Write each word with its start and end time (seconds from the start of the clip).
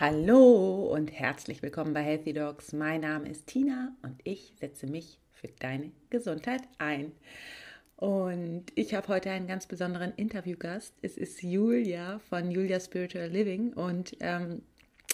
Hallo 0.00 0.92
und 0.94 1.10
herzlich 1.10 1.60
willkommen 1.60 1.92
bei 1.92 2.04
Healthy 2.04 2.32
Dogs. 2.32 2.72
Mein 2.72 3.00
Name 3.00 3.28
ist 3.28 3.48
Tina 3.48 3.96
und 4.02 4.20
ich 4.22 4.52
setze 4.54 4.86
mich 4.86 5.18
für 5.32 5.48
deine 5.58 5.90
Gesundheit 6.08 6.62
ein. 6.78 7.10
Und 7.96 8.66
ich 8.76 8.94
habe 8.94 9.08
heute 9.08 9.32
einen 9.32 9.48
ganz 9.48 9.66
besonderen 9.66 10.12
Interviewgast. 10.14 10.94
Es 11.02 11.16
ist 11.16 11.42
Julia 11.42 12.20
von 12.30 12.48
Julia 12.52 12.78
Spiritual 12.78 13.26
Living 13.26 13.72
und 13.72 14.16
ähm, 14.20 14.62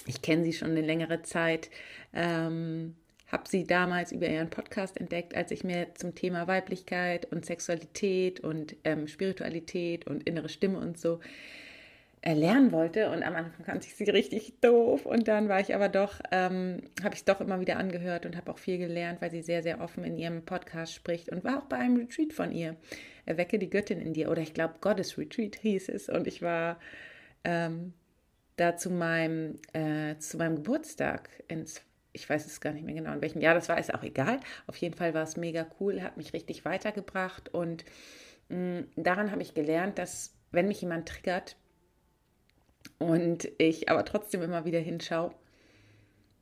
ich 0.05 0.21
kenne 0.21 0.45
sie 0.45 0.53
schon 0.53 0.73
eine 0.73 0.83
längere 0.83 1.23
Zeit. 1.23 1.71
Ähm, 2.13 2.95
habe 3.33 3.49
sie 3.49 3.67
damals 3.67 4.13
über 4.13 4.29
ihren 4.29 4.51
Podcast 4.51 5.01
entdeckt, 5.01 5.35
als 5.35 5.51
ich 5.51 5.65
mir 5.65 5.95
zum 5.95 6.15
Thema 6.15 6.47
Weiblichkeit 6.47 7.25
und 7.33 7.47
Sexualität 7.47 8.41
und 8.41 8.77
ähm, 8.85 9.09
Spiritualität 9.09 10.07
und 10.07 10.29
innere 10.29 10.51
Stimme 10.51 10.79
und 10.79 11.01
so 11.01 11.21
lernen 12.33 12.73
wollte. 12.73 13.11
Und 13.11 13.23
am 13.23 13.35
Anfang 13.35 13.65
fand 13.67 13.85
ich 13.85 13.95
sie 13.95 14.05
richtig 14.05 14.61
doof. 14.61 15.05
Und 15.05 15.29
dann 15.29 15.49
war 15.49 15.61
ich 15.61 15.75
aber 15.75 15.91
doch, 15.91 16.21
ähm, 16.31 16.83
habe 17.03 17.15
ich 17.15 17.21
es 17.21 17.25
doch 17.25 17.41
immer 17.41 17.61
wieder 17.61 17.77
angehört 17.77 18.25
und 18.25 18.37
habe 18.37 18.51
auch 18.51 18.59
viel 18.59 18.79
gelernt, 18.79 19.21
weil 19.21 19.31
sie 19.31 19.43
sehr, 19.43 19.63
sehr 19.63 19.81
offen 19.81 20.05
in 20.05 20.17
ihrem 20.17 20.45
Podcast 20.45 20.95
spricht 20.95 21.29
und 21.29 21.45
war 21.45 21.59
auch 21.59 21.67
bei 21.67 21.77
einem 21.77 21.97
Retreat 21.97 22.33
von 22.33 22.51
ihr. 22.51 22.77
Erwecke 23.27 23.59
die 23.59 23.69
Göttin 23.69 24.01
in 24.01 24.15
dir. 24.15 24.31
Oder 24.31 24.41
ich 24.41 24.55
glaube, 24.55 24.75
Goddess 24.81 25.19
Retreat 25.19 25.57
hieß 25.57 25.91
es. 25.91 26.09
Und 26.09 26.27
ich 26.27 26.41
war 26.41 26.79
ähm, 27.45 27.93
da 28.57 28.77
zu 28.77 28.91
meinem, 28.91 29.59
äh, 29.75 30.17
zu 30.19 30.39
meinem 30.39 30.57
Geburtstag 30.57 31.29
ins 31.49 31.83
ich 32.15 32.31
weiß 32.31 32.47
es 32.47 32.61
gar 32.61 32.73
nicht 32.73 32.87
mehr 32.87 32.95
genau, 32.95 33.13
in 33.13 33.21
welchem 33.21 33.41
Jahr 33.41 33.55
das 33.55 33.69
war, 33.69 33.77
ist 33.77 33.93
auch 33.93 34.05
egal. 34.05 34.39
Auf 34.69 34.77
jeden 34.77 34.95
Fall 34.95 35.15
war 35.15 35.25
es 35.25 35.37
mega 35.37 35.67
cool, 35.81 36.01
hat 36.01 36.17
mich 36.17 36.33
richtig 36.33 36.65
weitergebracht 36.65 37.53
und 37.53 37.85
mh, 38.49 38.81
mm, 38.81 38.87
daran 38.97 39.33
habe 39.33 39.43
ich 39.43 39.53
gelernt, 39.53 39.99
dass 39.99 40.33
wenn 40.53 40.69
mich 40.69 40.81
jemand 40.81 41.09
triggert, 41.09 41.57
und 42.99 43.51
ich 43.59 43.89
aber 43.89 44.05
trotzdem 44.05 44.43
immer 44.43 44.65
wieder 44.65 44.81
hinschaue, 44.81 45.33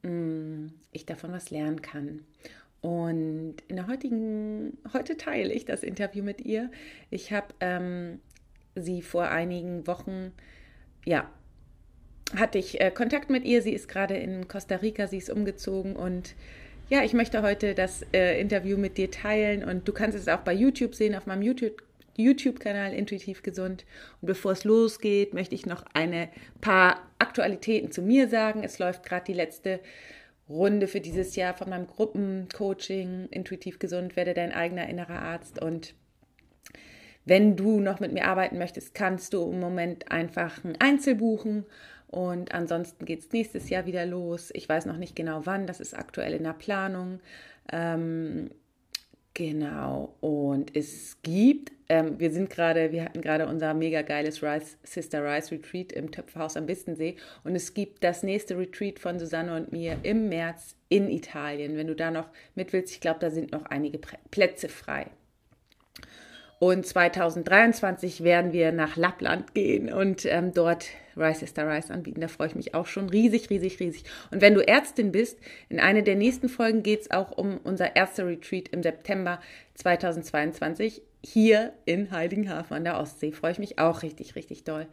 mm, 0.02 0.66
ich 0.92 1.06
davon 1.06 1.32
was 1.32 1.50
lernen 1.50 1.82
kann. 1.82 2.24
Und 2.80 3.56
in 3.68 3.76
der 3.76 3.86
heutigen, 3.86 4.76
heute 4.92 5.16
teile 5.16 5.52
ich 5.52 5.64
das 5.64 5.82
Interview 5.82 6.24
mit 6.24 6.40
ihr. 6.40 6.70
Ich 7.10 7.32
habe 7.32 7.54
ähm, 7.60 8.20
sie 8.74 9.02
vor 9.02 9.28
einigen 9.28 9.86
Wochen, 9.86 10.32
ja, 11.04 11.30
hatte 12.34 12.58
ich 12.58 12.80
äh, 12.80 12.90
Kontakt 12.90 13.30
mit 13.30 13.44
ihr. 13.44 13.62
Sie 13.62 13.72
ist 13.72 13.88
gerade 13.88 14.16
in 14.16 14.48
Costa 14.48 14.76
Rica, 14.76 15.06
sie 15.06 15.18
ist 15.18 15.30
umgezogen 15.30 15.94
und 15.96 16.34
ja, 16.90 17.02
ich 17.04 17.14
möchte 17.14 17.42
heute 17.42 17.74
das 17.74 18.04
äh, 18.12 18.38
Interview 18.40 18.76
mit 18.76 18.98
dir 18.98 19.10
teilen 19.10 19.64
und 19.64 19.88
du 19.88 19.92
kannst 19.92 20.18
es 20.18 20.28
auch 20.28 20.40
bei 20.40 20.52
YouTube 20.52 20.94
sehen, 20.94 21.14
auf 21.14 21.24
meinem 21.24 21.42
YouTube 21.42 21.82
YouTube-Kanal 22.16 22.92
Intuitiv 22.92 23.42
Gesund. 23.42 23.84
Und 24.20 24.26
bevor 24.26 24.52
es 24.52 24.64
losgeht, 24.64 25.34
möchte 25.34 25.54
ich 25.54 25.66
noch 25.66 25.84
ein 25.94 26.28
paar 26.60 27.00
Aktualitäten 27.18 27.90
zu 27.90 28.02
mir 28.02 28.28
sagen. 28.28 28.62
Es 28.64 28.78
läuft 28.78 29.04
gerade 29.04 29.24
die 29.24 29.32
letzte 29.32 29.80
Runde 30.48 30.86
für 30.86 31.00
dieses 31.00 31.36
Jahr 31.36 31.54
von 31.54 31.70
meinem 31.70 31.86
Gruppencoaching 31.86 33.28
Intuitiv 33.30 33.78
Gesund, 33.78 34.16
werde 34.16 34.34
dein 34.34 34.52
eigener 34.52 34.88
innerer 34.88 35.22
Arzt. 35.22 35.62
Und 35.62 35.94
wenn 37.24 37.56
du 37.56 37.80
noch 37.80 38.00
mit 38.00 38.12
mir 38.12 38.26
arbeiten 38.26 38.58
möchtest, 38.58 38.94
kannst 38.94 39.32
du 39.32 39.50
im 39.50 39.60
Moment 39.60 40.10
einfach 40.10 40.64
ein 40.64 40.80
Einzel 40.80 41.14
buchen. 41.14 41.64
Und 42.08 42.52
ansonsten 42.52 43.06
geht 43.06 43.20
es 43.20 43.32
nächstes 43.32 43.70
Jahr 43.70 43.86
wieder 43.86 44.04
los. 44.04 44.50
Ich 44.52 44.68
weiß 44.68 44.84
noch 44.84 44.98
nicht 44.98 45.16
genau 45.16 45.46
wann, 45.46 45.66
das 45.66 45.80
ist 45.80 45.96
aktuell 45.96 46.34
in 46.34 46.44
der 46.44 46.52
Planung. 46.52 47.20
Ähm, 47.72 48.50
Genau. 49.34 50.14
Und 50.20 50.76
es 50.76 51.18
gibt, 51.22 51.72
ähm, 51.92 52.18
wir 52.18 52.30
sind 52.30 52.48
gerade, 52.48 52.90
wir 52.90 53.04
hatten 53.04 53.20
gerade 53.20 53.46
unser 53.46 53.74
mega 53.74 54.00
geiles 54.00 54.42
Rice, 54.42 54.78
Sister 54.82 55.22
Rice 55.22 55.52
Retreat 55.52 55.92
im 55.92 56.10
Töpferhaus 56.10 56.56
am 56.56 56.64
Bistensee. 56.64 57.16
Und 57.44 57.54
es 57.54 57.74
gibt 57.74 58.02
das 58.02 58.22
nächste 58.22 58.56
Retreat 58.56 58.98
von 58.98 59.18
Susanne 59.18 59.54
und 59.54 59.72
mir 59.72 59.98
im 60.02 60.30
März 60.30 60.74
in 60.88 61.10
Italien. 61.10 61.76
Wenn 61.76 61.88
du 61.88 61.94
da 61.94 62.10
noch 62.10 62.30
mit 62.54 62.72
willst, 62.72 62.94
ich 62.94 63.02
glaube, 63.02 63.20
da 63.20 63.30
sind 63.30 63.52
noch 63.52 63.66
einige 63.66 64.00
Plätze 64.30 64.70
frei. 64.70 65.08
Und 66.60 66.86
2023 66.86 68.24
werden 68.24 68.54
wir 68.54 68.72
nach 68.72 68.96
Lappland 68.96 69.52
gehen 69.52 69.92
und 69.92 70.24
ähm, 70.24 70.54
dort 70.54 70.86
Rice 71.14 71.42
is 71.42 71.52
the 71.54 71.60
Rice 71.60 71.90
anbieten. 71.90 72.22
Da 72.22 72.28
freue 72.28 72.46
ich 72.46 72.54
mich 72.54 72.74
auch 72.74 72.86
schon 72.86 73.10
riesig, 73.10 73.50
riesig, 73.50 73.80
riesig. 73.80 74.04
Und 74.30 74.40
wenn 74.40 74.54
du 74.54 74.66
Ärztin 74.66 75.12
bist, 75.12 75.38
in 75.68 75.78
einer 75.78 76.00
der 76.00 76.14
nächsten 76.14 76.48
Folgen 76.48 76.82
geht 76.82 77.02
es 77.02 77.10
auch 77.10 77.32
um 77.32 77.58
unser 77.64 77.96
erster 77.96 78.26
Retreat 78.26 78.68
im 78.68 78.82
September 78.82 79.40
2022 79.74 81.02
hier 81.24 81.72
in 81.84 82.10
Heiligenhafen 82.10 82.76
an 82.76 82.84
der 82.84 82.98
Ostsee. 82.98 83.32
Freue 83.32 83.52
ich 83.52 83.58
mich 83.58 83.78
auch 83.78 84.02
richtig, 84.02 84.36
richtig 84.36 84.64
doll. 84.64 84.86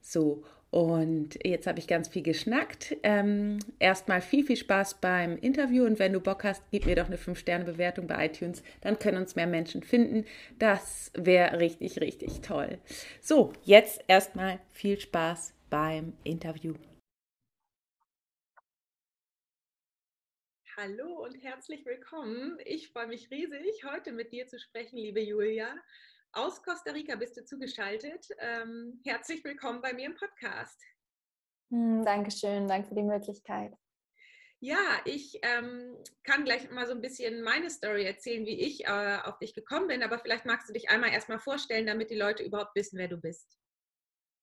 So, 0.00 0.44
und 0.72 1.38
jetzt 1.44 1.66
habe 1.66 1.78
ich 1.78 1.86
ganz 1.86 2.08
viel 2.08 2.22
geschnackt. 2.22 2.96
Ähm, 3.02 3.58
erstmal 3.78 4.22
viel, 4.22 4.42
viel 4.42 4.56
Spaß 4.56 5.02
beim 5.02 5.36
Interview 5.36 5.84
und 5.84 5.98
wenn 5.98 6.14
du 6.14 6.20
Bock 6.20 6.44
hast, 6.44 6.62
gib 6.70 6.86
mir 6.86 6.96
doch 6.96 7.08
eine 7.08 7.18
5-Sterne-Bewertung 7.18 8.06
bei 8.06 8.24
iTunes, 8.24 8.62
dann 8.80 8.98
können 8.98 9.18
uns 9.18 9.36
mehr 9.36 9.46
Menschen 9.46 9.82
finden. 9.82 10.24
Das 10.58 11.12
wäre 11.14 11.60
richtig, 11.60 12.00
richtig 12.00 12.40
toll. 12.40 12.78
So, 13.20 13.52
jetzt 13.64 14.02
erstmal 14.08 14.60
viel 14.72 14.98
Spaß 14.98 15.52
beim 15.68 16.14
Interview. 16.24 16.72
Hallo 20.78 21.22
und 21.22 21.34
herzlich 21.34 21.84
willkommen. 21.84 22.58
Ich 22.64 22.92
freue 22.92 23.06
mich 23.06 23.30
riesig, 23.30 23.84
heute 23.84 24.10
mit 24.10 24.32
dir 24.32 24.46
zu 24.46 24.58
sprechen, 24.58 24.96
liebe 24.96 25.20
Julia. 25.20 25.68
Aus 26.32 26.62
Costa 26.62 26.92
Rica 26.92 27.14
bist 27.14 27.36
du 27.36 27.44
zugeschaltet. 27.44 28.26
Ähm, 28.38 28.98
herzlich 29.04 29.44
willkommen 29.44 29.82
bei 29.82 29.92
mir 29.92 30.06
im 30.06 30.14
Podcast. 30.14 30.80
Hm, 31.70 32.02
Dankeschön, 32.06 32.68
danke 32.68 32.88
für 32.88 32.94
die 32.94 33.02
Möglichkeit. 33.02 33.74
Ja, 34.60 34.98
ich 35.04 35.38
ähm, 35.42 35.94
kann 36.24 36.44
gleich 36.44 36.70
mal 36.70 36.86
so 36.86 36.92
ein 36.92 37.02
bisschen 37.02 37.42
meine 37.42 37.68
Story 37.68 38.04
erzählen, 38.06 38.46
wie 38.46 38.58
ich 38.58 38.86
äh, 38.86 39.18
auf 39.24 39.38
dich 39.40 39.52
gekommen 39.52 39.88
bin, 39.88 40.02
aber 40.02 40.20
vielleicht 40.20 40.46
magst 40.46 40.70
du 40.70 40.72
dich 40.72 40.88
einmal 40.88 41.10
erstmal 41.10 41.38
vorstellen, 41.38 41.86
damit 41.86 42.08
die 42.08 42.16
Leute 42.16 42.44
überhaupt 42.44 42.74
wissen, 42.76 42.96
wer 42.96 43.08
du 43.08 43.18
bist. 43.18 43.58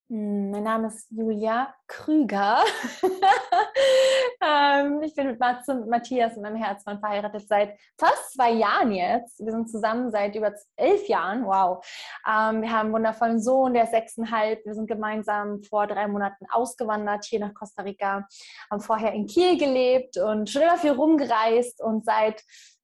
Hm, 0.09 0.49
mein 0.49 0.63
Name 0.63 0.87
ist 0.87 1.07
Julia 1.11 1.71
Krüger. 1.85 2.63
ähm, 4.43 5.03
ich 5.03 5.13
bin 5.13 5.27
mit 5.27 5.39
Matthias 5.39 6.35
und 6.35 6.41
meinem 6.41 6.55
Herzmann 6.55 6.99
verheiratet 6.99 7.47
seit 7.47 7.77
fast 7.95 8.33
zwei 8.33 8.53
Jahren 8.53 8.91
jetzt. 8.91 9.39
Wir 9.39 9.51
sind 9.51 9.69
zusammen 9.69 10.09
seit 10.09 10.35
über 10.35 10.51
elf 10.77 11.07
Jahren. 11.07 11.45
Wow. 11.45 11.85
Ähm, 12.27 12.63
wir 12.63 12.71
haben 12.71 12.87
einen 12.87 12.93
wundervollen 12.93 13.39
Sohn, 13.39 13.75
der 13.75 13.83
ist 13.83 13.91
sechseinhalb. 13.91 14.65
Wir 14.65 14.73
sind 14.73 14.87
gemeinsam 14.87 15.61
vor 15.61 15.85
drei 15.85 16.07
Monaten 16.07 16.47
ausgewandert 16.51 17.25
hier 17.25 17.41
nach 17.41 17.53
Costa 17.53 17.83
Rica. 17.83 18.27
Haben 18.71 18.81
vorher 18.81 19.13
in 19.13 19.27
Kiel 19.27 19.59
gelebt 19.59 20.17
und 20.17 20.49
schon 20.49 20.63
immer 20.63 20.77
viel 20.79 20.93
rumgereist 20.93 21.83
und 21.83 22.03
seit 22.03 22.41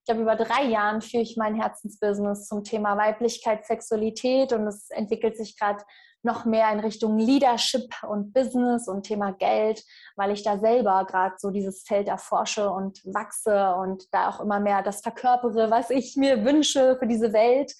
ich 0.07 0.13
glaube, 0.13 0.21
über 0.21 0.35
drei 0.35 0.65
Jahren 0.65 1.01
führe 1.01 1.23
ich 1.23 1.35
mein 1.35 1.59
Herzensbusiness 1.59 2.45
zum 2.47 2.63
Thema 2.63 2.95
Weiblichkeit, 2.95 3.65
Sexualität 3.65 4.53
und 4.53 4.67
es 4.67 4.91
entwickelt 4.91 5.35
sich 5.35 5.57
gerade 5.57 5.83
noch 6.25 6.43
mehr 6.43 6.71
in 6.71 6.79
Richtung 6.79 7.17
Leadership 7.17 8.03
und 8.03 8.33
Business 8.33 8.87
und 8.87 9.03
Thema 9.03 9.31
Geld, 9.31 9.83
weil 10.15 10.31
ich 10.31 10.43
da 10.43 10.59
selber 10.59 11.05
gerade 11.05 11.35
so 11.37 11.51
dieses 11.51 11.83
Feld 11.83 12.07
erforsche 12.07 12.69
und 12.69 13.01
wachse 13.05 13.75
und 13.75 14.13
da 14.13 14.29
auch 14.29 14.41
immer 14.41 14.59
mehr 14.59 14.83
das 14.83 15.01
verkörpere, 15.01 15.71
was 15.71 15.89
ich 15.89 16.17
mir 16.17 16.43
wünsche 16.43 16.97
für 16.99 17.07
diese 17.07 17.31
Welt. 17.31 17.73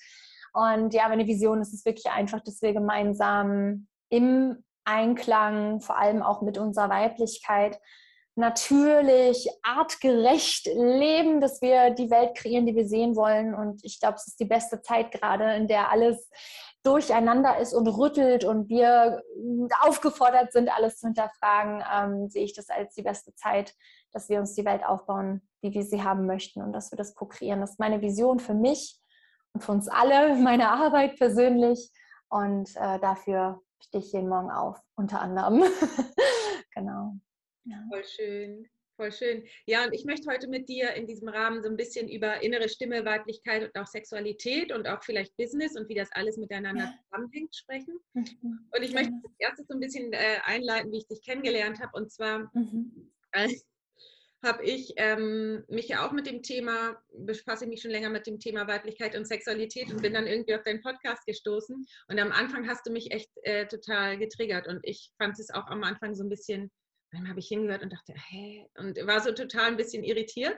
Und 0.53 0.93
ja, 0.93 1.09
meine 1.09 1.27
Vision 1.27 1.61
ist 1.61 1.73
es 1.73 1.83
wirklich 1.83 2.09
einfach, 2.09 2.39
dass 2.41 2.61
wir 2.61 2.73
gemeinsam 2.73 3.87
im 4.09 4.63
Einklang, 4.85 5.81
vor 5.81 5.97
allem 5.97 6.21
auch 6.21 6.41
mit 6.41 6.57
unserer 6.57 6.89
Weiblichkeit, 6.89 7.77
natürlich 8.35 9.49
artgerecht 9.63 10.67
leben, 10.67 11.41
dass 11.41 11.61
wir 11.61 11.91
die 11.91 12.11
Welt 12.11 12.35
kreieren, 12.35 12.65
die 12.65 12.75
wir 12.75 12.87
sehen 12.87 13.15
wollen. 13.15 13.55
Und 13.55 13.83
ich 13.83 13.99
glaube, 13.99 14.15
es 14.15 14.27
ist 14.27 14.39
die 14.39 14.45
beste 14.45 14.81
Zeit 14.81 15.11
gerade, 15.11 15.55
in 15.55 15.67
der 15.67 15.89
alles 15.89 16.29
durcheinander 16.85 17.57
ist 17.57 17.73
und 17.73 17.87
rüttelt 17.87 18.43
und 18.43 18.69
wir 18.69 19.23
aufgefordert 19.81 20.51
sind, 20.51 20.69
alles 20.69 20.99
zu 20.99 21.07
hinterfragen, 21.07 21.83
ähm, 21.93 22.29
sehe 22.29 22.43
ich 22.43 22.53
das 22.53 22.69
als 22.69 22.93
die 22.93 23.01
beste 23.01 23.33
Zeit, 23.35 23.73
dass 24.11 24.29
wir 24.29 24.39
uns 24.39 24.53
die 24.53 24.65
Welt 24.65 24.85
aufbauen, 24.85 25.41
wie 25.61 25.73
wir 25.73 25.83
sie 25.83 26.03
haben 26.03 26.25
möchten 26.25 26.61
und 26.61 26.73
dass 26.73 26.91
wir 26.91 26.97
das 26.97 27.15
co-kreieren. 27.15 27.59
Das 27.59 27.71
ist 27.71 27.79
meine 27.79 28.01
Vision 28.01 28.39
für 28.39 28.53
mich 28.53 28.99
und 29.53 29.63
für 29.63 29.71
uns 29.71 29.87
alle, 29.87 30.35
meine 30.41 30.69
Arbeit 30.69 31.17
persönlich 31.17 31.91
und 32.29 32.69
äh, 32.75 32.99
dafür 32.99 33.61
stehe 33.79 34.03
ich 34.03 34.13
jeden 34.13 34.29
Morgen 34.29 34.51
auf, 34.51 34.79
unter 34.95 35.21
anderem. 35.21 35.63
genau. 36.75 37.15
Ja. 37.63 37.77
Voll 37.89 38.03
schön. 38.03 38.69
Voll 38.97 39.11
schön. 39.11 39.43
Ja, 39.65 39.85
und 39.85 39.93
ich 39.93 40.05
möchte 40.05 40.31
heute 40.31 40.47
mit 40.47 40.69
dir 40.69 40.93
in 40.93 41.05
diesem 41.05 41.27
Rahmen 41.27 41.61
so 41.61 41.69
ein 41.69 41.75
bisschen 41.75 42.07
über 42.07 42.41
innere 42.41 42.69
Stimme, 42.69 43.03
Weiblichkeit 43.03 43.63
und 43.63 43.81
auch 43.81 43.87
Sexualität 43.87 44.71
und 44.71 44.87
auch 44.87 45.03
vielleicht 45.03 45.35
Business 45.35 45.75
und 45.75 45.89
wie 45.89 45.95
das 45.95 46.09
alles 46.13 46.37
miteinander 46.37 46.93
zusammenhängt 47.03 47.53
sprechen. 47.53 47.99
Mhm. 48.13 48.69
Und 48.73 48.83
ich 48.83 48.93
möchte 48.93 49.11
als 49.11 49.35
erstes 49.39 49.67
so 49.67 49.73
ein 49.73 49.81
bisschen 49.81 50.13
äh, 50.13 50.37
einleiten, 50.45 50.93
wie 50.93 50.99
ich 50.99 51.07
dich 51.07 51.21
kennengelernt 51.23 51.81
habe. 51.81 51.91
Und 51.93 52.09
zwar 52.09 52.49
mhm. 52.53 53.11
äh, 53.33 53.49
habe 54.45 54.63
ich 54.63 54.93
ähm, 54.95 55.65
mich 55.67 55.89
ja 55.89 56.07
auch 56.07 56.13
mit 56.13 56.27
dem 56.27 56.41
Thema, 56.41 56.95
befasse 57.17 57.67
mich 57.67 57.81
schon 57.81 57.91
länger 57.91 58.09
mit 58.09 58.27
dem 58.27 58.39
Thema 58.39 58.65
Weiblichkeit 58.67 59.17
und 59.17 59.27
Sexualität 59.27 59.91
und 59.91 60.03
bin 60.03 60.13
dann 60.13 60.27
irgendwie 60.27 60.55
auf 60.55 60.63
deinen 60.63 60.81
Podcast 60.81 61.25
gestoßen. 61.25 61.85
Und 62.07 62.19
am 62.19 62.31
Anfang 62.31 62.65
hast 62.69 62.85
du 62.85 62.91
mich 62.91 63.11
echt 63.11 63.29
äh, 63.43 63.67
total 63.67 64.17
getriggert 64.17 64.67
und 64.67 64.79
ich 64.83 65.11
fand 65.17 65.37
es 65.37 65.49
auch 65.49 65.67
am 65.67 65.83
Anfang 65.83 66.15
so 66.15 66.23
ein 66.23 66.29
bisschen 66.29 66.71
Manchmal 67.15 67.29
habe 67.29 67.39
ich 67.39 67.47
hingehört 67.47 67.81
und 67.81 67.93
dachte, 67.93 68.13
hä? 68.13 68.67
Und 68.75 68.97
war 69.07 69.21
so 69.21 69.31
total 69.31 69.67
ein 69.67 69.77
bisschen 69.77 70.03
irritiert. 70.03 70.57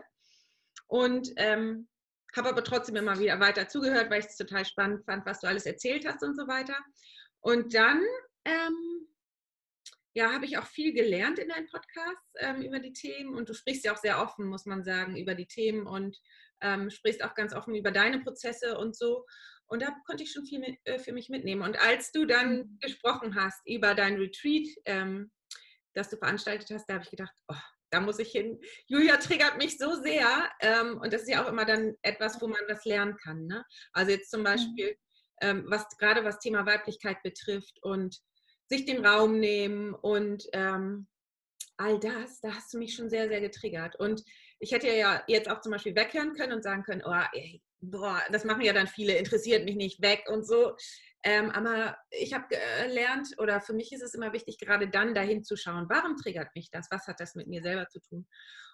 Und 0.87 1.31
ähm, 1.35 1.87
habe 2.35 2.49
aber 2.49 2.63
trotzdem 2.63 2.95
immer 2.95 3.19
wieder 3.19 3.39
weiter 3.39 3.67
zugehört, 3.67 4.09
weil 4.09 4.21
ich 4.21 4.25
es 4.25 4.37
total 4.37 4.65
spannend 4.65 5.05
fand, 5.05 5.25
was 5.27 5.39
du 5.39 5.47
alles 5.47 5.67
erzählt 5.67 6.07
hast 6.07 6.23
und 6.23 6.35
so 6.35 6.47
weiter. 6.47 6.75
Und 7.41 7.75
dann 7.75 8.01
ähm, 8.45 9.07
ja, 10.13 10.33
habe 10.33 10.45
ich 10.45 10.57
auch 10.57 10.65
viel 10.65 10.93
gelernt 10.93 11.37
in 11.37 11.49
deinen 11.49 11.67
Podcasts 11.67 12.33
ähm, 12.39 12.63
über 12.63 12.79
die 12.79 12.93
Themen 12.93 13.35
und 13.35 13.49
du 13.49 13.53
sprichst 13.53 13.85
ja 13.85 13.93
auch 13.93 13.97
sehr 13.97 14.19
offen, 14.19 14.47
muss 14.47 14.65
man 14.65 14.83
sagen, 14.83 15.15
über 15.15 15.35
die 15.35 15.45
Themen 15.45 15.85
und 15.85 16.17
ähm, 16.59 16.89
sprichst 16.89 17.23
auch 17.23 17.35
ganz 17.35 17.53
offen 17.53 17.75
über 17.75 17.91
deine 17.91 18.21
Prozesse 18.21 18.79
und 18.79 18.95
so. 18.95 19.27
Und 19.67 19.83
da 19.83 19.95
konnte 20.07 20.23
ich 20.23 20.31
schon 20.31 20.45
viel 20.45 20.59
mit, 20.59 20.79
äh, 20.85 20.97
für 20.97 21.11
mich 21.11 21.29
mitnehmen. 21.29 21.61
Und 21.61 21.79
als 21.79 22.11
du 22.11 22.25
dann 22.25 22.57
mhm. 22.57 22.79
gesprochen 22.79 23.35
hast 23.35 23.61
über 23.67 23.93
dein 23.93 24.15
Retreat, 24.15 24.67
ähm, 24.85 25.29
das 25.97 26.09
du 26.09 26.17
veranstaltet 26.17 26.69
hast, 26.71 26.85
da 26.87 26.95
habe 26.95 27.03
ich 27.03 27.09
gedacht, 27.09 27.33
oh, 27.47 27.55
da 27.89 27.99
muss 27.99 28.19
ich 28.19 28.31
hin. 28.31 28.59
Julia 28.87 29.17
triggert 29.17 29.57
mich 29.57 29.77
so 29.77 29.95
sehr. 29.95 30.49
Ähm, 30.61 30.99
und 31.01 31.13
das 31.13 31.23
ist 31.23 31.29
ja 31.29 31.43
auch 31.43 31.49
immer 31.49 31.65
dann 31.65 31.95
etwas, 32.01 32.41
wo 32.41 32.47
man 32.47 32.61
was 32.67 32.85
lernen 32.85 33.17
kann. 33.17 33.45
Ne? 33.47 33.63
Also 33.93 34.11
jetzt 34.11 34.29
zum 34.29 34.41
mhm. 34.41 34.45
Beispiel, 34.45 34.97
ähm, 35.41 35.65
was 35.67 35.87
gerade 35.97 36.23
was 36.23 36.39
Thema 36.39 36.65
Weiblichkeit 36.65 37.21
betrifft 37.23 37.79
und 37.81 38.17
sich 38.69 38.85
den 38.85 39.05
Raum 39.05 39.39
nehmen 39.39 39.93
und 39.93 40.43
ähm, 40.53 41.07
all 41.77 41.99
das, 41.99 42.41
da 42.41 42.53
hast 42.53 42.73
du 42.73 42.79
mich 42.79 42.95
schon 42.95 43.09
sehr, 43.09 43.29
sehr 43.29 43.39
getriggert. 43.39 43.95
Und 43.97 44.23
ich 44.59 44.71
hätte 44.71 44.87
ja 44.87 45.23
jetzt 45.27 45.49
auch 45.49 45.61
zum 45.61 45.71
Beispiel 45.71 45.95
weghören 45.95 46.33
können 46.33 46.53
und 46.53 46.63
sagen 46.63 46.83
können, 46.83 47.03
oh, 47.05 47.23
ey, 47.33 47.61
boah, 47.81 48.21
das 48.31 48.43
machen 48.43 48.61
ja 48.61 48.73
dann 48.73 48.87
viele, 48.87 49.17
interessiert 49.17 49.65
mich 49.65 49.75
nicht 49.75 50.01
weg 50.01 50.25
und 50.27 50.45
so. 50.45 50.75
Ähm, 51.23 51.49
aber 51.51 51.97
ich 52.11 52.33
habe 52.33 52.45
gelernt, 52.47 53.29
oder 53.37 53.59
für 53.59 53.73
mich 53.73 53.91
ist 53.91 54.03
es 54.03 54.13
immer 54.13 54.33
wichtig, 54.33 54.57
gerade 54.59 54.89
dann 54.89 55.13
dahin 55.13 55.43
zu 55.43 55.55
schauen, 55.55 55.87
warum 55.89 56.15
triggert 56.15 56.49
mich 56.55 56.69
das? 56.71 56.87
Was 56.91 57.07
hat 57.07 57.19
das 57.19 57.35
mit 57.35 57.47
mir 57.47 57.61
selber 57.61 57.87
zu 57.89 57.99
tun? 57.99 58.27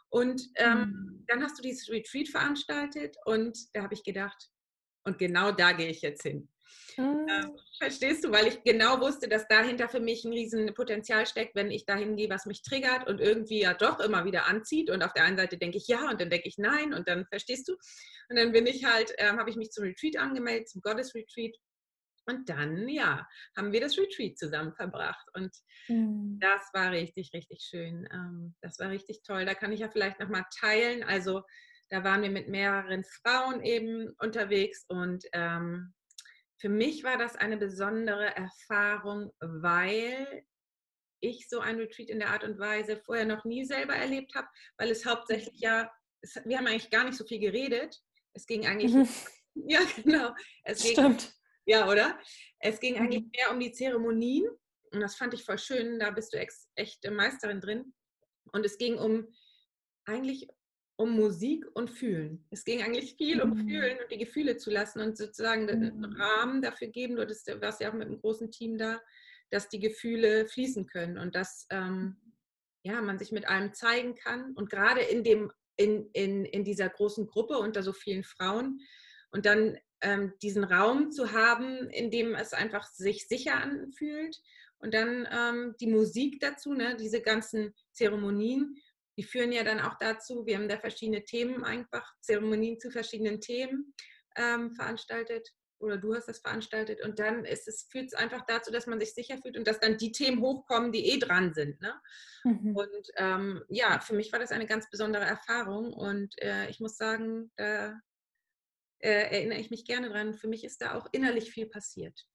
Und 0.10 0.42
ähm, 0.58 0.80
mhm. 0.80 1.26
dann 1.28 1.44
hast 1.44 1.58
du 1.58 1.64
dieses 1.64 1.90
Retreat 1.90 2.30
veranstaltet 2.30 3.16
und 3.26 3.58
da 3.74 3.84
habe 3.84 3.94
ich 3.94 4.04
gedacht, 4.04 4.50
und 5.06 5.18
genau 5.18 5.52
da 5.52 5.72
gehe 5.72 5.90
ich 5.90 6.02
jetzt 6.02 6.24
hin. 6.24 6.50
Mhm. 6.98 7.28
Ähm, 7.28 7.58
verstehst 7.78 8.24
du? 8.24 8.32
Weil 8.32 8.48
ich 8.48 8.64
genau 8.64 9.00
wusste, 9.00 9.28
dass 9.28 9.48
dahinter 9.48 9.90
für 9.90 10.00
mich 10.00 10.24
ein 10.24 10.34
riesen 10.34 10.74
Potenzial 10.74 11.26
steckt, 11.26 11.56
wenn 11.56 11.72
ich 11.72 11.86
dahin 11.86 12.16
gehe, 12.16 12.30
was 12.30 12.46
mich 12.46 12.62
triggert 12.62 13.08
und 13.08 13.20
irgendwie 13.20 13.62
ja 13.62 13.74
doch 13.74 14.00
immer 14.00 14.26
wieder 14.26 14.48
anzieht. 14.48 14.90
Und 14.90 15.04
auf 15.04 15.14
der 15.14 15.24
einen 15.24 15.38
Seite 15.38 15.58
denke 15.58 15.78
ich 15.78 15.88
ja 15.88 16.10
und 16.10 16.22
dann 16.22 16.30
denke 16.30 16.48
ich 16.48 16.58
nein 16.58 16.94
und 16.94 17.08
dann 17.08 17.26
verstehst 17.28 17.68
du. 17.68 17.74
Und 18.30 18.38
dann 18.38 18.52
bin 18.52 18.68
ich 18.68 18.86
halt, 18.86 19.14
ähm, 19.18 19.38
habe 19.40 19.50
ich 19.50 19.56
mich 19.56 19.72
zum 19.72 19.86
Retreat 19.86 20.18
angemeldet, 20.18 20.70
zum 20.70 20.82
Goddess 20.82 21.14
Retreat. 21.16 21.56
Und 22.26 22.48
dann, 22.48 22.88
ja, 22.88 23.28
haben 23.58 23.74
wir 23.74 23.82
das 23.82 23.98
Retreat 23.98 24.38
zusammen 24.38 24.74
verbracht. 24.74 25.28
Und 25.34 25.52
mhm. 25.90 26.40
das 26.40 26.70
war 26.74 26.92
richtig, 26.92 27.32
richtig 27.34 27.62
schön. 27.62 28.08
Ähm, 28.14 28.56
das 28.62 28.80
war 28.80 28.90
richtig 28.90 29.24
toll. 29.24 29.46
Da 29.46 29.56
kann 29.56 29.74
ich 29.74 29.82
ja 29.82 29.90
vielleicht 29.90 30.20
nochmal 30.20 30.46
teilen. 30.58 31.04
Also 31.04 31.44
da 31.90 32.04
waren 32.04 32.22
wir 32.22 32.32
mit 32.32 32.48
mehreren 32.48 33.04
Frauen 33.04 33.62
eben 33.62 34.16
unterwegs 34.20 34.86
und 34.88 35.26
ähm, 35.34 35.94
für 36.64 36.70
mich 36.70 37.04
war 37.04 37.18
das 37.18 37.36
eine 37.36 37.58
besondere 37.58 38.38
Erfahrung, 38.38 39.34
weil 39.42 40.46
ich 41.20 41.50
so 41.50 41.60
ein 41.60 41.76
Retreat 41.76 42.08
in 42.08 42.20
der 42.20 42.30
Art 42.30 42.46
und 42.46 42.58
Weise 42.58 43.02
vorher 43.06 43.26
noch 43.26 43.44
nie 43.44 43.66
selber 43.66 43.94
erlebt 43.94 44.34
habe, 44.34 44.48
weil 44.78 44.90
es 44.90 45.06
hauptsächlich 45.06 45.60
ja, 45.60 45.92
es, 46.22 46.36
wir 46.46 46.58
haben 46.58 46.68
eigentlich 46.68 46.90
gar 46.90 47.04
nicht 47.04 47.18
so 47.18 47.26
viel 47.26 47.40
geredet. 47.40 48.02
Es 48.32 48.46
ging 48.46 48.66
eigentlich, 48.66 48.94
mhm. 48.94 49.10
ja 49.68 49.82
genau, 50.02 50.34
es 50.64 50.84
ging, 50.84 50.94
Stimmt. 50.94 51.36
Ja, 51.66 51.90
oder? 51.90 52.18
Es 52.60 52.80
ging 52.80 52.96
eigentlich 52.96 53.24
mhm. 53.24 53.32
mehr 53.36 53.52
um 53.52 53.60
die 53.60 53.74
Zeremonien 53.74 54.48
und 54.94 55.02
das 55.02 55.18
fand 55.18 55.34
ich 55.34 55.44
voll 55.44 55.60
schön, 55.60 56.00
da 56.00 56.12
bist 56.12 56.32
du 56.32 56.38
ex, 56.38 56.70
echt 56.76 57.04
Meisterin 57.12 57.60
drin. 57.60 57.94
Und 58.54 58.66
es 58.66 58.78
ging 58.78 58.98
um 58.98 59.28
eigentlich 60.06 60.48
um 61.04 61.18
Musik 61.18 61.66
und 61.74 61.90
Fühlen. 61.90 62.46
Es 62.50 62.64
ging 62.64 62.82
eigentlich 62.82 63.16
viel 63.16 63.42
um 63.42 63.50
mhm. 63.50 63.68
Fühlen 63.68 63.98
und 64.02 64.10
die 64.10 64.18
Gefühle 64.18 64.56
zu 64.56 64.72
lassen 64.72 65.02
und 65.02 65.18
sozusagen 65.18 65.70
einen 65.70 65.98
mhm. 65.98 66.14
Rahmen 66.14 66.62
dafür 66.62 66.88
geben. 66.88 67.18
Du 67.18 67.28
warst 67.62 67.82
ja 67.82 67.90
auch 67.90 67.94
mit 67.94 68.08
einem 68.08 68.22
großen 68.22 68.52
Team 68.52 68.78
da, 68.78 69.02
dass 69.50 69.68
die 69.68 69.82
Gefühle 69.82 70.48
fließen 70.48 70.88
können 70.88 71.18
und 71.18 71.36
dass 71.36 71.68
ähm, 71.72 72.16
ja, 72.84 73.02
man 73.02 73.20
sich 73.20 73.34
mit 73.34 73.50
allem 73.50 73.74
zeigen 73.74 74.16
kann. 74.16 74.54
Und 74.54 74.70
gerade 74.70 75.02
in, 75.02 75.26
dem, 75.26 75.52
in, 75.76 76.10
in, 76.14 76.46
in 76.46 76.64
dieser 76.64 76.88
großen 76.88 77.28
Gruppe 77.28 77.58
unter 77.58 77.84
so 77.84 77.92
vielen 77.92 78.24
Frauen 78.24 78.80
und 79.32 79.46
dann 79.46 79.78
ähm, 80.00 80.32
diesen 80.42 80.64
Raum 80.64 81.12
zu 81.12 81.34
haben, 81.34 81.90
in 81.90 82.12
dem 82.12 82.34
es 82.34 82.54
einfach 82.54 82.86
sich 82.86 83.28
sicher 83.28 83.56
anfühlt. 83.56 84.42
Und 84.78 84.94
dann 84.94 85.28
ähm, 85.30 85.76
die 85.82 85.88
Musik 85.88 86.40
dazu, 86.40 86.74
ne, 86.74 86.96
diese 86.98 87.22
ganzen 87.22 87.74
Zeremonien 87.92 88.78
die 89.18 89.24
führen 89.24 89.52
ja 89.52 89.64
dann 89.64 89.80
auch 89.80 89.98
dazu, 90.00 90.46
wir 90.46 90.58
haben 90.58 90.68
da 90.68 90.78
verschiedene 90.78 91.24
Themen 91.24 91.64
einfach, 91.64 92.14
Zeremonien 92.22 92.80
zu 92.80 92.92
verschiedenen 92.92 93.40
Themen 93.42 93.94
ähm, 94.36 94.76
veranstaltet 94.76 95.50
oder 95.80 95.98
du 95.98 96.16
hast 96.16 96.28
das 96.28 96.40
veranstaltet 96.40 97.04
und 97.04 97.20
dann 97.20 97.46
ist 97.46 97.68
es, 97.68 97.88
führt 97.92 98.08
es 98.08 98.14
einfach 98.14 98.46
dazu, 98.48 98.72
dass 98.72 98.88
man 98.88 99.00
sich 99.00 99.14
sicher 99.14 99.38
fühlt 99.38 99.58
und 99.58 99.68
dass 99.68 99.80
dann 99.80 99.98
die 99.98 100.12
Themen 100.12 100.42
hochkommen, 100.42 100.92
die 100.92 101.10
eh 101.10 101.20
dran 101.20 101.54
sind. 101.54 101.80
Ne? 101.82 101.94
Mhm. 102.46 102.76
Und 102.76 103.12
ähm, 103.18 103.64
ja, 103.68 104.00
für 104.00 104.16
mich 104.16 104.32
war 104.32 104.40
das 104.40 104.52
eine 104.52 104.66
ganz 104.66 104.90
besondere 104.90 105.26
Erfahrung 105.26 105.94
und 105.94 106.34
äh, 106.42 106.70
ich 106.70 106.80
muss 106.80 106.98
sagen, 106.98 107.52
da 107.58 108.00
äh, 109.00 109.36
erinnere 109.36 109.60
ich 109.60 109.70
mich 109.70 109.86
gerne 109.86 110.10
dran. 110.10 110.34
Für 110.34 110.48
mich 110.48 110.64
ist 110.64 110.82
da 110.82 110.96
auch 110.96 111.08
innerlich 111.12 111.52
viel 111.52 111.68
passiert. 111.68 112.26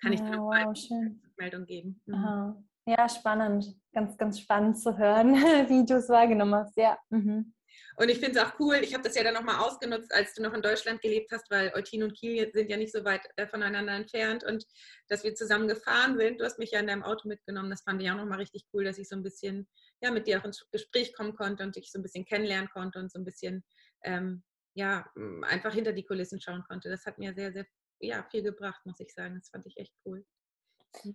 Kann 0.00 0.12
ja, 0.12 0.18
ich 0.18 0.24
dir 0.24 0.36
noch 0.36 0.46
wow, 0.46 0.74
eine 0.90 1.20
Meldung 1.36 1.66
geben. 1.66 2.00
Mhm. 2.06 2.68
Ja, 2.88 3.06
spannend. 3.06 3.76
Ganz, 3.92 4.16
ganz 4.16 4.40
spannend 4.40 4.80
zu 4.80 4.96
hören, 4.96 5.34
wie 5.68 5.84
du 5.84 5.96
es 5.96 6.08
wahrgenommen 6.08 6.54
hast. 6.54 6.74
Ja. 6.78 6.98
Mhm. 7.10 7.52
Und 7.96 8.08
ich 8.08 8.18
finde 8.18 8.38
es 8.38 8.44
auch 8.46 8.58
cool, 8.58 8.76
ich 8.76 8.94
habe 8.94 9.02
das 9.02 9.14
ja 9.14 9.22
dann 9.22 9.34
nochmal 9.34 9.56
ausgenutzt, 9.56 10.10
als 10.14 10.32
du 10.32 10.42
noch 10.42 10.54
in 10.54 10.62
Deutschland 10.62 11.02
gelebt 11.02 11.30
hast, 11.30 11.50
weil 11.50 11.70
Eutin 11.74 12.02
und 12.02 12.14
Kiel 12.14 12.50
sind 12.54 12.70
ja 12.70 12.78
nicht 12.78 12.92
so 12.92 13.04
weit 13.04 13.28
äh, 13.36 13.46
voneinander 13.46 13.92
entfernt 13.92 14.42
und 14.42 14.64
dass 15.08 15.22
wir 15.22 15.34
zusammen 15.34 15.68
gefahren 15.68 16.16
sind. 16.16 16.40
Du 16.40 16.46
hast 16.46 16.58
mich 16.58 16.70
ja 16.70 16.80
in 16.80 16.86
deinem 16.86 17.02
Auto 17.02 17.28
mitgenommen, 17.28 17.68
das 17.68 17.82
fand 17.82 18.00
ich 18.00 18.10
auch 18.10 18.16
nochmal 18.16 18.38
richtig 18.38 18.64
cool, 18.72 18.84
dass 18.84 18.96
ich 18.96 19.08
so 19.08 19.16
ein 19.16 19.22
bisschen 19.22 19.68
ja, 20.00 20.10
mit 20.10 20.26
dir 20.26 20.40
auch 20.40 20.44
ins 20.44 20.66
Gespräch 20.70 21.12
kommen 21.12 21.34
konnte 21.34 21.64
und 21.64 21.76
dich 21.76 21.92
so 21.92 21.98
ein 21.98 22.02
bisschen 22.02 22.24
kennenlernen 22.24 22.70
konnte 22.70 23.00
und 23.00 23.12
so 23.12 23.18
ein 23.18 23.24
bisschen 23.24 23.64
ähm, 24.02 24.42
ja, 24.74 25.04
einfach 25.42 25.74
hinter 25.74 25.92
die 25.92 26.04
Kulissen 26.04 26.40
schauen 26.40 26.64
konnte. 26.66 26.88
Das 26.88 27.04
hat 27.04 27.18
mir 27.18 27.34
sehr, 27.34 27.52
sehr 27.52 27.66
ja, 28.00 28.26
viel 28.30 28.42
gebracht, 28.42 28.80
muss 28.86 29.00
ich 29.00 29.12
sagen. 29.12 29.34
Das 29.34 29.50
fand 29.50 29.66
ich 29.66 29.76
echt 29.76 29.92
cool. 30.06 30.24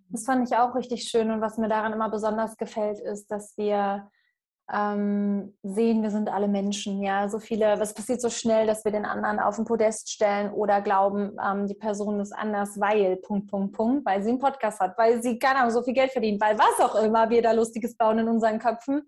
Das 0.09 0.25
fand 0.25 0.47
ich 0.47 0.55
auch 0.55 0.75
richtig 0.75 1.03
schön 1.03 1.31
und 1.31 1.41
was 1.41 1.57
mir 1.57 1.67
daran 1.67 1.93
immer 1.93 2.09
besonders 2.09 2.57
gefällt, 2.57 2.99
ist, 2.99 3.31
dass 3.31 3.57
wir 3.57 4.09
ähm, 4.71 5.57
sehen, 5.61 6.01
wir 6.03 6.09
sind 6.09 6.30
alle 6.30 6.47
Menschen. 6.47 7.01
Ja, 7.01 7.27
so 7.27 7.39
viele, 7.39 7.80
was 7.80 7.94
passiert 7.94 8.21
so 8.21 8.30
schnell, 8.30 8.65
dass 8.65 8.85
wir 8.85 8.92
den 8.92 9.06
anderen 9.06 9.39
auf 9.39 9.57
den 9.57 9.65
Podest 9.65 10.09
stellen 10.09 10.51
oder 10.51 10.81
glauben, 10.81 11.35
ähm, 11.44 11.68
die 11.68 11.73
Person 11.73 12.19
ist 12.19 12.31
anders, 12.31 12.80
weil 12.80 13.18
Punkt, 13.18 13.49
Punkt, 13.49 13.75
Punkt, 13.75 14.06
weil 14.06 14.23
sie 14.23 14.30
einen 14.30 14.39
Podcast 14.39 14.80
hat, 14.80 14.97
weil 14.97 15.21
sie 15.21 15.37
keine 15.37 15.59
Ahnung, 15.59 15.71
so 15.71 15.83
viel 15.83 15.94
Geld 15.94 16.11
verdient, 16.11 16.42
weil 16.42 16.57
was 16.57 16.80
auch 16.80 16.95
immer 16.95 17.30
wir 17.30 17.42
da 17.42 17.51
Lustiges 17.51 17.97
bauen 17.97 18.19
in 18.19 18.27
unseren 18.27 18.59
Köpfen. 18.59 19.03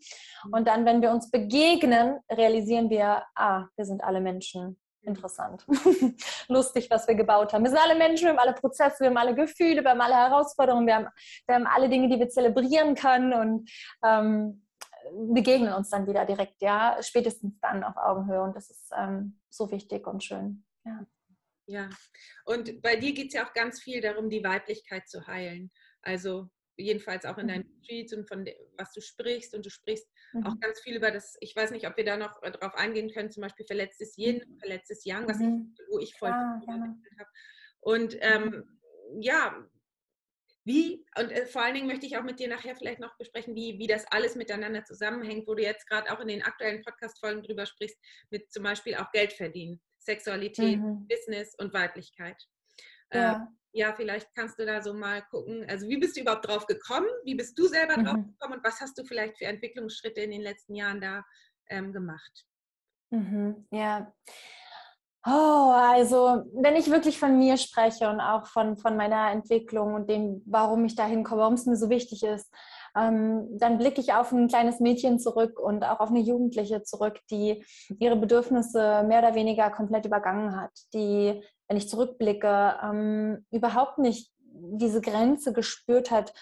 Und 0.51 0.67
dann, 0.67 0.85
wenn 0.85 1.01
wir 1.01 1.11
uns 1.11 1.31
begegnen, 1.31 2.19
realisieren 2.29 2.89
wir, 2.89 3.23
ah, 3.35 3.65
wir 3.75 3.85
sind 3.85 4.03
alle 4.03 4.21
Menschen 4.21 4.77
interessant. 5.05 5.65
Lustig, 6.47 6.89
was 6.89 7.07
wir 7.07 7.15
gebaut 7.15 7.53
haben. 7.53 7.63
Wir 7.63 7.71
sind 7.71 7.79
alle 7.79 7.95
Menschen, 7.95 8.25
wir 8.25 8.31
haben 8.31 8.39
alle 8.39 8.53
Prozesse, 8.53 8.99
wir 9.01 9.07
haben 9.07 9.17
alle 9.17 9.35
Gefühle, 9.35 9.83
wir 9.83 9.91
haben 9.91 10.01
alle 10.01 10.15
Herausforderungen, 10.15 10.87
wir 10.87 10.95
haben, 10.95 11.07
wir 11.47 11.55
haben 11.55 11.67
alle 11.67 11.89
Dinge, 11.89 12.09
die 12.09 12.19
wir 12.19 12.29
zelebrieren 12.29 12.95
können 12.95 13.33
und 13.33 13.69
ähm, 14.03 14.65
begegnen 15.33 15.73
uns 15.73 15.89
dann 15.89 16.07
wieder 16.07 16.25
direkt, 16.25 16.61
ja, 16.61 16.97
spätestens 17.01 17.59
dann 17.61 17.83
auf 17.83 17.97
Augenhöhe 17.97 18.41
und 18.41 18.55
das 18.55 18.69
ist 18.69 18.91
ähm, 18.97 19.39
so 19.49 19.71
wichtig 19.71 20.07
und 20.07 20.23
schön. 20.23 20.65
Ja. 20.85 21.05
Ja, 21.67 21.89
und 22.45 22.83
bei 22.83 22.95
dir 22.95 23.13
geht 23.13 23.29
es 23.29 23.33
ja 23.33 23.47
auch 23.47 23.53
ganz 23.53 23.81
viel 23.81 23.99
darum, 23.99 24.29
die 24.29 24.43
Weiblichkeit 24.43 25.09
zu 25.09 25.25
heilen. 25.25 25.71
Also 26.03 26.49
jedenfalls 26.77 27.25
auch 27.25 27.39
in 27.39 27.47
deinen 27.47 27.67
mhm. 27.67 27.81
Tweets 27.81 28.13
und 28.13 28.27
von 28.27 28.45
dem, 28.45 28.55
was 28.77 28.93
du 28.93 29.01
sprichst 29.01 29.55
und 29.55 29.65
du 29.65 29.71
sprichst 29.71 30.07
mhm. 30.39 30.45
auch 30.45 30.59
ganz 30.59 30.79
viel 30.81 30.95
über 30.95 31.11
das, 31.11 31.37
ich 31.39 31.55
weiß 31.55 31.71
nicht, 31.71 31.87
ob 31.87 31.97
wir 31.97 32.05
da 32.05 32.17
noch 32.17 32.41
äh, 32.43 32.51
drauf 32.51 32.75
eingehen 32.75 33.11
können, 33.11 33.31
zum 33.31 33.41
Beispiel 33.41 33.65
verletztes 33.65 34.17
Yin, 34.17 34.43
mhm. 34.47 34.59
verletztes 34.59 35.05
Yang, 35.05 35.27
was 35.27 35.39
mhm. 35.39 35.73
ich, 35.73 35.85
wo 35.91 35.99
ich 35.99 36.15
voll 36.15 36.29
ah, 36.29 36.61
habe. 36.67 36.95
Und 37.79 38.17
ähm, 38.21 38.79
ja, 39.19 39.55
wie, 40.65 41.05
und 41.17 41.31
äh, 41.31 41.45
vor 41.45 41.61
allen 41.61 41.75
Dingen 41.75 41.87
möchte 41.87 42.07
ich 42.07 42.17
auch 42.17 42.23
mit 42.23 42.39
dir 42.39 42.47
nachher 42.47 42.75
vielleicht 42.75 42.99
noch 42.99 43.15
besprechen, 43.17 43.55
wie, 43.55 43.77
wie 43.77 43.85
das 43.85 44.05
alles 44.11 44.35
miteinander 44.35 44.83
zusammenhängt, 44.83 45.47
wo 45.47 45.53
du 45.53 45.61
jetzt 45.61 45.87
gerade 45.87 46.11
auch 46.11 46.19
in 46.19 46.27
den 46.27 46.41
aktuellen 46.41 46.81
Podcast-Folgen 46.81 47.43
drüber 47.43 47.67
sprichst, 47.67 47.97
mit 48.31 48.51
zum 48.51 48.63
Beispiel 48.63 48.95
auch 48.95 49.11
Geld 49.11 49.33
verdienen, 49.33 49.79
Sexualität, 49.99 50.79
mhm. 50.79 51.07
Business 51.07 51.53
und 51.59 51.71
Weiblichkeit. 51.73 52.41
Ja. 53.13 53.33
Äh, 53.43 53.45
ja, 53.75 53.93
vielleicht 53.93 54.33
kannst 54.33 54.57
du 54.57 54.65
da 54.65 54.81
so 54.81 54.93
mal 54.93 55.21
gucken, 55.29 55.65
also 55.67 55.87
wie 55.89 55.97
bist 55.97 56.15
du 56.15 56.21
überhaupt 56.21 56.47
drauf 56.47 56.65
gekommen? 56.65 57.07
Wie 57.25 57.35
bist 57.35 57.59
du 57.59 57.67
selber 57.67 57.97
mhm. 57.97 58.05
drauf 58.05 58.25
gekommen 58.25 58.53
und 58.55 58.63
was 58.63 58.79
hast 58.79 58.97
du 58.97 59.03
vielleicht 59.03 59.37
für 59.37 59.45
Entwicklungsschritte 59.45 60.21
in 60.21 60.31
den 60.31 60.41
letzten 60.41 60.75
Jahren 60.75 61.01
da 61.01 61.25
ähm, 61.69 61.91
gemacht? 61.91 62.45
Mhm. 63.09 63.67
Ja. 63.71 64.13
Oh, 65.27 65.71
also 65.73 66.45
wenn 66.53 66.77
ich 66.77 66.89
wirklich 66.89 67.19
von 67.19 67.37
mir 67.37 67.57
spreche 67.57 68.07
und 68.09 68.21
auch 68.21 68.47
von, 68.47 68.77
von 68.77 68.95
meiner 68.95 69.31
Entwicklung 69.31 69.95
und 69.95 70.09
dem, 70.09 70.41
warum 70.45 70.85
ich 70.85 70.95
da 70.95 71.05
hinkomme, 71.05 71.41
warum 71.41 71.55
es 71.55 71.65
mir 71.65 71.75
so 71.75 71.89
wichtig 71.89 72.23
ist, 72.23 72.53
dann 72.95 73.77
blicke 73.77 73.99
ich 73.99 74.13
auf 74.13 74.31
ein 74.31 74.47
kleines 74.47 74.79
Mädchen 74.79 75.19
zurück 75.19 75.59
und 75.59 75.83
auch 75.83 75.99
auf 75.99 76.09
eine 76.09 76.21
Jugendliche 76.21 76.83
zurück, 76.83 77.19
die 77.29 77.63
ihre 77.99 78.15
Bedürfnisse 78.15 79.03
mehr 79.05 79.19
oder 79.19 79.35
weniger 79.35 79.69
komplett 79.69 80.05
übergangen 80.05 80.59
hat, 80.59 80.71
die, 80.93 81.41
wenn 81.67 81.77
ich 81.77 81.89
zurückblicke, 81.89 82.75
ähm, 82.81 83.45
überhaupt 83.51 83.97
nicht 83.97 84.31
diese 84.57 85.01
Grenze 85.01 85.51
gespürt 85.51 86.11
hat, 86.11 86.33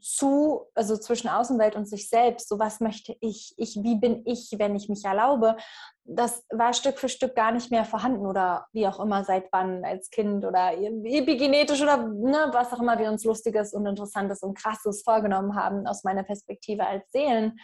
zu, 0.00 0.66
also 0.74 0.96
zwischen 0.96 1.28
Außenwelt 1.28 1.76
und 1.76 1.86
sich 1.86 2.08
selbst, 2.08 2.48
so 2.48 2.58
was 2.58 2.80
möchte 2.80 3.16
ich, 3.20 3.54
ich, 3.56 3.78
wie 3.82 3.96
bin 3.96 4.22
ich, 4.26 4.54
wenn 4.58 4.74
ich 4.74 4.88
mich 4.88 5.04
erlaube, 5.04 5.56
das 6.04 6.44
war 6.50 6.72
Stück 6.72 6.98
für 6.98 7.08
Stück 7.08 7.34
gar 7.34 7.52
nicht 7.52 7.70
mehr 7.70 7.84
vorhanden 7.84 8.26
oder 8.26 8.66
wie 8.72 8.86
auch 8.86 9.00
immer, 9.00 9.24
seit 9.24 9.48
wann, 9.52 9.84
als 9.84 10.10
Kind 10.10 10.44
oder 10.44 10.72
epigenetisch 10.76 11.82
oder 11.82 11.98
ne, 12.08 12.50
was 12.52 12.72
auch 12.72 12.80
immer 12.80 12.98
wir 12.98 13.10
uns 13.10 13.24
Lustiges 13.24 13.72
und 13.72 13.86
Interessantes 13.86 14.42
und 14.42 14.58
Krasses 14.58 15.02
vorgenommen 15.02 15.54
haben, 15.54 15.86
aus 15.86 16.04
meiner 16.04 16.24
Perspektive 16.24 16.86
als 16.86 17.10
Seelen 17.12 17.58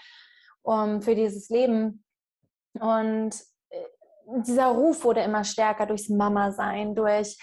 um, 0.62 1.02
für 1.02 1.14
dieses 1.14 1.48
Leben. 1.48 2.04
Und 2.74 3.34
äh, 3.70 3.84
dieser 4.44 4.66
Ruf 4.66 5.04
wurde 5.04 5.20
immer 5.20 5.44
stärker 5.44 5.86
durchs 5.86 6.08
Mama-Sein, 6.08 6.94
durch 6.94 7.36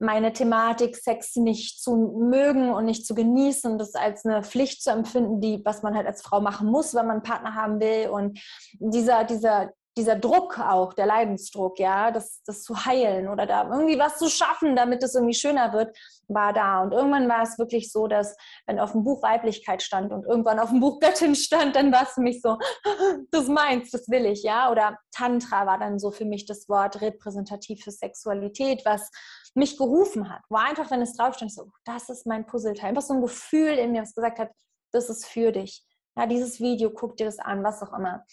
meine 0.00 0.32
Thematik, 0.32 0.96
Sex 0.96 1.36
nicht 1.36 1.80
zu 1.80 1.94
mögen 2.18 2.72
und 2.72 2.86
nicht 2.86 3.06
zu 3.06 3.14
genießen, 3.14 3.78
das 3.78 3.94
als 3.94 4.24
eine 4.24 4.42
Pflicht 4.42 4.82
zu 4.82 4.90
empfinden, 4.90 5.40
die, 5.40 5.60
was 5.64 5.82
man 5.82 5.94
halt 5.94 6.06
als 6.06 6.22
Frau 6.22 6.40
machen 6.40 6.68
muss, 6.68 6.94
wenn 6.94 7.06
man 7.06 7.16
einen 7.16 7.22
Partner 7.22 7.54
haben 7.54 7.80
will. 7.80 8.08
Und 8.08 8.40
dieser, 8.78 9.24
dieser, 9.24 9.72
dieser 9.96 10.16
Druck 10.16 10.58
auch, 10.58 10.92
der 10.94 11.06
Leidensdruck, 11.06 11.78
ja, 11.78 12.10
das, 12.10 12.42
das 12.44 12.62
zu 12.62 12.84
heilen 12.84 13.28
oder 13.28 13.46
da 13.46 13.68
irgendwie 13.68 13.98
was 13.98 14.18
zu 14.18 14.28
schaffen, 14.28 14.76
damit 14.76 15.02
es 15.02 15.14
irgendwie 15.14 15.34
schöner 15.34 15.72
wird, 15.72 15.96
war 16.28 16.52
da. 16.52 16.80
Und 16.82 16.92
irgendwann 16.92 17.28
war 17.28 17.42
es 17.42 17.58
wirklich 17.58 17.90
so, 17.90 18.06
dass 18.06 18.36
wenn 18.66 18.78
auf 18.78 18.92
dem 18.92 19.02
Buch 19.02 19.22
Weiblichkeit 19.22 19.82
stand 19.82 20.12
und 20.12 20.24
irgendwann 20.24 20.60
auf 20.60 20.70
dem 20.70 20.80
Buch 20.80 21.00
Göttin 21.00 21.34
stand, 21.34 21.74
dann 21.74 21.92
war 21.92 22.04
es 22.04 22.10
für 22.10 22.20
mich 22.20 22.40
so, 22.40 22.56
das 23.30 23.48
meins, 23.48 23.90
das 23.90 24.08
will 24.08 24.26
ich, 24.26 24.42
ja. 24.44 24.70
Oder 24.70 24.96
Tantra 25.12 25.66
war 25.66 25.78
dann 25.78 25.98
so 25.98 26.10
für 26.12 26.24
mich 26.24 26.46
das 26.46 26.68
Wort 26.68 27.00
repräsentativ 27.00 27.82
für 27.82 27.90
Sexualität, 27.90 28.82
was 28.84 29.10
mich 29.54 29.76
gerufen 29.76 30.32
hat. 30.32 30.42
Wo 30.48 30.56
einfach, 30.56 30.90
wenn 30.90 31.02
es 31.02 31.16
draufstand, 31.16 31.52
so, 31.52 31.72
das 31.84 32.08
ist 32.08 32.26
mein 32.26 32.46
Puzzleteil. 32.46 32.90
Einfach 32.90 33.02
so 33.02 33.14
ein 33.14 33.22
Gefühl 33.22 33.72
in 33.72 33.92
mir, 33.92 34.02
was 34.02 34.14
gesagt 34.14 34.38
hat, 34.38 34.50
das 34.92 35.10
ist 35.10 35.26
für 35.26 35.50
dich. 35.50 35.84
Ja, 36.16 36.26
dieses 36.26 36.60
Video, 36.60 36.90
guck 36.90 37.16
dir 37.16 37.26
das 37.26 37.38
an, 37.38 37.62
was 37.64 37.82
auch 37.82 37.92
immer. 37.92 38.24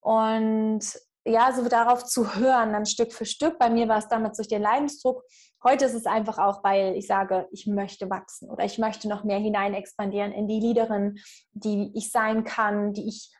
Und 0.00 0.80
ja, 1.24 1.52
so 1.52 1.68
darauf 1.68 2.04
zu 2.04 2.36
hören, 2.36 2.72
dann 2.72 2.86
Stück 2.86 3.12
für 3.12 3.26
Stück. 3.26 3.58
Bei 3.58 3.68
mir 3.68 3.88
war 3.88 3.98
es 3.98 4.08
damals 4.08 4.36
durch 4.36 4.48
den 4.48 4.62
Leidensdruck. 4.62 5.22
Heute 5.62 5.84
ist 5.84 5.94
es 5.94 6.06
einfach 6.06 6.38
auch, 6.38 6.64
weil 6.64 6.96
ich 6.96 7.06
sage, 7.06 7.46
ich 7.52 7.66
möchte 7.66 8.08
wachsen 8.08 8.48
oder 8.48 8.64
ich 8.64 8.78
möchte 8.78 9.08
noch 9.08 9.24
mehr 9.24 9.38
hinein 9.38 9.74
expandieren 9.74 10.32
in 10.32 10.46
die 10.46 10.60
Leaderin, 10.60 11.18
die 11.52 11.92
ich 11.94 12.10
sein 12.10 12.44
kann, 12.44 12.92
die 12.92 13.08
ich 13.08 13.30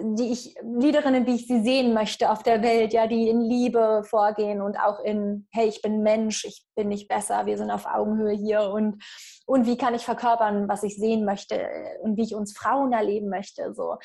die 0.00 0.30
ich, 0.30 0.54
Liederinnen, 0.62 1.26
wie 1.26 1.34
ich 1.34 1.46
sie 1.46 1.62
sehen 1.62 1.92
möchte 1.92 2.30
auf 2.30 2.42
der 2.42 2.62
Welt, 2.62 2.92
ja, 2.92 3.06
die 3.06 3.28
in 3.28 3.40
Liebe 3.40 4.02
vorgehen 4.08 4.62
und 4.62 4.76
auch 4.76 5.00
in, 5.00 5.48
hey, 5.50 5.68
ich 5.68 5.82
bin 5.82 6.02
Mensch, 6.02 6.44
ich 6.44 6.64
bin 6.76 6.88
nicht 6.88 7.08
besser, 7.08 7.46
wir 7.46 7.58
sind 7.58 7.70
auf 7.70 7.86
Augenhöhe 7.86 8.36
hier 8.36 8.70
und, 8.70 9.02
und 9.46 9.66
wie 9.66 9.76
kann 9.76 9.94
ich 9.94 10.04
verkörpern, 10.04 10.68
was 10.68 10.82
ich 10.82 10.96
sehen 10.96 11.24
möchte 11.24 11.68
und 12.02 12.16
wie 12.16 12.22
ich 12.22 12.34
uns 12.34 12.56
Frauen 12.56 12.92
erleben 12.92 13.28
möchte, 13.28 13.74
so. 13.74 13.96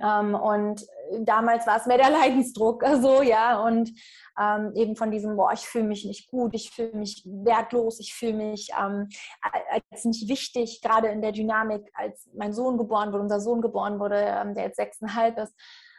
Ähm, 0.00 0.34
und 0.34 0.86
damals 1.20 1.66
war 1.66 1.76
es 1.76 1.86
mehr 1.86 1.98
der 1.98 2.10
Leidensdruck, 2.18 2.84
so, 3.00 3.22
ja, 3.22 3.60
und 3.62 3.90
ähm, 4.40 4.72
eben 4.74 4.96
von 4.96 5.10
diesem, 5.10 5.36
boah, 5.36 5.52
ich 5.52 5.66
fühle 5.66 5.84
mich 5.84 6.04
nicht 6.04 6.30
gut, 6.30 6.54
ich 6.54 6.70
fühle 6.70 6.94
mich 6.94 7.22
wertlos, 7.26 8.00
ich 8.00 8.14
fühle 8.14 8.34
mich 8.34 8.70
ähm, 8.78 9.08
als 9.90 10.04
nicht 10.04 10.28
wichtig, 10.28 10.80
gerade 10.82 11.08
in 11.08 11.20
der 11.20 11.32
Dynamik, 11.32 11.90
als 11.94 12.28
mein 12.34 12.52
Sohn 12.52 12.78
geboren 12.78 13.12
wurde, 13.12 13.22
unser 13.22 13.40
Sohn 13.40 13.60
geboren 13.60 13.98
wurde, 14.00 14.16
ähm, 14.16 14.54
der 14.54 14.64
jetzt 14.64 14.76
sechseinhalb 14.76 15.38
ist, 15.38 15.54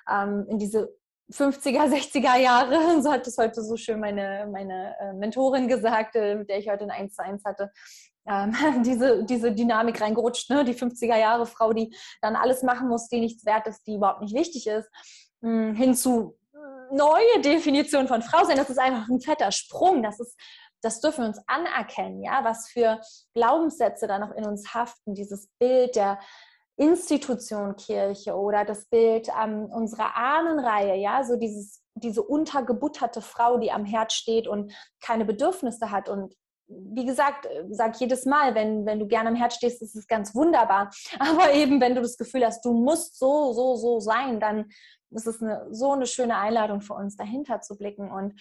ähm, 0.09 0.45
in 0.49 0.57
diese 0.57 0.89
50er, 1.31 1.87
60er 1.87 2.37
Jahre, 2.39 3.01
so 3.01 3.11
hat 3.11 3.27
es 3.27 3.37
heute 3.37 3.61
so 3.61 3.77
schön 3.77 3.99
meine, 3.99 4.47
meine 4.51 4.95
äh, 4.99 5.13
Mentorin 5.13 5.67
gesagt, 5.67 6.15
äh, 6.15 6.35
mit 6.35 6.49
der 6.49 6.57
ich 6.57 6.69
heute 6.69 6.83
ein 6.85 6.91
1 6.91 7.15
zu 7.15 7.23
1 7.23 7.45
hatte, 7.45 7.71
ähm, 8.27 8.53
diese, 8.83 9.23
diese 9.23 9.51
Dynamik 9.51 10.01
reingerutscht, 10.01 10.49
ne? 10.49 10.63
die 10.63 10.75
50er 10.75 11.17
Jahre 11.17 11.45
Frau, 11.45 11.73
die 11.73 11.95
dann 12.21 12.35
alles 12.35 12.63
machen 12.63 12.87
muss, 12.87 13.07
die 13.07 13.19
nichts 13.19 13.45
wert 13.45 13.67
ist, 13.67 13.85
die 13.87 13.95
überhaupt 13.95 14.21
nicht 14.21 14.35
wichtig 14.35 14.67
ist, 14.67 14.89
hm, 15.41 15.75
hin 15.75 15.95
zu 15.95 16.37
neue 16.91 17.41
Definition 17.41 18.07
von 18.07 18.21
Frau 18.21 18.45
sein. 18.45 18.57
Das 18.57 18.69
ist 18.69 18.79
einfach 18.79 19.07
ein 19.09 19.21
fetter 19.21 19.51
Sprung. 19.51 20.03
Das 20.03 20.19
ist 20.19 20.37
das 20.83 20.99
dürfen 20.99 21.21
wir 21.21 21.27
uns 21.29 21.41
anerkennen, 21.47 22.21
ja, 22.21 22.43
was 22.43 22.67
für 22.67 22.99
Glaubenssätze 23.33 24.05
da 24.05 24.19
noch 24.19 24.31
in 24.31 24.45
uns 24.45 24.73
haften, 24.73 25.15
dieses 25.15 25.47
Bild 25.57 25.95
der 25.95 26.19
Institution 26.75 27.75
Kirche 27.75 28.35
oder 28.35 28.65
das 28.65 28.85
Bild 28.85 29.29
ähm, 29.41 29.65
unserer 29.65 30.15
Ahnenreihe, 30.15 30.95
ja, 30.95 31.23
so 31.23 31.37
dieses, 31.37 31.81
diese 31.93 32.21
untergebutterte 32.21 33.21
Frau, 33.21 33.57
die 33.57 33.71
am 33.71 33.85
Herd 33.85 34.11
steht 34.11 34.47
und 34.47 34.73
keine 34.99 35.23
Bedürfnisse 35.23 35.89
hat 35.89 36.09
und 36.09 36.35
wie 36.67 37.05
gesagt, 37.05 37.45
äh, 37.45 37.65
sag 37.69 37.99
jedes 37.99 38.25
Mal, 38.25 38.55
wenn, 38.55 38.85
wenn 38.85 38.99
du 38.99 39.07
gerne 39.07 39.29
am 39.29 39.35
Herd 39.35 39.53
stehst, 39.53 39.81
ist 39.81 39.95
es 39.95 40.07
ganz 40.07 40.33
wunderbar. 40.35 40.91
Aber 41.19 41.53
eben, 41.53 41.81
wenn 41.81 41.95
du 41.95 42.01
das 42.01 42.17
Gefühl 42.17 42.45
hast, 42.45 42.63
du 42.65 42.73
musst 42.73 43.17
so, 43.17 43.53
so, 43.53 43.75
so 43.75 43.99
sein, 43.99 44.39
dann 44.39 44.69
ist 45.11 45.27
es 45.27 45.41
eine, 45.41 45.67
so 45.71 45.91
eine 45.91 46.07
schöne 46.07 46.37
Einladung 46.37 46.81
für 46.81 46.93
uns, 46.93 47.15
dahinter 47.15 47.61
zu 47.61 47.77
blicken. 47.77 48.11
Und 48.11 48.39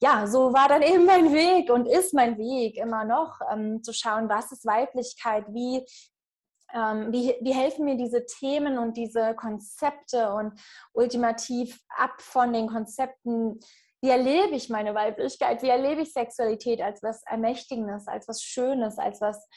ja, 0.00 0.26
so 0.26 0.52
war 0.52 0.68
dann 0.68 0.82
eben 0.82 1.04
mein 1.04 1.32
Weg 1.32 1.70
und 1.70 1.86
ist 1.86 2.14
mein 2.14 2.38
Weg 2.38 2.76
immer 2.76 3.04
noch, 3.04 3.40
ähm, 3.52 3.82
zu 3.82 3.92
schauen, 3.92 4.28
was 4.28 4.52
ist 4.52 4.66
Weiblichkeit, 4.66 5.44
wie, 5.48 5.84
ähm, 6.74 7.12
wie, 7.12 7.34
wie 7.40 7.52
helfen 7.52 7.84
mir 7.84 7.96
diese 7.96 8.24
Themen 8.24 8.78
und 8.78 8.96
diese 8.96 9.34
Konzepte 9.34 10.32
und 10.32 10.52
ultimativ 10.92 11.80
ab 11.88 12.20
von 12.20 12.52
den 12.52 12.68
Konzepten, 12.68 13.60
wie 14.02 14.10
erlebe 14.10 14.56
ich 14.56 14.68
meine 14.68 14.94
Weiblichkeit, 14.94 15.62
wie 15.62 15.68
erlebe 15.68 16.02
ich 16.02 16.12
Sexualität 16.12 16.80
als 16.80 17.02
was 17.02 17.22
Ermächtigendes, 17.24 18.08
als 18.08 18.26
was 18.26 18.42
Schönes, 18.42 18.98
als 18.98 19.20
was, 19.20 19.48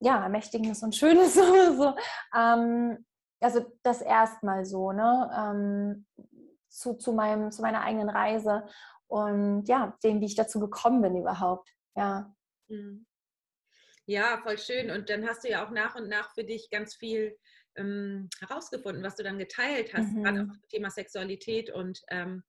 ja, 0.00 0.22
Ermächtigendes 0.22 0.82
und 0.82 0.94
Schönes. 0.94 1.34
so. 1.76 1.94
Ähm, 2.36 3.04
also 3.40 3.64
das 3.84 4.02
erstmal 4.02 4.64
so, 4.64 4.90
ne, 4.90 5.30
ähm, 5.38 6.06
zu, 6.68 6.94
zu, 6.94 7.12
meinem, 7.12 7.52
zu 7.52 7.62
meiner 7.62 7.82
eigenen 7.82 8.08
Reise 8.08 8.66
und 9.06 9.68
ja, 9.68 9.96
dem, 10.02 10.20
wie 10.20 10.26
ich 10.26 10.34
dazu 10.34 10.58
gekommen 10.58 11.00
bin 11.00 11.16
überhaupt, 11.16 11.72
ja. 11.94 12.34
Mhm. 12.68 13.06
Ja, 14.08 14.38
voll 14.42 14.58
schön. 14.58 14.90
Und 14.90 15.10
dann 15.10 15.28
hast 15.28 15.44
du 15.44 15.48
ja 15.48 15.64
auch 15.64 15.70
nach 15.70 15.96
und 15.96 16.08
nach 16.08 16.32
für 16.32 16.44
dich 16.44 16.70
ganz 16.70 16.94
viel 16.94 17.36
ähm, 17.76 18.28
herausgefunden, 18.40 19.02
was 19.02 19.16
du 19.16 19.22
dann 19.22 19.38
geteilt 19.38 19.92
hast, 19.94 20.12
mhm. 20.12 20.22
gerade 20.22 20.42
auch 20.42 20.52
zum 20.52 20.68
Thema 20.68 20.90
Sexualität 20.90 21.70
und, 21.70 22.02
ähm, 22.10 22.42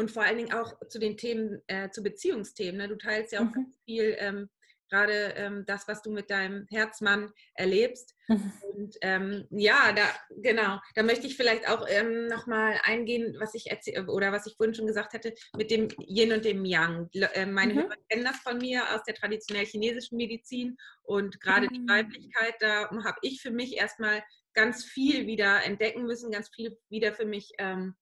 und 0.00 0.10
vor 0.10 0.24
allen 0.24 0.38
Dingen 0.38 0.52
auch 0.52 0.74
zu 0.88 0.98
den 0.98 1.16
Themen, 1.16 1.62
äh, 1.66 1.90
zu 1.90 2.02
Beziehungsthemen. 2.02 2.78
Ne? 2.78 2.88
Du 2.88 2.96
teilst 2.96 3.32
ja 3.32 3.40
auch 3.40 3.54
mhm. 3.54 3.72
viel 3.84 4.16
ähm, 4.18 4.48
gerade 4.90 5.34
ähm, 5.36 5.64
das, 5.66 5.86
was 5.86 6.02
du 6.02 6.10
mit 6.10 6.30
deinem 6.30 6.66
Herzmann 6.68 7.30
erlebst. 7.54 8.14
Mhm. 8.28 8.52
Und 8.74 8.96
ähm, 9.02 9.46
ja, 9.50 9.92
da 9.92 10.02
genau, 10.42 10.78
da 10.94 11.02
möchte 11.02 11.26
ich 11.26 11.36
vielleicht 11.36 11.68
auch 11.68 11.86
ähm, 11.88 12.26
nochmal 12.26 12.80
eingehen, 12.82 13.36
was 13.38 13.54
ich 13.54 13.70
erzähle 13.70 14.06
oder 14.06 14.32
was 14.32 14.46
ich 14.46 14.56
vorhin 14.56 14.74
schon 14.74 14.86
gesagt 14.86 15.14
hatte, 15.14 15.34
mit 15.56 15.70
dem 15.70 15.88
Yin 16.00 16.32
und 16.32 16.44
dem 16.44 16.64
Yang. 16.64 17.08
Äh, 17.12 17.46
meine 17.46 17.74
mhm. 17.74 17.82
Hörer 17.82 17.96
kennen 18.08 18.24
das 18.24 18.38
von 18.38 18.58
mir 18.58 18.82
aus 18.94 19.04
der 19.04 19.14
traditionell 19.14 19.66
chinesischen 19.66 20.16
Medizin 20.16 20.76
und 21.02 21.40
gerade 21.40 21.66
mhm. 21.66 21.72
die 21.74 21.88
Weiblichkeit, 21.88 22.54
da 22.60 22.90
habe 22.90 23.18
ich 23.22 23.40
für 23.40 23.50
mich 23.50 23.76
erstmal 23.76 24.22
ganz 24.54 24.84
viel 24.84 25.26
wieder 25.26 25.62
entdecken 25.64 26.04
müssen, 26.04 26.32
ganz 26.32 26.50
viel 26.52 26.76
wieder 26.88 27.12
für 27.12 27.26
mich 27.26 27.52
ähm, 27.58 27.94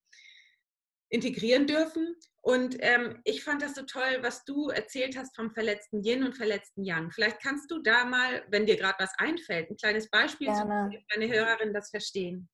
integrieren 1.11 1.67
dürfen. 1.67 2.15
Und 2.43 2.77
ähm, 2.81 3.21
ich 3.25 3.45
fand 3.45 3.63
das 3.63 3.75
so 3.75 3.83
toll, 3.83 4.19
was 4.23 4.45
du 4.45 4.69
erzählt 4.69 5.19
hast 5.19 5.37
vom 5.37 5.51
verletzten 5.51 6.03
Yin 6.03 6.25
und 6.25 6.37
verletzten 6.37 6.85
Yang. 6.85 7.11
Vielleicht 7.11 7.43
kannst 7.43 7.71
du 7.71 7.81
da 7.81 8.05
mal, 8.05 8.43
wenn 8.49 8.67
dir 8.67 8.77
gerade 8.77 8.97
was 8.99 9.13
einfällt, 9.19 9.71
ein 9.71 9.77
kleines 9.77 10.09
Beispiel 10.09 10.47
gerne. 10.47 10.91
zu 10.91 10.99
deine 11.15 11.33
Hörerinnen 11.33 11.75
das 11.75 11.91
verstehen. 11.91 12.49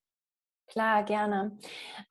Klar, 0.66 1.04
gerne. 1.04 1.58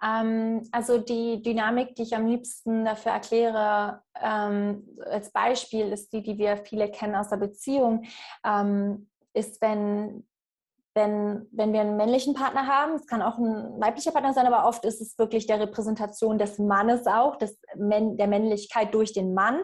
Ähm, 0.04 0.68
also 0.72 1.00
die 1.00 1.42
Dynamik, 1.42 1.96
die 1.96 2.04
ich 2.04 2.16
am 2.16 2.28
liebsten 2.28 2.86
dafür 2.86 3.14
erkläre, 3.14 4.04
ähm, 4.22 4.88
als 5.06 5.32
Beispiel 5.32 5.92
ist 5.92 6.14
die, 6.14 6.22
die 6.22 6.38
wir 6.38 6.58
viele 6.58 6.92
kennen 6.92 7.16
aus 7.16 7.30
der 7.30 7.38
Beziehung, 7.38 8.06
ähm, 8.46 9.10
ist, 9.34 9.60
wenn 9.62 10.28
wenn, 10.96 11.48
wenn 11.52 11.74
wir 11.74 11.82
einen 11.82 11.98
männlichen 11.98 12.34
Partner 12.34 12.68
haben, 12.68 12.96
es 12.96 13.08
kann 13.08 13.22
auch 13.22 13.38
ein 13.38 13.82
weiblicher 13.82 14.12
Partner 14.12 14.34
sein, 14.34 14.46
aber 14.46 14.68
oft 14.68 14.86
ist 14.86 15.02
es 15.02 15.18
wirklich 15.18 15.48
der 15.48 15.60
Repräsentation 15.60 16.38
des 16.38 16.60
Mannes 16.60 17.08
auch, 17.08 17.36
des, 17.38 17.60
der 17.76 18.28
Männlichkeit 18.28 18.94
durch 18.94 19.14
den 19.14 19.34
Mann. 19.34 19.62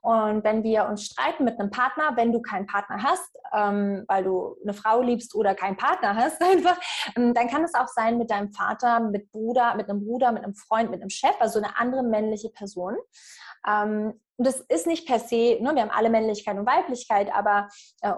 Und 0.00 0.42
wenn 0.44 0.62
wir 0.62 0.86
uns 0.86 1.04
streiten 1.04 1.44
mit 1.44 1.60
einem 1.60 1.70
Partner, 1.70 2.12
wenn 2.16 2.32
du 2.32 2.40
keinen 2.40 2.66
Partner 2.66 3.02
hast, 3.02 3.36
ähm, 3.54 4.04
weil 4.08 4.24
du 4.24 4.56
eine 4.62 4.72
Frau 4.72 5.02
liebst 5.02 5.34
oder 5.34 5.54
keinen 5.54 5.76
Partner 5.76 6.16
hast, 6.16 6.42
einfach, 6.42 6.78
ähm, 7.16 7.34
dann 7.34 7.48
kann 7.48 7.64
es 7.64 7.74
auch 7.74 7.88
sein 7.88 8.16
mit 8.16 8.30
deinem 8.30 8.52
Vater, 8.52 9.00
mit 9.00 9.30
Bruder, 9.32 9.74
mit 9.74 9.90
einem 9.90 10.04
Bruder, 10.04 10.32
mit 10.32 10.44
einem 10.44 10.54
Freund, 10.54 10.90
mit 10.90 11.02
einem 11.02 11.10
Chef, 11.10 11.34
also 11.40 11.58
eine 11.58 11.76
andere 11.78 12.02
männliche 12.02 12.48
Person. 12.48 12.96
Ähm, 13.66 14.14
und 14.40 14.46
das 14.46 14.60
ist 14.60 14.86
nicht 14.86 15.06
per 15.06 15.18
se, 15.18 15.58
ne, 15.60 15.72
wir 15.74 15.82
haben 15.82 15.90
alle 15.90 16.08
Männlichkeit 16.08 16.56
und 16.56 16.64
Weiblichkeit, 16.64 17.30
aber 17.34 17.68
äh, 18.00 18.10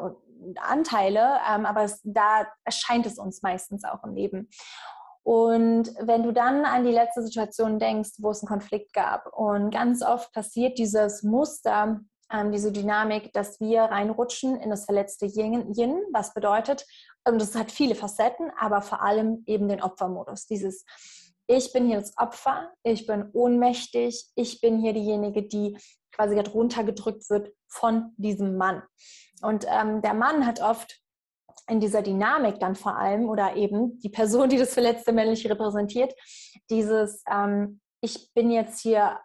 Anteile, 0.61 1.39
ähm, 1.49 1.67
aber 1.67 1.85
es, 1.85 2.01
da 2.05 2.47
erscheint 2.65 3.07
es 3.07 3.19
uns 3.19 3.43
meistens 3.43 3.85
auch 3.85 4.05
im 4.05 4.15
Leben. 4.15 4.49
Und 5.25 5.93
wenn 6.01 6.25
du 6.25 6.33
dann 6.33 6.65
an 6.65 6.85
die 6.85 6.91
letzte 6.91 7.23
Situation 7.23 7.79
denkst, 7.79 8.15
wo 8.19 8.31
es 8.31 8.43
einen 8.43 8.49
Konflikt 8.49 8.93
gab 8.93 9.33
und 9.33 9.71
ganz 9.71 10.03
oft 10.03 10.33
passiert 10.33 10.79
dieses 10.79 11.23
Muster, 11.23 12.01
ähm, 12.33 12.51
diese 12.51 12.73
Dynamik, 12.73 13.33
dass 13.33 13.61
wir 13.61 13.83
reinrutschen 13.83 14.57
in 14.57 14.71
das 14.71 14.85
verletzte 14.85 15.27
Yin, 15.27 15.73
Yin 15.75 16.03
was 16.13 16.35
bedeutet, 16.35 16.87
und 17.25 17.41
das 17.41 17.55
hat 17.55 17.71
viele 17.71 17.95
Facetten, 17.95 18.51
aber 18.59 18.83
vor 18.83 19.03
allem 19.03 19.45
eben 19.47 19.69
den 19.69 19.81
Opfermodus. 19.81 20.47
Dieses, 20.47 20.85
ich 21.57 21.73
bin 21.73 21.87
hier 21.87 22.01
das 22.01 22.17
Opfer, 22.17 22.73
ich 22.83 23.07
bin 23.07 23.31
ohnmächtig, 23.33 24.27
ich 24.35 24.61
bin 24.61 24.81
hier 24.81 24.93
diejenige, 24.93 25.43
die 25.43 25.77
quasi 26.11 26.39
runtergedrückt 26.39 27.29
wird 27.31 27.53
von 27.69 28.13
diesem 28.17 28.57
Mann. 28.57 28.83
Und 29.43 29.67
ähm, 29.69 30.03
der 30.03 30.15
Mann 30.15 30.47
hat 30.47 30.61
oft 30.61 30.99
in 31.69 31.81
dieser 31.81 32.03
Dynamik 32.03 32.59
dann 32.59 32.75
vor 32.75 32.97
allem 32.97 33.29
oder 33.29 33.57
eben 33.57 33.99
die 34.01 34.09
Person, 34.09 34.49
die 34.49 34.59
das 34.59 34.75
verletzte 34.75 35.13
männliche 35.13 35.51
repräsentiert, 35.51 36.15
dieses, 36.71 37.23
ähm, 37.31 37.81
ich 38.01 38.33
bin 38.35 38.51
jetzt 38.51 38.81
hier 38.81 39.19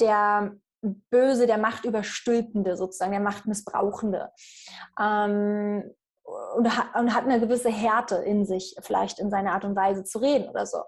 der 0.00 0.56
Böse, 1.10 1.46
der 1.46 1.58
Machtüberstülpende 1.58 2.76
sozusagen, 2.76 3.12
der 3.12 3.20
Machtmissbrauchende. 3.20 4.30
Ähm, 5.00 5.94
und, 6.56 6.76
hat, 6.76 6.94
und 6.98 7.14
hat 7.14 7.24
eine 7.24 7.40
gewisse 7.40 7.70
Härte 7.70 8.16
in 8.16 8.44
sich, 8.44 8.76
vielleicht 8.80 9.18
in 9.18 9.30
seiner 9.30 9.52
Art 9.52 9.64
und 9.64 9.76
Weise 9.76 10.04
zu 10.04 10.18
reden 10.18 10.48
oder 10.48 10.66
so. 10.66 10.78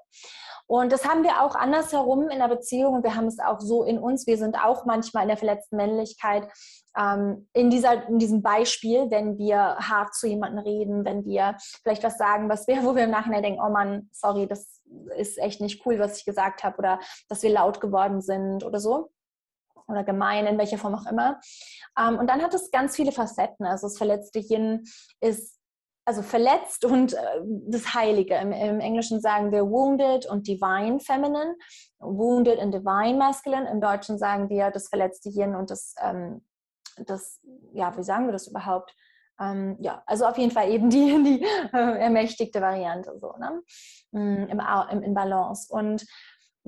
Und 0.67 0.93
das 0.93 1.07
haben 1.07 1.23
wir 1.23 1.43
auch 1.43 1.55
andersherum 1.55 2.29
in 2.29 2.41
der 2.41 2.49
Beziehung 2.49 2.97
und 2.97 3.03
wir 3.03 3.15
haben 3.15 3.27
es 3.27 3.39
auch 3.39 3.59
so 3.59 3.85
in 3.85 3.99
uns. 3.99 4.27
Wir 4.27 4.37
sind 4.37 4.55
auch 4.63 4.85
manchmal 4.85 5.23
in 5.23 5.29
der 5.29 5.39
verletzten 5.39 5.77
Männlichkeit 5.77 6.47
ähm, 6.99 7.49
in, 7.55 7.71
dieser, 7.71 8.07
in 8.09 8.19
diesem 8.19 8.43
Beispiel, 8.43 9.11
wenn 9.11 9.39
wir 9.39 9.77
hart 9.79 10.15
zu 10.15 10.27
jemandem 10.27 10.65
reden, 10.65 11.05
wenn 11.05 11.25
wir 11.25 11.57
vielleicht 11.83 12.03
was 12.03 12.19
sagen, 12.19 12.49
was 12.49 12.67
wir, 12.67 12.83
wo 12.85 12.95
wir 12.95 13.05
im 13.05 13.11
Nachhinein 13.11 13.43
denken, 13.43 13.63
oh 13.65 13.71
Mann, 13.71 14.11
sorry, 14.13 14.47
das 14.47 14.83
ist 15.17 15.39
echt 15.39 15.61
nicht 15.61 15.87
cool, 15.87 15.99
was 15.99 16.19
ich 16.19 16.25
gesagt 16.25 16.65
habe 16.65 16.77
oder 16.79 16.99
dass 17.29 17.43
wir 17.43 17.51
laut 17.51 17.81
geworden 17.81 18.21
sind 18.21 18.65
oder 18.65 18.81
so 18.81 19.11
oder 19.89 20.05
gemein, 20.05 20.47
in 20.47 20.59
welcher 20.59 20.79
Form 20.79 20.95
auch 20.95 21.11
immer. 21.11 21.41
Ähm, 21.99 22.19
und 22.19 22.29
dann 22.29 22.43
hat 22.43 22.55
es 22.55 22.71
ganz 22.71 22.95
viele 22.95 23.13
Facetten. 23.13 23.67
Also 23.67 23.87
das 23.87 23.99
verletzte 23.99 24.39
Yin 24.39 24.85
ist 25.21 25.59
also 26.09 26.23
verletzt 26.23 26.87
und 26.87 27.13
äh, 27.13 27.19
das 27.69 27.93
Heilige. 27.93 28.35
Im, 28.37 28.51
Im, 28.51 28.81
Englischen 28.81 29.21
sagen 29.21 29.53
wir 29.53 29.69
wounded 29.69 30.25
und 30.25 30.49
divine 30.49 31.01
feminine, 31.01 31.55
wounded 31.99 32.59
and 32.59 32.73
divine 32.73 33.19
masculine. 33.19 33.71
Im 33.71 33.83
Deutschen 33.83 34.17
sagen 34.17 34.49
wir 34.49 34.71
das 34.71 34.89
verletzte 34.89 35.29
Yin 35.29 35.55
und 35.55 35.71
das, 35.71 35.95
ähm, 36.03 36.43
das 36.97 37.41
ja, 37.75 37.95
wie 37.97 38.03
sagen 38.03 38.27
wir 38.27 38.33
das 38.33 38.49
überhaupt? 38.49 38.95
Ähm, 39.39 39.77
ja, 39.81 40.03
also 40.07 40.25
auf 40.25 40.39
jeden 40.39 40.51
Fall 40.51 40.71
eben 40.71 40.89
die, 40.89 41.23
die 41.25 41.45
äh, 41.75 41.99
ermächtigte 42.01 42.63
Variante 42.63 43.19
so, 43.19 43.35
ne? 43.39 43.63
Mm, 44.13 44.49
Im, 44.49 44.63
im, 44.91 45.03
in 45.03 45.13
Balance. 45.13 45.71
Und 45.71 46.07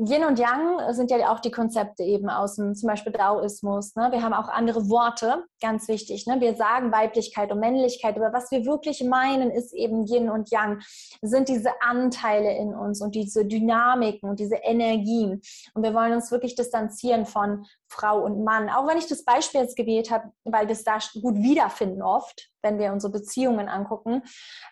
Yin 0.09 0.25
und 0.25 0.38
Yang 0.38 0.95
sind 0.95 1.11
ja 1.11 1.30
auch 1.30 1.40
die 1.40 1.50
Konzepte 1.50 2.02
eben 2.02 2.30
aus 2.30 2.57
dem 2.57 2.75
zum 2.75 2.88
Beispiel 2.88 3.12
Daoismus. 3.12 3.95
Ne? 3.97 4.09
Wir 4.11 4.23
haben 4.23 4.33
auch 4.33 4.49
andere 4.49 4.88
Worte, 4.88 5.45
ganz 5.61 5.88
wichtig. 5.88 6.26
Ne? 6.26 6.40
Wir 6.40 6.54
sagen 6.54 6.90
Weiblichkeit 6.90 7.52
und 7.52 7.61
Männlichkeit, 7.61 8.16
aber 8.16 8.33
was 8.33 8.50
wir 8.50 8.64
wirklich 8.64 9.04
meinen, 9.04 9.50
ist 9.50 9.75
eben 9.75 10.07
Yin 10.07 10.30
und 10.30 10.50
Yang, 10.50 10.80
sind 11.21 11.50
diese 11.50 11.71
Anteile 11.83 12.57
in 12.57 12.75
uns 12.75 13.02
und 13.02 13.14
diese 13.14 13.45
Dynamiken 13.45 14.30
und 14.30 14.40
diese 14.40 14.57
Energien. 14.57 15.42
Und 15.75 15.83
wir 15.83 15.92
wollen 15.92 16.14
uns 16.14 16.30
wirklich 16.30 16.54
distanzieren 16.54 17.26
von 17.26 17.66
Frau 17.88 18.25
und 18.25 18.42
Mann. 18.42 18.71
Auch 18.71 18.87
wenn 18.87 18.97
ich 18.97 19.07
das 19.07 19.25
Beispiel 19.25 19.61
jetzt 19.61 19.76
gewählt 19.76 20.11
habe, 20.11 20.30
weil 20.45 20.66
wir 20.66 20.73
es 20.73 20.85
da 20.85 20.99
gut 21.21 21.37
wiederfinden 21.37 22.02
oft, 22.02 22.49
wenn 22.62 22.78
wir 22.78 22.92
unsere 22.92 23.12
Beziehungen 23.12 23.69
angucken. 23.69 24.23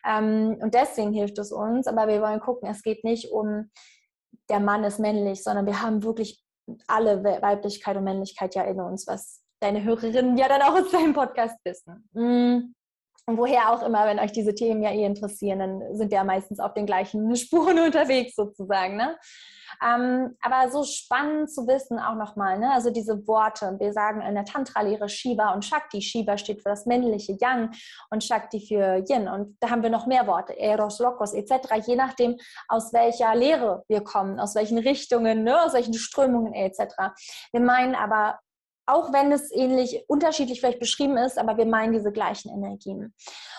Ähm, 0.06 0.56
und 0.62 0.73
deswegen 0.73 1.12
hilft 1.12 1.38
es 1.38 1.52
uns. 1.52 1.87
Aber 1.87 2.08
wir 2.08 2.23
wollen 2.23 2.40
gucken, 2.40 2.68
es 2.70 2.82
geht 2.82 3.04
nicht 3.04 3.30
um 3.30 3.70
der 4.49 4.61
Mann 4.61 4.85
ist 4.85 4.99
männlich, 4.99 5.43
sondern 5.43 5.67
wir 5.67 5.83
haben 5.83 6.02
wirklich 6.02 6.43
alle 6.87 7.23
Weiblichkeit 7.25 7.97
und 7.97 8.04
Männlichkeit 8.04 8.54
ja 8.54 8.63
in 8.65 8.80
uns, 8.80 9.06
was 9.06 9.43
deine 9.61 9.82
Hörerinnen 9.82 10.37
ja 10.37 10.49
dann 10.49 10.63
auch 10.63 10.75
aus 10.80 10.91
deinem 10.91 11.15
Podcast 11.15 11.56
wissen. 11.65 12.08
Und 13.28 13.36
woher 13.36 13.71
auch 13.71 13.82
immer, 13.82 14.06
wenn 14.06 14.19
euch 14.19 14.32
diese 14.32 14.54
Themen 14.54 14.82
ja 14.82 14.91
eh 14.91 15.04
interessieren, 15.04 15.58
dann 15.58 15.82
sind 15.95 16.10
wir 16.10 16.17
ja 16.17 16.25
meistens 16.25 16.60
auf 16.60 16.73
den 16.73 16.86
gleichen 16.86 17.36
Spuren 17.36 17.78
unterwegs 17.78 18.34
sozusagen. 18.34 18.97
Ne? 18.97 19.19
Ähm, 19.84 20.34
aber 20.41 20.71
so 20.71 20.82
spannend 20.82 21.52
zu 21.52 21.67
wissen 21.67 21.99
auch 21.99 22.14
nochmal, 22.14 22.58
ne? 22.58 22.73
also 22.73 22.88
diese 22.88 23.26
Worte. 23.26 23.76
Wir 23.78 23.93
sagen 23.93 24.23
in 24.23 24.34
der 24.34 24.47
Tantra-Lehre 24.47 25.10
Shiva 25.10 25.52
und 25.52 25.62
Shakti. 25.62 26.00
Shiva 26.00 26.38
steht 26.38 26.62
für 26.62 26.71
das 26.71 26.86
männliche 26.86 27.36
Yang 27.38 27.73
und 28.08 28.25
Shakti 28.25 28.67
für 28.67 29.04
Yin. 29.06 29.28
Und 29.28 29.58
da 29.60 29.69
haben 29.69 29.82
wir 29.82 29.91
noch 29.91 30.06
mehr 30.06 30.26
Worte, 30.26 30.58
Eros, 30.58 30.99
Lokos 30.99 31.34
etc., 31.34 31.86
je 31.86 31.97
nachdem, 31.97 32.38
aus 32.67 32.95
welcher 32.95 33.34
Lehre 33.34 33.84
wir 33.88 34.00
kommen, 34.00 34.41
aus 34.41 34.54
welchen 34.54 34.78
Richtungen, 34.78 35.45
ne? 35.45 35.60
aus 35.60 35.75
welchen 35.75 35.93
Strömungen 35.93 36.54
etc. 36.54 36.95
Wir 37.52 37.60
meinen 37.60 37.95
aber 37.95 38.38
auch 38.89 39.13
wenn 39.13 39.31
es 39.33 39.53
ähnlich 39.53 40.05
unterschiedlich 40.09 40.61
vielleicht 40.61 40.81
beschrieben 40.81 41.17
ist, 41.19 41.39
aber 41.39 41.57
wir 41.57 41.67
meinen 41.67 41.93
diese 41.93 42.11
gleichen 42.11 42.51
Energien. 42.51 43.15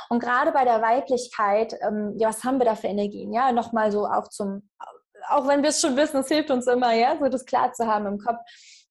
Und 0.09 0.19
gerade 0.19 0.51
bei 0.51 0.65
der 0.65 0.81
Weiblichkeit, 0.81 1.75
ähm, 1.81 2.15
ja, 2.17 2.29
was 2.29 2.43
haben 2.43 2.57
wir 2.57 2.65
da 2.65 2.75
für 2.75 2.87
Energien? 2.87 3.31
Ja, 3.31 3.51
nochmal 3.51 3.91
so 3.91 4.05
auch 4.05 4.27
zum 4.29 4.69
auch 5.27 5.47
wenn 5.47 5.61
wir 5.61 5.69
es 5.69 5.81
schon 5.81 5.97
wissen, 5.97 6.21
es 6.21 6.29
hilft 6.29 6.49
uns 6.49 6.65
immer, 6.67 6.93
ja, 6.93 7.17
so 7.19 7.27
das 7.27 7.45
klar 7.45 7.73
zu 7.73 7.85
haben 7.85 8.05
im 8.05 8.19
Kopf. 8.19 8.39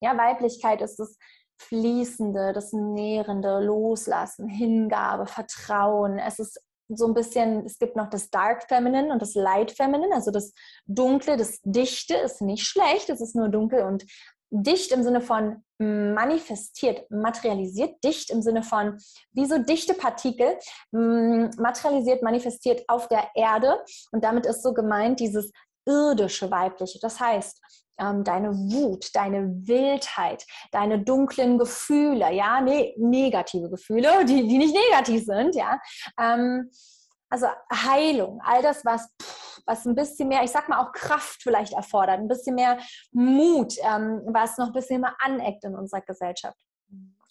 Ja, 0.01 0.17
Weiblichkeit 0.17 0.83
ist 0.83 0.97
das 0.97 1.17
Fließende, 1.61 2.53
das 2.53 2.73
Nährende, 2.73 3.61
Loslassen, 3.61 4.47
Hingabe, 4.47 5.27
Vertrauen. 5.27 6.19
Es 6.19 6.39
ist 6.39 6.61
so 6.89 7.07
ein 7.07 7.15
bisschen, 7.15 7.67
es 7.67 7.79
gibt 7.79 7.97
noch 7.97 8.09
das 8.09 8.31
Dark 8.31 8.65
Feminine 8.69 9.13
und 9.13 9.21
das 9.21 9.35
Light 9.35 9.73
Feminine, 9.73 10.15
also 10.15 10.31
das 10.31 10.53
Dunkle, 10.87 11.37
das 11.37 11.61
Dichte 11.63 12.15
ist 12.15 12.41
nicht 12.41 12.65
schlecht, 12.67 13.11
es 13.11 13.21
ist 13.21 13.37
nur 13.37 13.49
dunkel 13.49 13.83
und 13.83 14.05
dicht 14.51 14.93
im 14.93 15.03
Sinne 15.03 15.21
von 15.21 15.63
manifestiert, 15.79 17.09
materialisiert, 17.11 18.03
dicht 18.03 18.31
im 18.31 18.43
Sinne 18.43 18.63
von 18.63 18.99
wie 19.33 19.47
so 19.47 19.59
dichte 19.59 19.95
Partikel, 19.95 20.59
materialisiert, 20.91 22.23
manifestiert 22.23 22.83
auf 22.89 23.09
der 23.09 23.29
Erde 23.35 23.79
und 24.11 24.25
damit 24.25 24.45
ist 24.45 24.63
so 24.63 24.75
gemeint 24.75 25.21
dieses 25.21 25.53
irdische 25.87 26.51
weibliche. 26.51 26.99
Das 27.01 27.21
heißt, 27.21 27.61
ähm, 28.01 28.25
deine 28.25 28.53
Wut, 28.53 29.15
deine 29.15 29.49
Wildheit, 29.67 30.45
deine 30.73 31.01
dunklen 31.01 31.59
Gefühle, 31.59 32.33
ja, 32.33 32.61
ne 32.61 32.95
negative 32.97 33.71
Gefühle, 33.71 34.25
die, 34.25 34.47
die 34.47 34.59
nicht 34.59 34.75
negativ 34.75 35.25
sind, 35.25 35.55
ja. 35.55 35.81
Ähm, 36.21 36.71
also 37.31 37.47
Heilung, 37.73 38.41
all 38.45 38.63
das, 38.63 38.85
was, 38.85 39.09
was 39.67 39.85
ein 39.87 39.95
bisschen 39.95 40.29
mehr, 40.29 40.43
ich 40.43 40.51
sag 40.51 40.69
mal 40.69 40.81
auch 40.81 40.93
Kraft 40.93 41.43
vielleicht 41.43 41.75
erfordert, 41.75 42.19
ein 42.19 42.29
bisschen 42.29 42.55
mehr 42.55 42.79
Mut, 43.13 43.75
ähm, 43.83 44.23
was 44.27 44.59
noch 44.59 44.69
ein 44.69 44.73
bisschen 44.73 45.01
mehr 45.01 45.15
aneckt 45.21 45.65
in 45.65 45.75
unserer 45.75 46.01
Gesellschaft. 46.01 46.59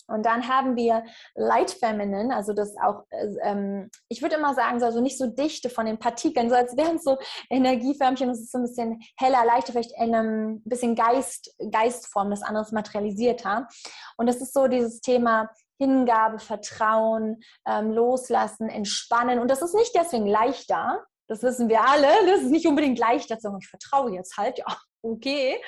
Und 0.10 0.25
dann 0.25 0.47
haben 0.47 0.77
wir 0.77 1.03
Light 1.36 1.71
Feminine, 1.71 2.33
also 2.33 2.53
das 2.53 2.75
auch, 2.81 3.03
äh, 3.10 3.27
ähm, 3.43 3.91
ich 4.07 4.21
würde 4.21 4.36
immer 4.36 4.53
sagen, 4.53 4.79
so 4.79 4.86
also 4.86 5.01
nicht 5.01 5.17
so 5.17 5.27
dichte 5.27 5.69
von 5.69 5.86
den 5.86 5.99
Partikeln, 5.99 6.49
so 6.49 6.55
als 6.55 6.77
wären 6.77 6.95
es 6.95 7.03
so 7.03 7.17
Energieförmchen, 7.49 8.29
das 8.29 8.39
ist 8.39 8.51
so 8.51 8.60
ein 8.60 8.63
bisschen 8.63 9.01
heller, 9.17 9.43
leichter, 9.45 9.73
vielleicht 9.73 9.91
in 9.97 10.15
einem 10.15 10.62
bisschen 10.63 10.95
Geist, 10.95 11.53
Geistform, 11.71 12.29
das 12.29 12.41
andere 12.41 12.63
ist 12.63 12.71
materialisierter. 12.71 13.67
Und 14.15 14.27
das 14.27 14.38
ist 14.38 14.53
so 14.53 14.67
dieses 14.67 15.01
Thema 15.01 15.49
Hingabe, 15.77 16.39
Vertrauen, 16.39 17.41
ähm, 17.65 17.91
Loslassen, 17.91 18.69
Entspannen. 18.69 19.39
Und 19.39 19.49
das 19.49 19.61
ist 19.61 19.75
nicht 19.75 19.93
deswegen 19.95 20.27
leichter, 20.27 21.05
das 21.27 21.43
wissen 21.43 21.67
wir 21.69 21.81
alle, 21.85 22.07
das 22.25 22.41
ist 22.41 22.51
nicht 22.51 22.67
unbedingt 22.67 22.97
leichter 22.97 23.35
zu 23.35 23.43
sagen, 23.43 23.59
ich 23.61 23.67
vertraue 23.67 24.13
jetzt 24.13 24.37
halt, 24.37 24.57
ja, 24.59 24.65
okay. 25.01 25.61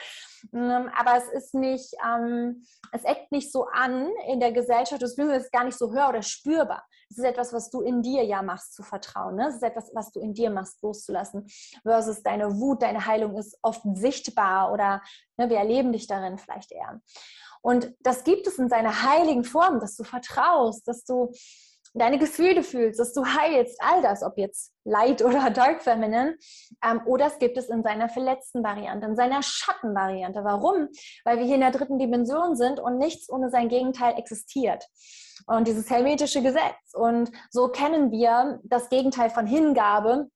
Ähm, 0.53 0.89
aber 0.95 1.17
es 1.17 1.27
ist 1.29 1.53
nicht, 1.53 1.93
ähm, 2.05 2.63
es 2.93 3.03
eckt 3.03 3.31
nicht 3.31 3.51
so 3.51 3.65
an 3.65 4.09
in 4.27 4.39
der 4.39 4.53
Gesellschaft, 4.53 5.01
das 5.01 5.17
ist 5.17 5.51
gar 5.51 5.65
nicht 5.65 5.77
so 5.77 5.91
hör- 5.91 6.09
oder 6.09 6.21
spürbar. 6.21 6.85
Es 7.09 7.17
ist 7.17 7.25
etwas, 7.25 7.51
was 7.51 7.69
du 7.69 7.81
in 7.81 8.01
dir 8.01 8.23
ja 8.23 8.41
machst, 8.41 8.73
zu 8.73 8.83
vertrauen. 8.83 9.35
Ne? 9.35 9.47
Es 9.47 9.55
ist 9.55 9.63
etwas, 9.63 9.91
was 9.93 10.11
du 10.11 10.21
in 10.21 10.33
dir 10.33 10.49
machst, 10.49 10.81
loszulassen. 10.81 11.47
Versus 11.83 12.23
deine 12.23 12.59
Wut, 12.59 12.81
deine 12.83 13.05
Heilung 13.05 13.37
ist 13.37 13.57
oft 13.61 13.81
sichtbar 13.95 14.71
oder 14.71 15.01
ne, 15.37 15.49
wir 15.49 15.57
erleben 15.57 15.91
dich 15.91 16.07
darin 16.07 16.37
vielleicht 16.37 16.71
eher. 16.71 17.01
Und 17.61 17.93
das 18.01 18.23
gibt 18.23 18.47
es 18.47 18.57
in 18.57 18.69
seiner 18.69 19.03
heiligen 19.03 19.43
Form, 19.43 19.79
dass 19.79 19.95
du 19.95 20.03
vertraust, 20.03 20.87
dass 20.87 21.03
du 21.03 21.31
deine 21.93 22.19
Gefühle 22.19 22.63
fühlst, 22.63 22.99
dass 22.99 23.13
du 23.13 23.25
heilst, 23.25 23.79
all 23.81 24.01
das, 24.01 24.23
ob 24.23 24.37
jetzt 24.37 24.71
Light 24.83 25.21
oder 25.25 25.49
Dark 25.49 25.83
Feminine, 25.83 26.37
ähm, 26.83 27.01
oder 27.05 27.27
es 27.27 27.39
gibt 27.39 27.57
es 27.57 27.69
in 27.69 27.83
seiner 27.83 28.09
verletzten 28.09 28.63
Variante, 28.63 29.07
in 29.07 29.15
seiner 29.15 29.41
Schattenvariante. 29.41 30.43
Warum? 30.43 30.89
Weil 31.23 31.37
wir 31.37 31.45
hier 31.45 31.55
in 31.55 31.61
der 31.61 31.71
dritten 31.71 31.99
Dimension 31.99 32.55
sind 32.55 32.79
und 32.79 32.97
nichts 32.97 33.29
ohne 33.29 33.49
sein 33.49 33.69
Gegenteil 33.69 34.17
existiert. 34.17 34.85
Und 35.47 35.67
dieses 35.67 35.89
helmetische 35.89 36.41
Gesetz. 36.41 36.93
Und 36.93 37.31
so 37.49 37.69
kennen 37.69 38.11
wir 38.11 38.59
das 38.63 38.89
Gegenteil 38.89 39.29
von 39.29 39.47
Hingabe, 39.47 40.29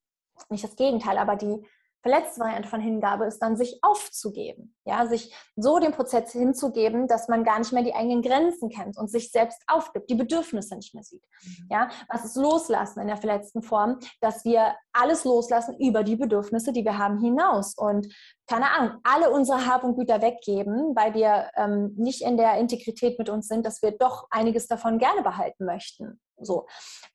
nicht 0.49 0.63
das 0.63 0.75
Gegenteil, 0.75 1.17
aber 1.17 1.35
die 1.35 1.63
verletzte 2.01 2.41
Variante 2.41 2.67
von 2.67 2.81
Hingabe 2.81 3.25
ist 3.25 3.39
dann, 3.39 3.55
sich 3.55 3.79
aufzugeben. 3.81 4.75
Ja, 4.85 5.05
sich 5.07 5.33
so 5.55 5.79
dem 5.79 5.93
Prozess 5.93 6.33
hinzugeben, 6.33 7.07
dass 7.07 7.29
man 7.29 7.43
gar 7.43 7.59
nicht 7.59 7.71
mehr 7.71 7.83
die 7.83 7.95
eigenen 7.95 8.21
Grenzen 8.21 8.69
kennt 8.69 8.97
und 8.97 9.09
sich 9.09 9.31
selbst 9.31 9.61
aufgibt, 9.67 10.09
die 10.09 10.15
Bedürfnisse 10.15 10.75
nicht 10.75 10.93
mehr 10.93 11.03
sieht. 11.03 11.23
Mhm. 11.43 11.67
Ja, 11.71 11.89
was 12.09 12.25
ist 12.25 12.35
Loslassen 12.35 12.99
in 12.99 13.07
der 13.07 13.17
verletzten 13.17 13.63
Form? 13.63 13.99
Dass 14.19 14.43
wir 14.43 14.75
alles 14.91 15.23
loslassen 15.23 15.77
über 15.79 16.03
die 16.03 16.15
Bedürfnisse, 16.15 16.73
die 16.73 16.83
wir 16.83 16.97
haben, 16.97 17.19
hinaus. 17.19 17.75
Und 17.77 18.13
keine 18.47 18.71
Ahnung, 18.71 18.99
alle 19.03 19.31
unsere 19.31 19.65
Hab 19.65 19.83
und 19.83 19.95
Güter 19.95 20.21
weggeben, 20.21 20.95
weil 20.95 21.13
wir 21.13 21.49
ähm, 21.55 21.93
nicht 21.97 22.21
in 22.21 22.37
der 22.37 22.57
Integrität 22.57 23.17
mit 23.17 23.29
uns 23.29 23.47
sind, 23.47 23.65
dass 23.65 23.81
wir 23.81 23.91
doch 23.91 24.27
einiges 24.29 24.67
davon 24.67 24.99
gerne 24.99 25.21
behalten 25.23 25.65
möchten. 25.65 26.19
So, 26.39 26.67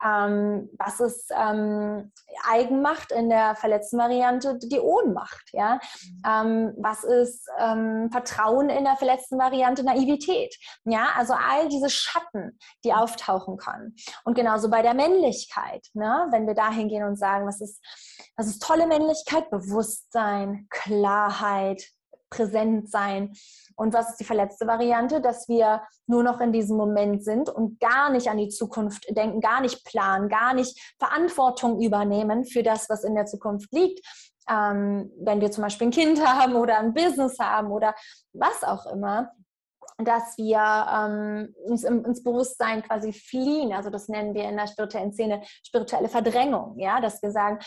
ähm, 0.05 0.71
was 0.79 1.01
ist 1.01 1.33
ähm, 1.37 2.13
Eigenmacht 2.49 3.13
in 3.13 3.29
der 3.29 3.57
verletzten 3.57 3.99
Variante? 3.99 4.59
Die 4.59 4.81
Ohnmacht, 4.81 5.51
ja. 5.53 5.75
Mhm. 5.75 6.23
Ähm, 6.27 6.75
was 6.79 7.05
ist 7.05 7.49
ähm, 7.59 8.11
Vertrauen 8.11 8.71
in 8.71 8.85
der 8.85 8.97
verletzten 8.97 9.39
Variante? 9.39 9.85
Naivität, 9.85 10.55
ja. 10.85 11.09
Also 11.17 11.35
all 11.35 11.69
diese 11.69 11.91
Schatten, 11.91 12.59
die 12.85 12.93
auftauchen 12.93 13.57
können. 13.57 13.95
Und 14.25 14.35
genauso 14.35 14.71
bei 14.71 14.83
der 14.83 14.95
Männlichkeit, 14.95 15.87
ne? 15.95 16.27
wenn 16.31 16.47
wir 16.47 16.55
da 16.55 16.71
hingehen 16.71 17.05
und 17.05 17.17
sagen, 17.17 17.47
was 17.47 17.61
ist, 17.61 17.83
was 18.37 18.47
ist 18.47 18.63
tolle 18.63 18.87
Männlichkeit? 18.87 19.51
Bewusstsein, 19.51 20.67
Klarheit, 20.71 21.83
präsent 22.31 22.91
sein. 22.91 23.33
Und 23.77 23.95
was 23.95 24.11
ist 24.11 24.21
die 24.21 24.25
verletzte 24.25 24.67
Variante? 24.67 25.21
Dass 25.21 25.49
wir 25.49 25.83
nur 26.07 26.23
noch 26.23 26.41
in 26.41 26.53
diesem 26.53 26.77
Moment 26.77 27.25
sind 27.25 27.49
und 27.49 27.81
gar 27.81 28.11
nicht 28.11 28.29
an 28.29 28.39
die 28.39 28.49
Zukunft 28.49 29.07
denken, 29.17 29.41
gar 29.41 29.61
nicht 29.61 29.85
planen, 29.85 30.29
gar 30.29 30.55
nicht 30.55 30.79
Verantwortung 30.99 31.81
übernehmen 31.81 32.45
für 32.45 32.63
das, 32.63 32.89
was 32.89 33.05
in 33.05 33.15
der 33.15 33.27
Zukunft 33.27 33.73
liegt. 33.73 34.01
Ähm, 34.51 35.11
wenn 35.21 35.41
wir 35.41 35.51
zum 35.51 35.63
Beispiel 35.63 35.89
ein 35.89 35.93
Kind 35.93 36.25
haben 36.27 36.55
oder 36.57 36.79
ein 36.79 36.95
Business 36.95 37.39
haben 37.39 37.71
oder 37.71 37.95
was 38.33 38.63
auch 38.65 38.87
immer, 38.87 39.33
dass 39.99 40.39
wir 40.39 40.61
ähm, 40.61 41.55
uns 41.65 41.83
im, 41.83 42.05
ins 42.05 42.23
Bewusstsein 42.23 42.83
quasi 42.83 43.13
fliehen. 43.13 43.73
Also 43.73 43.91
das 43.91 44.09
nennen 44.09 44.33
wir 44.33 44.45
in 44.45 44.57
der 44.57 44.69
spirituellen 44.69 45.13
Szene 45.13 45.43
spirituelle 45.65 46.09
Verdrängung. 46.09 46.79
Ja, 46.79 47.01
dass 47.01 47.21
wir 47.21 47.33
sagen, 47.33 47.59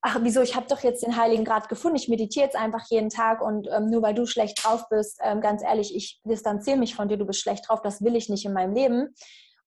ach 0.00 0.18
wieso, 0.22 0.40
ich 0.40 0.54
habe 0.54 0.66
doch 0.68 0.80
jetzt 0.80 1.04
den 1.04 1.16
Heiligen 1.16 1.44
Grad 1.44 1.68
gefunden, 1.68 1.96
ich 1.96 2.08
meditiere 2.08 2.46
jetzt 2.46 2.56
einfach 2.56 2.84
jeden 2.88 3.10
Tag 3.10 3.42
und 3.42 3.68
ähm, 3.72 3.86
nur 3.86 4.02
weil 4.02 4.14
du 4.14 4.24
schlecht 4.26 4.64
drauf 4.64 4.88
bist, 4.88 5.18
ähm, 5.22 5.40
ganz 5.40 5.62
ehrlich, 5.62 5.94
ich 5.94 6.20
distanziere 6.24 6.78
mich 6.78 6.94
von 6.94 7.08
dir, 7.08 7.16
du 7.16 7.26
bist 7.26 7.40
schlecht 7.40 7.68
drauf, 7.68 7.82
das 7.82 8.02
will 8.02 8.16
ich 8.16 8.28
nicht 8.28 8.44
in 8.44 8.52
meinem 8.52 8.72
Leben. 8.72 9.14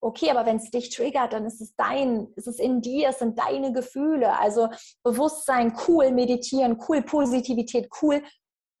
Okay, 0.04 0.30
aber 0.30 0.44
wenn 0.44 0.56
es 0.58 0.70
dich 0.70 0.90
triggert, 0.90 1.32
dann 1.32 1.46
ist 1.46 1.62
es 1.62 1.74
dein, 1.76 2.28
ist 2.36 2.46
es 2.46 2.58
in 2.58 2.82
dir, 2.82 3.08
es 3.08 3.20
sind 3.20 3.38
deine 3.38 3.72
Gefühle. 3.72 4.38
Also 4.38 4.68
Bewusstsein, 5.02 5.74
cool, 5.88 6.10
meditieren, 6.10 6.78
cool, 6.86 7.00
Positivität, 7.00 7.88
cool, 8.02 8.22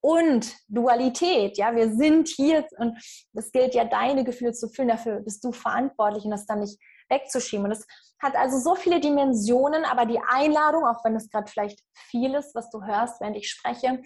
und 0.02 0.54
Dualität. 0.68 1.56
Ja, 1.56 1.74
wir 1.74 1.90
sind 1.96 2.28
hier 2.28 2.66
und 2.76 2.98
es 3.32 3.50
gilt 3.52 3.74
ja, 3.74 3.86
deine 3.86 4.22
Gefühle 4.22 4.52
zu 4.52 4.68
fühlen. 4.68 4.88
Dafür 4.88 5.20
bist 5.20 5.42
du 5.42 5.50
verantwortlich 5.50 6.24
und 6.24 6.30
das 6.30 6.44
dann 6.44 6.60
nicht 6.60 6.78
wegzuschieben. 7.08 7.64
Und 7.64 7.72
es 7.72 7.86
hat 8.20 8.36
also 8.36 8.58
so 8.58 8.74
viele 8.74 9.00
Dimensionen, 9.00 9.86
aber 9.86 10.04
die 10.04 10.20
Einladung, 10.28 10.84
auch 10.84 11.02
wenn 11.06 11.16
es 11.16 11.30
gerade 11.30 11.50
vielleicht 11.50 11.80
viel 11.94 12.34
ist, 12.34 12.54
was 12.54 12.68
du 12.68 12.84
hörst, 12.84 13.18
während 13.22 13.38
ich 13.38 13.48
spreche, 13.48 14.02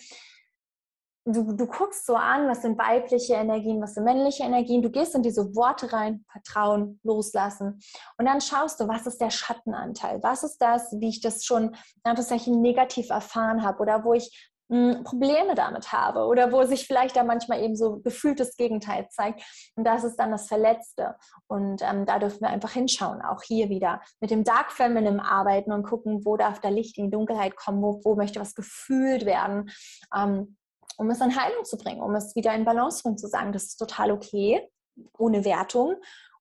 du, 1.33 1.53
du 1.53 1.67
guckst 1.67 2.07
so 2.07 2.15
an, 2.15 2.49
was 2.49 2.63
sind 2.63 2.79
weibliche 2.79 3.35
Energien, 3.35 3.81
was 3.81 3.95
sind 3.95 4.05
männliche 4.05 4.45
Energien, 4.45 4.83
du 4.83 4.91
gehst 4.91 5.15
in 5.15 5.23
diese 5.23 5.55
Worte 5.55 5.93
rein, 5.93 6.25
Vertrauen, 6.31 7.01
loslassen 7.03 7.81
und 8.19 8.27
dann 8.27 8.41
schaust 8.41 8.81
du, 8.81 8.89
was 8.89 9.07
ist 9.07 9.21
der 9.21 9.31
Schattenanteil, 9.31 10.23
was 10.23 10.43
ist 10.43 10.59
das, 10.59 10.93
wie 10.99 11.09
ich 11.09 11.21
das 11.21 11.45
schon 11.45 11.77
negativ 12.05 13.11
erfahren 13.11 13.63
habe 13.63 13.81
oder 13.81 14.05
wo 14.05 14.15
ich 14.15 14.51
Probleme 14.69 15.55
damit 15.55 15.93
habe 15.93 16.27
oder 16.27 16.53
wo 16.53 16.63
sich 16.65 16.87
vielleicht 16.87 17.17
da 17.17 17.25
manchmal 17.25 17.63
eben 17.63 17.75
so 17.75 18.01
gefühltes 18.01 18.55
Gegenteil 18.57 19.09
zeigt. 19.09 19.43
Und 19.77 19.85
das 19.85 20.05
ist 20.05 20.17
dann 20.17 20.31
das 20.31 20.47
Verletzte. 20.47 21.17
Und 21.47 21.81
ähm, 21.81 22.05
da 22.05 22.19
dürfen 22.19 22.43
wir 22.43 22.51
einfach 22.51 22.73
hinschauen, 22.73 23.23
auch 23.23 23.43
hier 23.43 23.71
wieder 23.71 24.03
mit 24.21 24.31
dem 24.31 24.45
Dark 24.45 24.71
Feminine 24.73 25.25
arbeiten 25.25 25.73
und 25.73 25.85
gucken, 25.85 26.27
wo 26.27 26.37
darf 26.37 26.61
da 26.61 26.69
Licht 26.69 26.99
in 26.99 27.07
die 27.07 27.11
Dunkelheit 27.11 27.57
kommen, 27.57 27.81
wo, 27.81 28.03
wo 28.05 28.15
möchte 28.15 28.41
was 28.41 28.55
gefühlt 28.55 29.25
werden, 29.25 29.71
ähm, 30.15 30.59
um 30.99 31.09
es 31.11 31.21
in 31.21 31.35
Heilung 31.41 31.65
zu 31.65 31.79
bringen, 31.79 32.03
um 32.03 32.15
es 32.15 32.35
wieder 32.35 32.55
in 32.55 32.65
Balance 32.65 33.03
bringen, 33.03 33.17
zu 33.17 33.29
sagen, 33.29 33.53
das 33.53 33.65
ist 33.65 33.77
total 33.77 34.11
okay, 34.11 34.69
ohne 35.17 35.45
Wertung. 35.45 35.95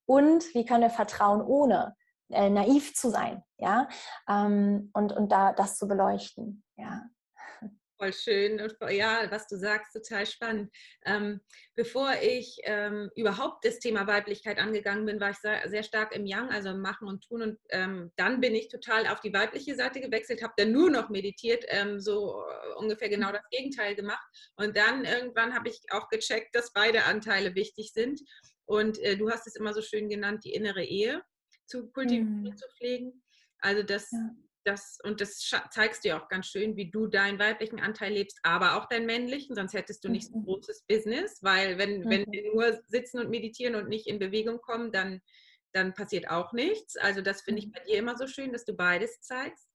Und 0.05 0.53
wie 0.53 0.65
können 0.65 0.81
wir 0.81 0.89
vertrauen, 0.89 1.41
ohne 1.41 1.95
äh, 2.29 2.49
naiv 2.49 2.93
zu 2.95 3.09
sein, 3.09 3.43
ja, 3.57 3.87
ähm, 4.27 4.89
und, 4.93 5.13
und 5.13 5.31
da 5.31 5.53
das 5.53 5.77
zu 5.77 5.87
beleuchten. 5.87 6.63
Voll 7.99 8.13
schön 8.13 8.61
und 8.61 8.75
ja, 8.91 9.25
was 9.31 9.47
du 9.47 9.57
sagst, 9.57 9.91
total 9.91 10.27
spannend. 10.27 10.71
Ähm, 11.03 11.41
bevor 11.75 12.13
ich 12.21 12.59
ähm, 12.63 13.09
überhaupt 13.15 13.65
das 13.65 13.79
Thema 13.79 14.05
Weiblichkeit 14.05 14.59
angegangen 14.59 15.07
bin, 15.07 15.19
war 15.19 15.31
ich 15.31 15.37
sehr, 15.37 15.67
sehr 15.67 15.81
stark 15.81 16.15
im 16.15 16.27
Yang, 16.27 16.49
also 16.51 16.69
im 16.69 16.81
Machen 16.81 17.07
und 17.07 17.27
Tun. 17.27 17.41
Und 17.41 17.59
ähm, 17.69 18.11
dann 18.15 18.39
bin 18.39 18.53
ich 18.53 18.67
total 18.67 19.07
auf 19.07 19.19
die 19.21 19.33
weibliche 19.33 19.75
Seite 19.75 19.99
gewechselt, 19.99 20.43
habe 20.43 20.53
dann 20.57 20.71
nur 20.71 20.91
noch 20.91 21.09
meditiert, 21.09 21.65
ähm, 21.69 21.99
so 21.99 22.43
äh, 22.43 22.75
ungefähr 22.75 23.09
genau 23.09 23.31
das 23.31 23.49
Gegenteil 23.49 23.95
gemacht. 23.95 24.27
Und 24.57 24.77
dann 24.77 25.03
irgendwann 25.03 25.55
habe 25.55 25.69
ich 25.69 25.81
auch 25.89 26.07
gecheckt, 26.09 26.53
dass 26.55 26.73
beide 26.73 27.05
Anteile 27.05 27.55
wichtig 27.55 27.93
sind. 27.93 28.21
Und 28.65 28.99
äh, 28.99 29.17
du 29.17 29.31
hast 29.31 29.47
es 29.47 29.55
immer 29.55 29.73
so 29.73 29.81
schön 29.81 30.07
genannt, 30.07 30.43
die 30.43 30.53
innere 30.53 30.83
Ehe 30.83 31.23
zu 31.65 31.89
kultivieren, 31.89 32.43
mhm. 32.43 32.57
zu 32.57 32.67
pflegen. 32.77 33.23
Also 33.59 33.81
das. 33.81 34.11
Ja 34.11 34.19
das, 34.67 34.99
und 35.03 35.21
das 35.21 35.39
zeigst 35.71 36.03
dir 36.03 36.17
auch 36.17 36.27
ganz 36.27 36.47
schön, 36.47 36.75
wie 36.75 36.91
du 36.91 37.07
deinen 37.07 37.39
weiblichen 37.39 37.79
Anteil 37.79 38.13
lebst, 38.13 38.39
aber 38.43 38.75
auch 38.75 38.87
deinen 38.87 39.05
männlichen, 39.05 39.55
sonst 39.55 39.73
hättest 39.73 40.03
du 40.03 40.09
nicht 40.09 40.27
so 40.27 40.35
ein 40.35 40.41
mhm. 40.41 40.45
großes 40.45 40.83
Business, 40.87 41.41
weil 41.41 41.77
wenn, 41.77 42.01
mhm. 42.01 42.09
wenn 42.09 42.31
wir 42.31 42.53
nur 42.53 42.79
sitzen 42.87 43.19
und 43.19 43.29
meditieren 43.29 43.75
und 43.75 43.87
nicht 43.87 44.07
in 44.07 44.19
Bewegung 44.19 44.59
kommen, 44.59 44.91
dann, 44.91 45.21
dann 45.71 45.93
passiert 45.93 46.29
auch 46.29 46.51
nichts. 46.51 46.97
Also 46.97 47.21
das 47.21 47.41
finde 47.41 47.59
ich 47.59 47.67
mhm. 47.67 47.71
bei 47.71 47.79
dir 47.85 47.97
immer 47.97 48.17
so 48.17 48.27
schön, 48.27 48.51
dass 48.51 48.65
du 48.65 48.73
beides 48.73 49.21
zeigst 49.21 49.69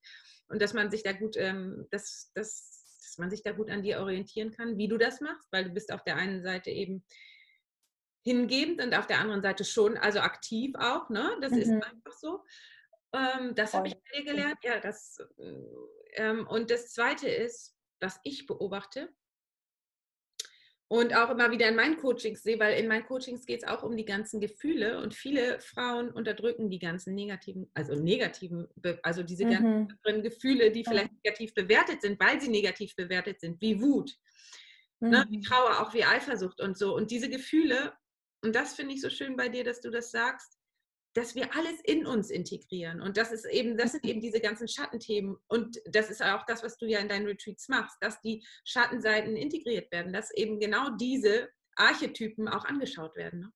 und 0.49 0.61
dass 0.61 0.75
man 0.75 0.91
sich 0.91 1.03
da 1.03 1.13
gut, 1.13 1.37
ähm, 1.39 1.87
dass, 1.91 2.31
dass, 2.35 3.01
dass 3.03 3.17
man 3.19 3.31
sich 3.31 3.43
da 3.43 3.53
gut 3.53 3.71
an 3.71 3.83
dir 3.83 4.01
orientieren 4.01 4.53
kann, 4.53 4.77
wie 4.77 4.89
du 4.89 4.99
das 4.99 5.21
machst, 5.23 5.49
weil 5.51 5.65
du 5.65 5.71
bist 5.71 5.91
auf 5.91 6.05
der 6.05 6.17
einen 6.17 6.43
Seite 6.43 6.71
eben 6.71 7.03
hingebend 8.25 8.83
und 8.83 8.95
auf 8.95 9.07
der 9.07 9.21
anderen 9.21 9.43
Seite 9.43 9.65
schon, 9.65 9.97
also 9.97 10.21
aktiv 10.21 10.75
auch, 10.77 11.09
ne? 11.09 11.37
Das 11.41 11.53
mhm. 11.53 11.59
ist 11.59 11.71
einfach 11.71 12.13
so. 12.21 12.45
Ähm, 13.13 13.55
das 13.55 13.75
habe 13.75 13.89
ich 13.89 13.95
bei 13.95 14.19
dir 14.19 14.25
gelernt. 14.25 14.59
Ja, 14.63 14.81
das, 14.81 15.19
ähm, 16.15 16.47
und 16.47 16.71
das 16.71 16.93
Zweite 16.93 17.29
ist, 17.29 17.77
was 18.01 18.19
ich 18.25 18.47
beobachte 18.47 19.13
und 20.93 21.17
auch 21.17 21.31
immer 21.31 21.51
wieder 21.51 21.69
in 21.69 21.75
meinen 21.75 21.97
Coachings 21.97 22.43
sehe, 22.43 22.59
weil 22.59 22.79
in 22.79 22.87
meinen 22.87 23.07
Coachings 23.07 23.47
geht 23.47 23.63
es 23.63 23.67
auch 23.67 23.83
um 23.83 23.97
die 23.97 24.05
ganzen 24.05 24.41
Gefühle 24.41 25.01
und 25.01 25.15
viele 25.15 25.59
Frauen 25.59 26.11
unterdrücken 26.11 26.69
die 26.69 26.79
ganzen 26.79 27.15
negativen, 27.15 27.71
also 27.73 27.95
negativen, 27.95 28.69
also 29.03 29.23
diese 29.23 29.47
mhm. 29.47 29.89
ganzen 29.89 30.23
Gefühle, 30.23 30.71
die 30.71 30.85
vielleicht 30.85 31.11
negativ 31.25 31.55
bewertet 31.55 32.03
sind, 32.03 32.21
weil 32.21 32.43
sie 32.43 32.51
negativ 32.51 32.95
bewertet 32.95 33.41
sind, 33.41 33.59
wie 33.63 33.81
Wut, 33.81 34.15
mhm. 35.01 35.09
ne, 35.09 35.27
wie 35.31 35.39
mhm. 35.39 35.43
Trauer, 35.43 35.81
auch 35.81 35.95
wie 35.95 36.05
Eifersucht 36.05 36.61
und 36.61 36.77
so. 36.77 36.95
Und 36.95 37.11
diese 37.11 37.31
Gefühle, 37.31 37.95
und 38.45 38.55
das 38.55 38.75
finde 38.75 38.93
ich 38.93 39.01
so 39.01 39.09
schön 39.09 39.35
bei 39.35 39.49
dir, 39.49 39.65
dass 39.65 39.81
du 39.81 39.89
das 39.89 40.11
sagst, 40.11 40.59
dass 41.15 41.35
wir 41.35 41.55
alles 41.55 41.81
in 41.85 42.07
uns 42.07 42.31
integrieren. 42.31 43.01
Und 43.01 43.17
das 43.17 43.33
ist 43.33 43.45
eben, 43.45 43.77
das 43.77 43.93
sind 43.93 44.05
eben 44.05 44.21
diese 44.21 44.41
ganzen 44.41 44.69
Schattenthemen. 44.69 45.37
Und 45.49 45.81
das 45.87 46.11
ist 46.11 46.23
auch 46.23 46.45
das, 46.47 46.63
was 46.63 46.77
du 46.79 46.87
ja 46.87 47.01
in 47.01 47.09
deinen 47.09 47.27
Retreats 47.27 47.69
machst, 47.69 47.97
dass 48.01 48.21
die 48.21 48.45
Schattenseiten 48.65 49.37
integriert 49.37 49.91
werden, 49.93 50.13
dass 50.13 50.31
eben 50.33 50.59
genau 50.59 50.91
diese 50.97 51.49
Archetypen 51.77 52.49
auch 52.49 52.65
angeschaut 52.65 53.17
werden. 53.17 53.41
Ne? 53.41 53.53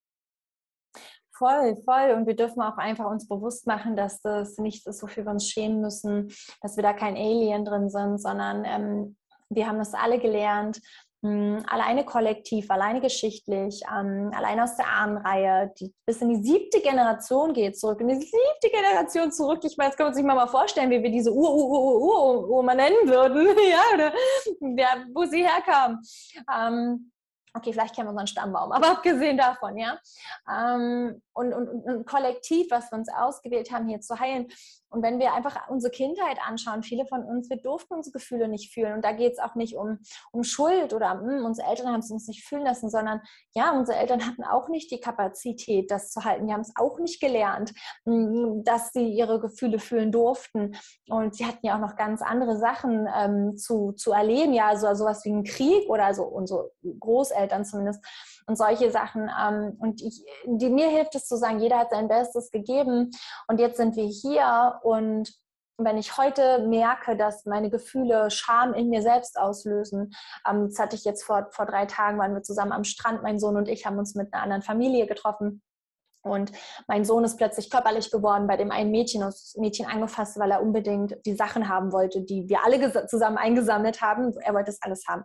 Voll, 1.32 1.76
voll. 1.84 2.12
Und 2.12 2.26
wir 2.26 2.36
dürfen 2.36 2.62
auch 2.62 2.78
einfach 2.78 3.10
uns 3.10 3.28
bewusst 3.28 3.66
machen, 3.66 3.94
dass 3.94 4.20
das 4.22 4.56
nichts 4.58 4.86
ist, 4.86 5.02
wofür 5.02 5.24
wir 5.24 5.32
uns 5.32 5.48
schämen 5.48 5.80
müssen, 5.80 6.32
dass 6.62 6.76
wir 6.76 6.82
da 6.82 6.94
kein 6.94 7.16
Alien 7.16 7.64
drin 7.64 7.90
sind, 7.90 8.18
sondern 8.18 8.64
ähm, 8.64 9.16
wir 9.50 9.66
haben 9.66 9.78
das 9.78 9.94
alle 9.94 10.18
gelernt 10.18 10.80
hm, 11.22 11.64
alleine 11.66 12.04
kollektiv, 12.04 12.70
alleine 12.70 13.00
geschichtlich, 13.00 13.82
ähm, 13.90 14.30
alleine 14.34 14.64
aus 14.64 14.76
der 14.76 14.86
Ahnenreihe, 14.86 15.72
die 15.80 15.94
bis 16.04 16.20
in 16.20 16.28
die 16.28 16.42
siebte 16.42 16.80
Generation 16.80 17.54
geht, 17.54 17.78
zurück, 17.78 18.00
in 18.00 18.08
die 18.08 18.16
siebte 18.16 18.70
Generation 18.70 19.32
zurück. 19.32 19.60
Ich 19.64 19.76
meine, 19.76 19.90
jetzt 19.90 19.96
kann 19.96 20.06
man 20.06 20.14
sich 20.14 20.24
mal 20.24 20.46
vorstellen, 20.46 20.90
wie 20.90 21.02
wir 21.02 21.10
diese 21.10 21.32
Ur, 21.32 21.54
Ur, 21.54 21.68
Ur, 21.70 22.00
Ur, 22.00 22.48
Ur, 22.50 22.62
mal 22.62 22.76
nennen 22.76 23.08
würden, 23.08 23.46
ja, 23.70 23.82
oder 23.94 24.12
ja, 24.78 25.04
wo 25.14 25.24
sie 25.24 25.46
herkam. 25.46 26.00
Ähm, 26.54 27.10
okay, 27.54 27.72
vielleicht 27.72 27.94
kennen 27.94 28.08
wir 28.08 28.10
unseren 28.10 28.26
Stammbaum, 28.26 28.72
aber 28.72 28.90
abgesehen 28.90 29.38
davon, 29.38 29.78
ja. 29.78 29.98
Ähm, 30.48 31.22
und, 31.32 31.54
und, 31.54 31.68
und, 31.68 32.06
kollektiv, 32.06 32.70
was 32.70 32.90
wir 32.92 32.98
uns 32.98 33.08
ausgewählt 33.08 33.72
haben, 33.72 33.88
hier 33.88 34.00
zu 34.00 34.18
heilen. 34.18 34.48
Und 34.96 35.02
wenn 35.02 35.18
wir 35.18 35.34
einfach 35.34 35.68
unsere 35.68 35.90
Kindheit 35.90 36.38
anschauen, 36.46 36.82
viele 36.82 37.04
von 37.04 37.22
uns, 37.22 37.50
wir 37.50 37.58
durften 37.58 37.92
unsere 37.92 38.14
Gefühle 38.14 38.48
nicht 38.48 38.72
fühlen. 38.72 38.94
Und 38.94 39.04
da 39.04 39.12
geht 39.12 39.34
es 39.34 39.38
auch 39.38 39.54
nicht 39.54 39.76
um, 39.76 39.98
um 40.32 40.42
Schuld 40.42 40.94
oder 40.94 41.16
mh, 41.16 41.36
hm, 41.36 41.44
unsere 41.44 41.68
Eltern 41.68 41.88
haben 41.88 42.00
es 42.00 42.10
uns 42.10 42.26
nicht 42.28 42.48
fühlen 42.48 42.64
lassen, 42.64 42.88
sondern 42.88 43.20
ja, 43.54 43.72
unsere 43.72 43.98
Eltern 43.98 44.26
hatten 44.26 44.42
auch 44.42 44.70
nicht 44.70 44.90
die 44.90 44.98
Kapazität, 44.98 45.90
das 45.90 46.10
zu 46.10 46.24
halten. 46.24 46.46
Die 46.46 46.52
haben 46.54 46.62
es 46.62 46.72
auch 46.76 46.98
nicht 46.98 47.20
gelernt, 47.20 47.74
mh, 48.06 48.14
hm, 48.14 48.64
dass 48.64 48.94
sie 48.94 49.06
ihre 49.06 49.38
Gefühle 49.38 49.78
fühlen 49.78 50.10
durften. 50.10 50.74
Und 51.10 51.34
sie 51.34 51.44
hatten 51.44 51.66
ja 51.66 51.76
auch 51.76 51.80
noch 51.80 51.96
ganz 51.96 52.22
andere 52.22 52.56
Sachen 52.56 53.06
ähm, 53.14 53.58
zu, 53.58 53.92
zu 53.92 54.12
erleben, 54.12 54.54
ja, 54.54 54.68
also 54.68 54.94
sowas 54.94 55.26
wie 55.26 55.30
einen 55.30 55.44
Krieg 55.44 55.90
oder 55.90 56.14
so, 56.14 56.22
unsere 56.22 56.70
Großeltern 57.00 57.66
zumindest 57.66 58.02
und 58.46 58.56
solche 58.56 58.90
Sachen. 58.90 59.30
Ähm, 59.40 59.76
und 59.78 60.02
ich, 60.02 60.24
die, 60.44 60.70
mir 60.70 60.88
hilft 60.88 61.14
es 61.14 61.26
zu 61.26 61.36
sagen, 61.36 61.60
jeder 61.60 61.78
hat 61.78 61.90
sein 61.90 62.08
Bestes 62.08 62.50
gegeben 62.50 63.10
und 63.48 63.60
jetzt 63.60 63.76
sind 63.76 63.96
wir 63.96 64.06
hier 64.06 64.80
und 64.82 65.32
wenn 65.78 65.98
ich 65.98 66.16
heute 66.16 66.66
merke, 66.66 67.16
dass 67.16 67.44
meine 67.44 67.68
Gefühle 67.68 68.30
Scham 68.30 68.72
in 68.72 68.88
mir 68.88 69.02
selbst 69.02 69.38
auslösen, 69.38 70.14
ähm, 70.48 70.68
das 70.68 70.78
hatte 70.78 70.96
ich 70.96 71.04
jetzt 71.04 71.22
vor, 71.22 71.48
vor 71.50 71.66
drei 71.66 71.86
Tagen, 71.86 72.18
waren 72.18 72.34
wir 72.34 72.42
zusammen 72.42 72.72
am 72.72 72.84
Strand, 72.84 73.22
mein 73.22 73.38
Sohn 73.38 73.56
und 73.56 73.68
ich 73.68 73.84
haben 73.84 73.98
uns 73.98 74.14
mit 74.14 74.32
einer 74.32 74.42
anderen 74.42 74.62
Familie 74.62 75.06
getroffen. 75.06 75.62
Und 76.22 76.50
mein 76.88 77.04
Sohn 77.04 77.22
ist 77.22 77.36
plötzlich 77.36 77.70
körperlich 77.70 78.10
geworden, 78.10 78.48
bei 78.48 78.56
dem 78.56 78.72
ein 78.72 78.90
Mädchen 78.90 79.20
das 79.20 79.54
Mädchen 79.58 79.86
angefasst, 79.86 80.38
weil 80.38 80.50
er 80.50 80.60
unbedingt 80.62 81.14
die 81.24 81.36
Sachen 81.36 81.68
haben 81.68 81.92
wollte, 81.92 82.22
die 82.22 82.48
wir 82.48 82.64
alle 82.64 83.06
zusammen 83.06 83.36
eingesammelt 83.36 84.00
haben. 84.00 84.36
Er 84.38 84.54
wollte 84.54 84.72
das 84.72 84.82
alles 84.82 85.04
haben. 85.06 85.22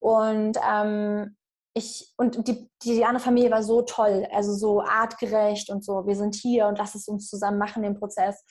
Und 0.00 0.58
ähm, 0.68 1.36
ich, 1.76 2.14
und 2.16 2.48
die, 2.48 2.70
die 2.82 3.04
andere 3.04 3.22
Familie 3.22 3.50
war 3.50 3.62
so 3.62 3.82
toll, 3.82 4.26
also 4.32 4.54
so 4.54 4.80
artgerecht 4.80 5.68
und 5.68 5.84
so, 5.84 6.06
wir 6.06 6.16
sind 6.16 6.34
hier 6.34 6.68
und 6.68 6.78
lass 6.78 6.94
es 6.94 7.06
uns 7.06 7.28
zusammen 7.28 7.58
machen, 7.58 7.82
den 7.82 7.98
Prozess. 7.98 8.44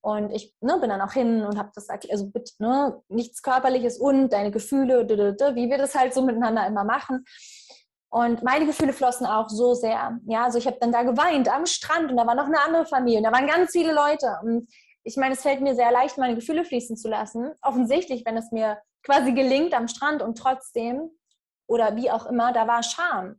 Und 0.00 0.30
ich 0.30 0.54
ne, 0.60 0.78
bin 0.78 0.88
dann 0.88 1.00
auch 1.00 1.12
hin 1.12 1.42
und 1.42 1.58
habe 1.58 1.72
das 1.74 1.88
erklärt, 1.88 2.12
also 2.12 2.30
bitte, 2.30 2.52
ne, 2.60 3.02
nichts 3.08 3.42
Körperliches 3.42 3.98
und 3.98 4.32
deine 4.32 4.52
Gefühle, 4.52 5.08
wie 5.08 5.68
wir 5.68 5.76
das 5.76 5.96
halt 5.96 6.14
so 6.14 6.22
miteinander 6.22 6.64
immer 6.68 6.84
machen. 6.84 7.24
Und 8.10 8.44
meine 8.44 8.64
Gefühle 8.64 8.92
flossen 8.92 9.26
auch 9.26 9.48
so 9.48 9.74
sehr. 9.74 10.16
Ja, 10.26 10.44
also 10.44 10.58
ich 10.58 10.68
habe 10.68 10.78
dann 10.80 10.92
da 10.92 11.02
geweint 11.02 11.52
am 11.52 11.66
Strand 11.66 12.12
und 12.12 12.16
da 12.16 12.28
war 12.28 12.36
noch 12.36 12.46
eine 12.46 12.62
andere 12.64 12.86
Familie 12.86 13.18
und 13.18 13.24
da 13.24 13.32
waren 13.32 13.48
ganz 13.48 13.72
viele 13.72 13.92
Leute. 13.92 14.38
Und 14.44 14.70
ich 15.02 15.16
meine, 15.16 15.34
es 15.34 15.42
fällt 15.42 15.62
mir 15.62 15.74
sehr 15.74 15.90
leicht, 15.90 16.16
meine 16.16 16.36
Gefühle 16.36 16.64
fließen 16.64 16.96
zu 16.96 17.08
lassen. 17.08 17.50
Offensichtlich, 17.60 18.24
wenn 18.24 18.36
es 18.36 18.52
mir 18.52 18.78
quasi 19.02 19.32
gelingt 19.32 19.74
am 19.74 19.88
Strand 19.88 20.22
und 20.22 20.38
trotzdem 20.38 21.10
oder 21.68 21.94
wie 21.94 22.10
auch 22.10 22.26
immer, 22.26 22.52
da 22.52 22.66
war 22.66 22.82
Scham. 22.82 23.36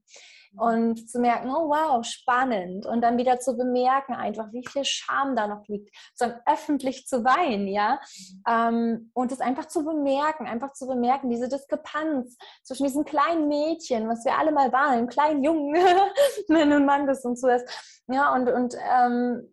Mhm. 0.54 0.60
Und 0.60 1.10
zu 1.10 1.20
merken, 1.20 1.50
oh 1.50 1.70
wow, 1.70 2.06
spannend. 2.06 2.86
Und 2.86 3.02
dann 3.02 3.18
wieder 3.18 3.39
zu 3.39 3.58
bemerken, 3.58 4.13
einfach, 4.13 4.52
wie 4.52 4.65
viel 4.65 4.86
Scham 4.86 5.36
da 5.36 5.48
noch 5.48 5.68
liegt. 5.68 5.96
Sondern 6.15 6.39
öffentlich 6.46 7.08
zu 7.08 7.24
weinen, 7.24 7.68
ja. 7.68 8.00
Mhm. 8.00 8.44
Ähm, 8.48 9.12
und 9.13 9.32
es 9.32 9.42
einfach 9.42 9.68
zu 9.68 9.84
bemerken, 9.84 10.48
einfach 10.48 10.74
zu 10.74 10.88
bemerken, 10.88 11.30
diese 11.30 11.50
Diskrepanz 11.50 12.38
zwischen 12.63 12.86
diesem 12.86 13.06
kleinen 13.06 13.48
Mädchen, 13.48 14.08
was 14.08 14.24
wir 14.26 14.38
alle 14.38 14.52
mal 14.52 14.72
waren, 14.72 14.94
einem 14.94 15.08
kleinen 15.08 15.44
Jungen, 15.44 15.74
wenn 16.48 16.72
ein 16.72 16.86
Mann 16.86 17.06
bist 17.06 17.26
und 17.26 17.38
so 17.38 17.48
ist. 17.48 17.68
Ja, 18.08 18.34
und, 18.34 18.50
und 18.50 18.76
ähm, 18.92 19.50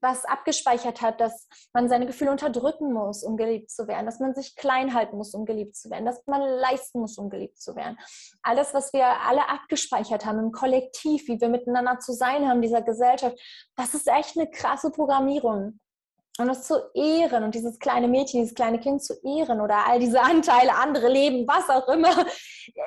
was 0.00 0.24
abgespeichert 0.24 1.00
hat, 1.00 1.20
dass 1.20 1.48
man 1.72 1.88
seine 1.88 2.06
Gefühle 2.06 2.30
unterdrücken 2.30 2.92
muss, 2.92 3.22
um 3.22 3.36
geliebt 3.36 3.70
zu 3.70 3.88
werden, 3.88 4.06
dass 4.06 4.20
man 4.20 4.34
sich 4.34 4.56
klein 4.56 4.94
halten 4.94 5.16
muss, 5.16 5.34
um 5.34 5.44
geliebt 5.44 5.76
zu 5.76 5.90
werden, 5.90 6.04
dass 6.04 6.26
man 6.26 6.40
leisten 6.40 7.00
muss, 7.00 7.18
um 7.18 7.30
geliebt 7.30 7.60
zu 7.60 7.76
werden. 7.76 7.98
Alles, 8.42 8.74
was 8.74 8.92
wir 8.92 9.06
alle 9.06 9.48
abgespeichert 9.48 10.24
haben 10.24 10.38
im 10.38 10.52
Kollektiv, 10.52 11.28
wie 11.28 11.40
wir 11.40 11.48
miteinander 11.48 11.98
zu 11.98 12.12
sein 12.12 12.48
haben, 12.48 12.62
dieser 12.62 12.82
Gesellschaft, 12.82 13.38
das 13.76 13.94
ist 13.94 14.08
echt 14.08 14.36
eine 14.36 14.50
krasse 14.50 14.90
Programmierung. 14.90 15.80
Und 16.40 16.48
das 16.48 16.64
zu 16.64 16.74
ehren 16.94 17.44
und 17.44 17.54
dieses 17.54 17.78
kleine 17.78 18.08
Mädchen, 18.08 18.40
dieses 18.40 18.54
kleine 18.54 18.80
Kind 18.80 19.02
zu 19.02 19.14
ehren 19.22 19.60
oder 19.60 19.86
all 19.86 19.98
diese 19.98 20.20
Anteile, 20.20 20.74
andere 20.74 21.08
Leben, 21.08 21.46
was 21.46 21.68
auch 21.68 21.86
immer, 21.88 22.26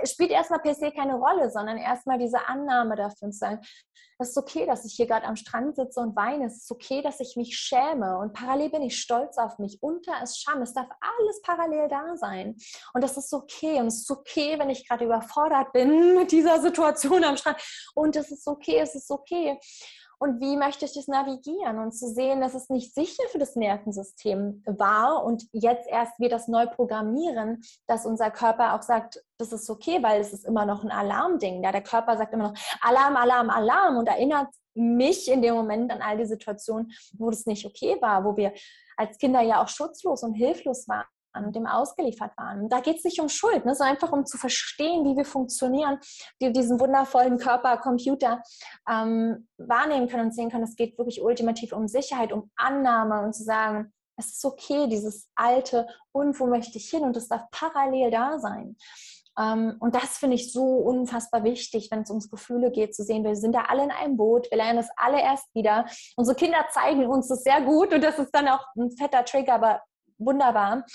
spielt 0.04 0.32
erstmal 0.32 0.60
per 0.60 0.74
se 0.74 0.92
keine 0.92 1.16
Rolle, 1.16 1.50
sondern 1.50 1.78
erstmal 1.78 2.18
diese 2.18 2.48
Annahme 2.48 2.96
dafür 2.96 3.30
zu 3.30 3.38
sein. 3.38 3.60
Es 4.20 4.30
ist 4.30 4.38
okay, 4.38 4.66
dass 4.66 4.86
ich 4.86 4.94
hier 4.94 5.08
gerade 5.08 5.26
am 5.26 5.36
Strand 5.36 5.76
sitze 5.76 6.00
und 6.00 6.16
weine. 6.16 6.46
Es 6.46 6.58
ist 6.58 6.72
okay, 6.72 7.02
dass 7.02 7.20
ich 7.20 7.36
mich 7.36 7.58
schäme. 7.58 8.18
Und 8.20 8.34
parallel 8.34 8.70
bin 8.70 8.82
ich 8.84 9.00
stolz 9.00 9.38
auf 9.38 9.58
mich. 9.60 9.82
Unter 9.82 10.22
ist 10.24 10.42
Scham. 10.42 10.62
Es 10.62 10.74
darf 10.74 10.88
alles 11.02 11.42
parallel 11.42 11.90
da 11.90 12.16
sein. 12.16 12.56
Und 12.94 13.04
das 13.04 13.18
ist 13.18 13.34
okay. 13.34 13.80
Und 13.80 13.88
es 13.88 14.02
ist 14.02 14.12
okay, 14.12 14.58
wenn 14.60 14.70
ich 14.70 14.88
gerade 14.88 15.06
überfordert 15.06 15.74
bin 15.74 16.16
mit 16.16 16.32
dieser 16.32 16.62
Situation 16.62 17.24
am 17.24 17.38
Strand. 17.38 17.58
Und 17.96 18.16
es 18.16 18.32
ist 18.32 18.48
okay, 18.48 18.80
es 18.80 18.96
ist 18.96 19.12
okay 19.12 19.60
und 20.24 20.40
wie 20.40 20.56
möchte 20.56 20.86
ich 20.86 20.94
das 20.94 21.10
navigieren 21.10 21.80
und 21.80 21.92
zu 21.92 22.08
sehen, 22.08 22.40
dass 22.40 22.54
es 22.54 22.70
nicht 22.70 22.96
sicher 22.96 23.24
für 23.30 23.40
das 23.40 23.58
Nervensystem 23.58 24.64
war 24.66 25.26
und 25.26 25.44
jetzt 25.52 25.86
erst 25.90 26.18
wir 26.18 26.30
das 26.30 26.48
neu 26.48 26.66
programmieren, 26.66 27.62
dass 27.88 28.06
unser 28.06 28.32
Körper 28.32 28.74
auch 28.74 28.84
sagt, 28.84 29.22
das 29.38 29.52
ist 29.52 29.70
okay, 29.70 30.02
weil 30.02 30.22
es 30.22 30.32
ist 30.32 30.46
immer 30.46 30.66
noch 30.66 30.82
ein 30.82 30.92
Alarmding. 30.92 31.62
Ja, 31.62 31.74
der 31.74 31.84
Körper 31.84 32.16
sagt 32.16 32.34
immer 32.34 32.52
noch 32.52 32.60
Alarm, 32.80 33.18
Alarm, 33.18 33.50
Alarm 33.50 33.98
und 33.98 34.08
erinnert 34.08 34.48
mich 34.74 35.30
in 35.30 35.42
dem 35.42 35.56
Moment 35.56 35.92
an 35.92 36.02
all 36.02 36.18
die 36.18 36.26
Situationen, 36.26 36.94
wo 37.18 37.30
das 37.30 37.46
nicht 37.46 37.66
okay 37.66 37.98
war, 38.00 38.24
wo 38.24 38.38
wir 38.38 38.54
als 38.96 39.18
Kinder 39.18 39.42
ja 39.42 39.62
auch 39.62 39.68
schutzlos 39.68 40.24
und 40.24 40.36
hilflos 40.36 40.88
waren 40.88 41.04
und 41.36 41.56
dem 41.56 41.66
ausgeliefert 41.66 42.32
waren. 42.38 42.70
Da 42.70 42.80
geht 42.80 42.98
es 42.98 43.04
nicht 43.04 43.20
um 43.20 43.30
Schuld, 43.30 43.66
ne, 43.66 43.76
sondern 43.76 43.96
einfach 43.96 44.12
um 44.12 44.26
zu 44.26 44.38
verstehen, 44.38 45.06
wie 45.06 45.18
wir 45.18 45.26
funktionieren, 45.26 46.00
wie 46.40 46.48
wir 46.48 46.54
diesen 46.54 46.80
wundervollen 46.80 47.38
Körper, 47.38 47.78
Computer 47.78 48.42
ähm, 48.90 49.48
wahrnehmen 49.58 50.08
können 50.08 50.26
und 50.26 50.36
sehen 50.36 50.50
können. 50.50 50.64
Es 50.64 50.76
geht 50.76 50.98
wirklich 50.98 51.22
ultimativ 51.22 51.74
um 51.74 51.88
Sicherheit, 51.88 52.32
um 52.32 52.52
Annahme 52.56 53.22
und 53.22 53.34
zu 53.34 53.44
sagen, 53.44 53.92
es 54.16 54.28
ist 54.28 54.46
okay, 54.46 54.88
dieses 54.88 55.28
alte 55.36 55.88
und 56.12 56.40
wo 56.40 56.46
möchte 56.46 56.78
ich 56.78 56.90
hin 56.90 57.04
und 57.04 57.18
es 57.18 57.28
darf 57.28 57.50
parallel 57.52 58.12
da 58.12 58.40
sein. 58.40 58.78
Ähm, 59.40 59.78
und 59.80 59.96
das 59.96 60.18
finde 60.18 60.36
ich 60.36 60.52
so 60.52 60.64
unfassbar 60.64 61.44
wichtig, 61.44 61.90
wenn 61.92 62.02
es 62.02 62.10
ums 62.10 62.30
Gefühle 62.30 62.72
geht, 62.72 62.96
zu 62.96 63.04
sehen, 63.04 63.24
wir 63.24 63.36
sind 63.36 63.54
da 63.54 63.64
alle 63.64 63.84
in 63.84 63.92
einem 63.92 64.18
Boot, 64.18 64.50
wir 64.52 64.58
lernen 64.58 64.78
das 64.78 64.90
alle 64.96 65.22
erst 65.22 65.54
wieder. 65.56 65.86
Unsere 66.16 66.36
Kinder 66.36 66.66
zeigen 66.72 67.08
uns 67.08 67.28
das 67.28 67.44
sehr 67.44 67.62
gut 67.62 67.94
und 67.94 68.04
das 68.04 68.20
ist 68.20 68.32
dann 68.32 68.48
auch 68.48 68.66
ein 68.76 68.92
fetter 68.92 69.26
Trigger, 69.26 69.56
aber 69.56 69.82
wunderbar. 70.18 70.86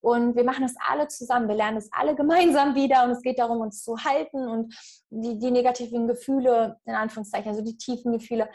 Und 0.00 0.36
wir 0.36 0.44
machen 0.44 0.64
es 0.64 0.74
alle 0.88 1.08
zusammen. 1.08 1.48
Wir 1.48 1.56
lernen 1.56 1.78
es 1.78 1.90
alle 1.92 2.14
gemeinsam 2.14 2.74
wieder. 2.74 3.04
Und 3.04 3.10
es 3.10 3.22
geht 3.22 3.38
darum, 3.38 3.60
uns 3.60 3.82
zu 3.82 3.96
halten 3.96 4.48
und 4.48 4.74
die, 5.10 5.38
die 5.38 5.50
negativen 5.50 6.06
Gefühle, 6.06 6.78
in 6.84 6.94
Anführungszeichen, 6.94 7.50
also 7.50 7.62
die 7.62 7.76
tiefen 7.76 8.12
Gefühle, 8.12 8.48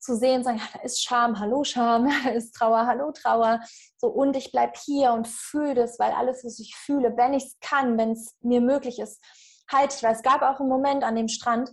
zu 0.00 0.14
sehen, 0.14 0.44
sagen, 0.44 0.58
ja, 0.58 0.64
da 0.74 0.80
ist 0.82 1.02
Scham, 1.02 1.38
hallo 1.40 1.64
Scham, 1.64 2.08
da 2.24 2.30
ist 2.30 2.52
Trauer, 2.52 2.86
hallo 2.86 3.12
Trauer. 3.12 3.60
So, 3.96 4.08
und 4.08 4.36
ich 4.36 4.52
bleibe 4.52 4.74
hier 4.84 5.12
und 5.12 5.26
fühle 5.26 5.74
das, 5.74 5.98
weil 5.98 6.12
alles, 6.12 6.44
was 6.44 6.58
ich 6.58 6.76
fühle, 6.76 7.16
wenn 7.16 7.34
ich 7.34 7.44
es 7.44 7.56
kann, 7.60 7.98
wenn 7.98 8.12
es 8.12 8.36
mir 8.40 8.60
möglich 8.60 8.98
ist, 8.98 9.22
halte 9.70 9.96
ich. 9.96 10.02
Weil 10.02 10.14
es 10.14 10.22
gab 10.22 10.42
auch 10.42 10.60
einen 10.60 10.68
Moment 10.68 11.04
an 11.04 11.16
dem 11.16 11.28
Strand, 11.28 11.70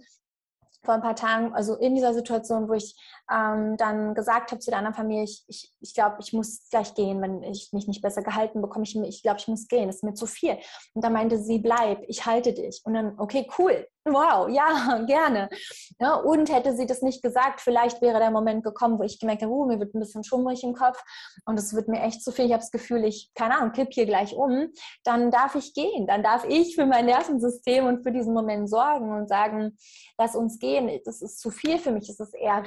vor 0.84 0.94
ein 0.94 1.02
paar 1.02 1.16
Tagen, 1.16 1.54
also 1.54 1.76
in 1.76 1.96
dieser 1.96 2.14
Situation, 2.14 2.70
wo 2.70 2.74
ich 2.74 2.96
ähm, 3.32 3.78
dann 3.78 4.14
gesagt 4.14 4.52
habe 4.52 4.60
zu 4.60 4.70
der 4.70 4.80
anderen 4.80 4.96
Familie, 4.96 5.24
ich, 5.24 5.44
ich, 5.48 5.74
ich 5.82 5.94
glaube, 5.94 6.18
ich 6.20 6.34
muss 6.34 6.70
gleich 6.70 6.94
gehen, 6.94 7.22
wenn 7.22 7.44
ich 7.44 7.70
mich 7.74 7.88
nicht 7.88 8.02
besser 8.02 8.22
gehalten 8.22 8.62
bekomme. 8.62 8.84
Ich, 8.84 8.96
ich 8.96 9.24
glaube, 9.24 9.40
ich 9.40 9.48
muss 9.48 9.68
gehen, 9.68 9.88
das 9.88 9.98
ist 9.98 10.04
mir 10.04 10.14
zu 10.14 10.26
viel. 10.26 10.58
Und 10.94 11.04
da 11.04 11.10
meinte 11.10 11.40
sie, 11.40 11.60
bleib, 11.60 12.04
ich 12.08 12.26
halte 12.26 12.54
dich. 12.54 12.82
Und 12.84 12.94
dann, 12.94 13.20
okay, 13.20 13.48
cool, 13.58 13.88
wow, 14.06 14.48
ja, 14.50 15.04
gerne. 15.08 15.50
Ja, 16.00 16.16
und 16.16 16.52
hätte 16.52 16.76
sie 16.76 16.86
das 16.86 17.02
nicht 17.02 17.22
gesagt, 17.22 17.62
vielleicht 17.62 18.02
wäre 18.02 18.20
der 18.20 18.32
Moment 18.32 18.64
gekommen, 18.64 19.00
wo 19.00 19.04
ich 19.04 19.20
gemerkt 19.20 19.42
habe, 19.42 19.52
uh, 19.52 19.66
mir 19.66 19.80
wird 19.80 19.96
ein 19.96 20.00
bisschen 20.00 20.24
schummrig 20.24 20.64
im 20.64 20.74
Kopf 20.74 21.02
und 21.46 21.58
es 21.58 21.74
wird 21.74 21.88
mir 21.88 22.02
echt 22.02 22.24
zu 22.24 22.32
viel. 22.32 22.46
Ich 22.46 22.52
habe 22.52 22.62
das 22.62 22.72
Gefühl, 22.72 23.04
ich, 23.04 23.32
keine 23.34 23.58
Ahnung, 23.58 23.72
kipp 23.72 23.90
hier 23.92 24.06
gleich 24.06 24.34
um. 24.34 24.72
Dann 25.04 25.32
darf 25.32 25.56
ich 25.56 25.74
gehen. 25.74 26.06
Dann 26.08 26.24
darf 26.24 26.46
ich 26.48 26.76
für 26.76 26.86
mein 26.86 27.06
Nervensystem 27.06 27.86
und 27.86 28.04
für 28.04 28.12
diesen 28.12 28.34
Moment 28.34 28.70
sorgen 28.70 29.12
und 29.12 29.28
sagen, 29.28 29.78
lass 30.18 30.36
uns 30.36 30.60
gehen. 30.60 31.02
Das 31.06 31.22
ist 31.22 31.40
zu 31.40 31.50
viel 31.50 31.80
für 31.80 31.92
mich. 31.92 32.10
Es 32.10 32.20
ist 32.20 32.36
eher 32.36 32.62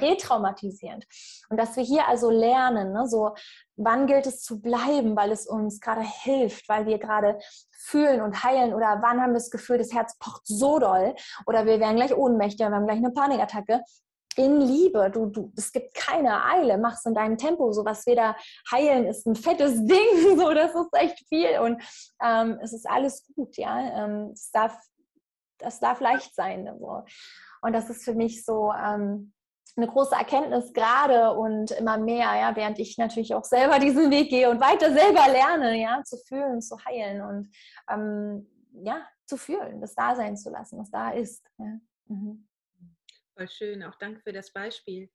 retraumatisierend. 0.49 1.05
Und 1.49 1.57
dass 1.57 1.75
wir 1.75 1.83
hier 1.83 2.07
also 2.07 2.29
lernen, 2.29 2.93
ne, 2.93 3.07
so 3.07 3.35
wann 3.75 4.07
gilt 4.07 4.27
es 4.27 4.41
zu 4.41 4.61
bleiben, 4.61 5.15
weil 5.15 5.31
es 5.31 5.47
uns 5.47 5.79
gerade 5.79 6.01
hilft, 6.01 6.67
weil 6.67 6.85
wir 6.85 6.99
gerade 6.99 7.39
fühlen 7.71 8.21
und 8.21 8.43
heilen 8.43 8.73
oder 8.73 8.99
wann 9.01 9.21
haben 9.21 9.31
wir 9.31 9.39
das 9.39 9.51
Gefühl, 9.51 9.77
das 9.77 9.93
Herz 9.93 10.17
pocht 10.19 10.45
so 10.45 10.79
doll 10.79 11.15
oder 11.45 11.65
wir 11.65 11.79
werden 11.79 11.95
gleich 11.95 12.13
ohnmächtig, 12.15 12.59
wir 12.59 12.71
haben 12.71 12.85
gleich 12.85 12.97
eine 12.97 13.11
Panikattacke. 13.11 13.81
In 14.35 14.61
Liebe, 14.61 15.09
du, 15.09 15.25
du, 15.25 15.51
es 15.57 15.71
gibt 15.71 15.93
keine 15.95 16.45
Eile, 16.45 16.77
mach 16.77 16.93
es 16.93 17.05
in 17.05 17.13
deinem 17.13 17.37
Tempo. 17.37 17.73
So 17.73 17.83
was 17.83 18.05
wir 18.05 18.15
da 18.15 18.35
heilen, 18.71 19.05
ist 19.05 19.25
ein 19.25 19.35
fettes 19.35 19.75
Ding, 19.85 20.37
so 20.37 20.53
das 20.53 20.73
ist 20.75 20.93
echt 20.93 21.27
viel 21.27 21.59
und 21.59 21.81
ähm, 22.21 22.59
es 22.61 22.71
ist 22.71 22.87
alles 22.87 23.25
gut, 23.35 23.57
ja. 23.57 24.05
Ähm, 24.05 24.29
es 24.33 24.51
darf, 24.51 24.77
das 25.57 25.79
darf 25.79 25.99
leicht 25.99 26.35
sein. 26.35 26.69
So. 26.79 27.03
Und 27.61 27.73
das 27.73 27.89
ist 27.89 28.03
für 28.03 28.13
mich 28.13 28.45
so, 28.45 28.71
ähm, 28.71 29.33
eine 29.77 29.87
große 29.87 30.15
Erkenntnis 30.15 30.73
gerade 30.73 31.31
und 31.33 31.71
immer 31.71 31.97
mehr, 31.97 32.35
ja, 32.35 32.55
während 32.55 32.79
ich 32.79 32.97
natürlich 32.97 33.33
auch 33.33 33.43
selber 33.43 33.79
diesen 33.79 34.11
Weg 34.11 34.29
gehe 34.29 34.49
und 34.49 34.59
weiter 34.59 34.91
selber 34.91 35.27
lerne, 35.31 35.79
ja, 35.79 36.03
zu 36.03 36.17
fühlen, 36.17 36.61
zu 36.61 36.77
heilen 36.85 37.21
und 37.21 37.49
ähm, 37.89 38.47
ja, 38.83 39.07
zu 39.25 39.37
fühlen, 39.37 39.81
das 39.81 39.95
da 39.95 40.15
sein 40.15 40.37
zu 40.37 40.49
lassen, 40.49 40.79
was 40.79 40.91
da 40.91 41.11
ist. 41.11 41.45
Ja. 41.57 41.79
Mhm. 42.07 42.47
Voll 43.35 43.47
schön, 43.47 43.83
auch 43.83 43.95
danke 43.95 44.21
für 44.21 44.33
das 44.33 44.51
Beispiel. 44.51 45.09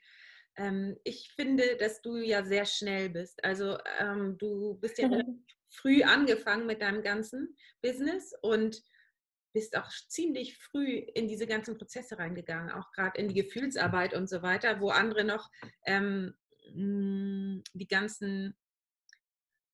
ähm, 0.57 0.97
ich 1.05 1.33
finde, 1.35 1.77
dass 1.77 2.01
du 2.01 2.17
ja 2.17 2.45
sehr 2.45 2.65
schnell 2.65 3.11
bist. 3.11 3.45
Also 3.45 3.79
ähm, 3.99 4.37
du 4.39 4.79
bist 4.81 4.99
ja 4.99 5.09
früh 5.71 6.03
angefangen 6.03 6.67
mit 6.67 6.83
deinem 6.83 7.03
ganzen 7.03 7.57
Business 7.83 8.33
und 8.43 8.83
bist 9.55 9.77
auch 9.77 9.89
ziemlich 10.09 10.59
früh 10.59 10.97
in 10.97 11.29
diese 11.29 11.47
ganzen 11.47 11.79
Prozesse 11.79 12.19
reingegangen, 12.19 12.71
auch 12.71 12.93
gerade 12.93 13.19
in 13.19 13.29
die 13.29 13.43
Gefühlsarbeit 13.43 14.13
und 14.13 14.29
so 14.29 14.43
weiter, 14.43 14.81
wo 14.81 14.91
andere 14.91 15.25
noch 15.25 15.49
ähm, 15.87 16.35
hm, 16.73 17.63
die 17.73 17.89
ganzen 17.89 18.55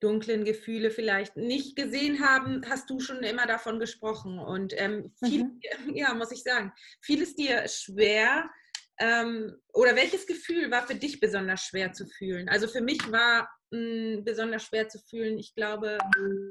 dunklen 0.00 0.44
Gefühle 0.44 0.90
vielleicht 0.90 1.36
nicht 1.36 1.76
gesehen 1.76 2.24
haben, 2.24 2.62
hast 2.68 2.88
du 2.88 3.00
schon 3.00 3.22
immer 3.22 3.46
davon 3.46 3.78
gesprochen. 3.78 4.38
Und 4.38 4.72
ähm, 4.80 5.12
viel, 5.22 5.44
mhm. 5.44 5.60
ja, 5.94 6.14
muss 6.14 6.32
ich 6.32 6.42
sagen, 6.42 6.72
fiel 7.02 7.22
es 7.22 7.34
dir 7.34 7.66
schwer, 7.68 8.50
ähm, 8.98 9.56
oder 9.72 9.96
welches 9.96 10.26
Gefühl 10.26 10.70
war 10.70 10.86
für 10.86 10.94
dich 10.94 11.20
besonders 11.20 11.62
schwer 11.62 11.92
zu 11.92 12.06
fühlen? 12.06 12.48
Also 12.48 12.68
für 12.68 12.82
mich 12.82 13.00
war 13.10 13.48
mh, 13.70 14.22
besonders 14.22 14.64
schwer 14.64 14.88
zu 14.88 14.98
fühlen. 14.98 15.38
Ich 15.38 15.54
glaube, 15.54 15.98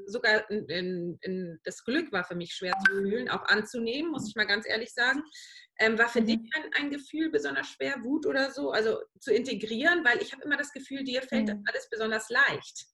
sogar 0.06 0.48
in, 0.50 0.66
in, 0.68 1.18
in 1.22 1.60
das 1.64 1.84
Glück 1.84 2.12
war 2.12 2.24
für 2.24 2.34
mich 2.34 2.52
schwer 2.52 2.74
zu 2.86 2.92
fühlen, 2.92 3.28
auch 3.28 3.46
anzunehmen, 3.46 4.10
muss 4.10 4.28
ich 4.28 4.36
mal 4.36 4.46
ganz 4.46 4.66
ehrlich 4.68 4.92
sagen. 4.92 5.22
Ähm, 5.82 5.98
war 5.98 6.08
für 6.08 6.20
mhm. 6.20 6.26
dich 6.26 6.38
ein, 6.54 6.70
ein, 6.78 6.90
Gefühl 6.90 7.30
besonders 7.30 7.68
schwer, 7.68 7.94
Wut 8.02 8.26
oder 8.26 8.50
so, 8.50 8.70
also 8.70 8.98
zu 9.18 9.32
integrieren? 9.32 10.04
Weil 10.04 10.20
ich 10.20 10.32
habe 10.32 10.42
immer 10.42 10.58
das 10.58 10.72
Gefühl, 10.72 11.04
dir 11.04 11.22
fällt 11.22 11.44
mhm. 11.44 11.46
das 11.46 11.58
alles 11.66 11.88
besonders 11.88 12.28
leicht. 12.28 12.86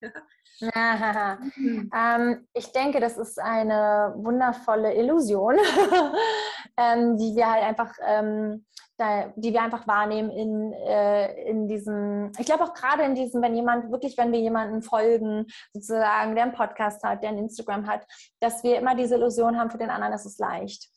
mhm. 1.57 1.91
ähm, 1.95 2.47
ich 2.55 2.71
denke, 2.71 3.01
das 3.01 3.19
ist 3.19 3.41
eine 3.41 4.15
wundervolle 4.17 4.95
Illusion, 4.95 5.57
ähm, 6.77 7.17
die 7.19 7.35
wir 7.35 7.51
halt 7.51 7.65
einfach, 7.65 7.93
ähm, 8.07 8.65
da, 8.99 9.33
die 9.37 9.53
wir 9.53 9.63
einfach 9.63 9.87
wahrnehmen 9.87 10.31
in, 10.31 10.73
äh, 10.73 11.49
in 11.49 11.69
diesem, 11.69 12.33
ich 12.39 12.47
glaube 12.47 12.65
auch 12.65 12.75
gerade 12.75 13.03
in 13.03 13.15
diesem, 13.15 13.43
wenn 13.43 13.55
jemand 13.55 13.91
wirklich, 13.91 14.17
wenn 14.17 14.33
wir 14.33 14.41
jemanden 14.41 14.83
folgen, 14.83 15.47
sozusagen, 15.73 16.35
der 16.35 16.45
einen 16.45 16.55
Podcast 16.55 17.03
hat, 17.03 17.23
der 17.23 17.31
ein 17.31 17.39
Instagram 17.39 17.87
hat, 17.87 18.07
dass 18.41 18.63
wir 18.63 18.79
immer 18.79 18.95
diese 18.95 19.17
Illusion 19.17 19.59
haben, 19.59 19.71
für 19.71 19.79
den 19.79 19.91
anderen 19.91 20.15
ist 20.15 20.27
es 20.27 20.39
leicht. 20.39 20.89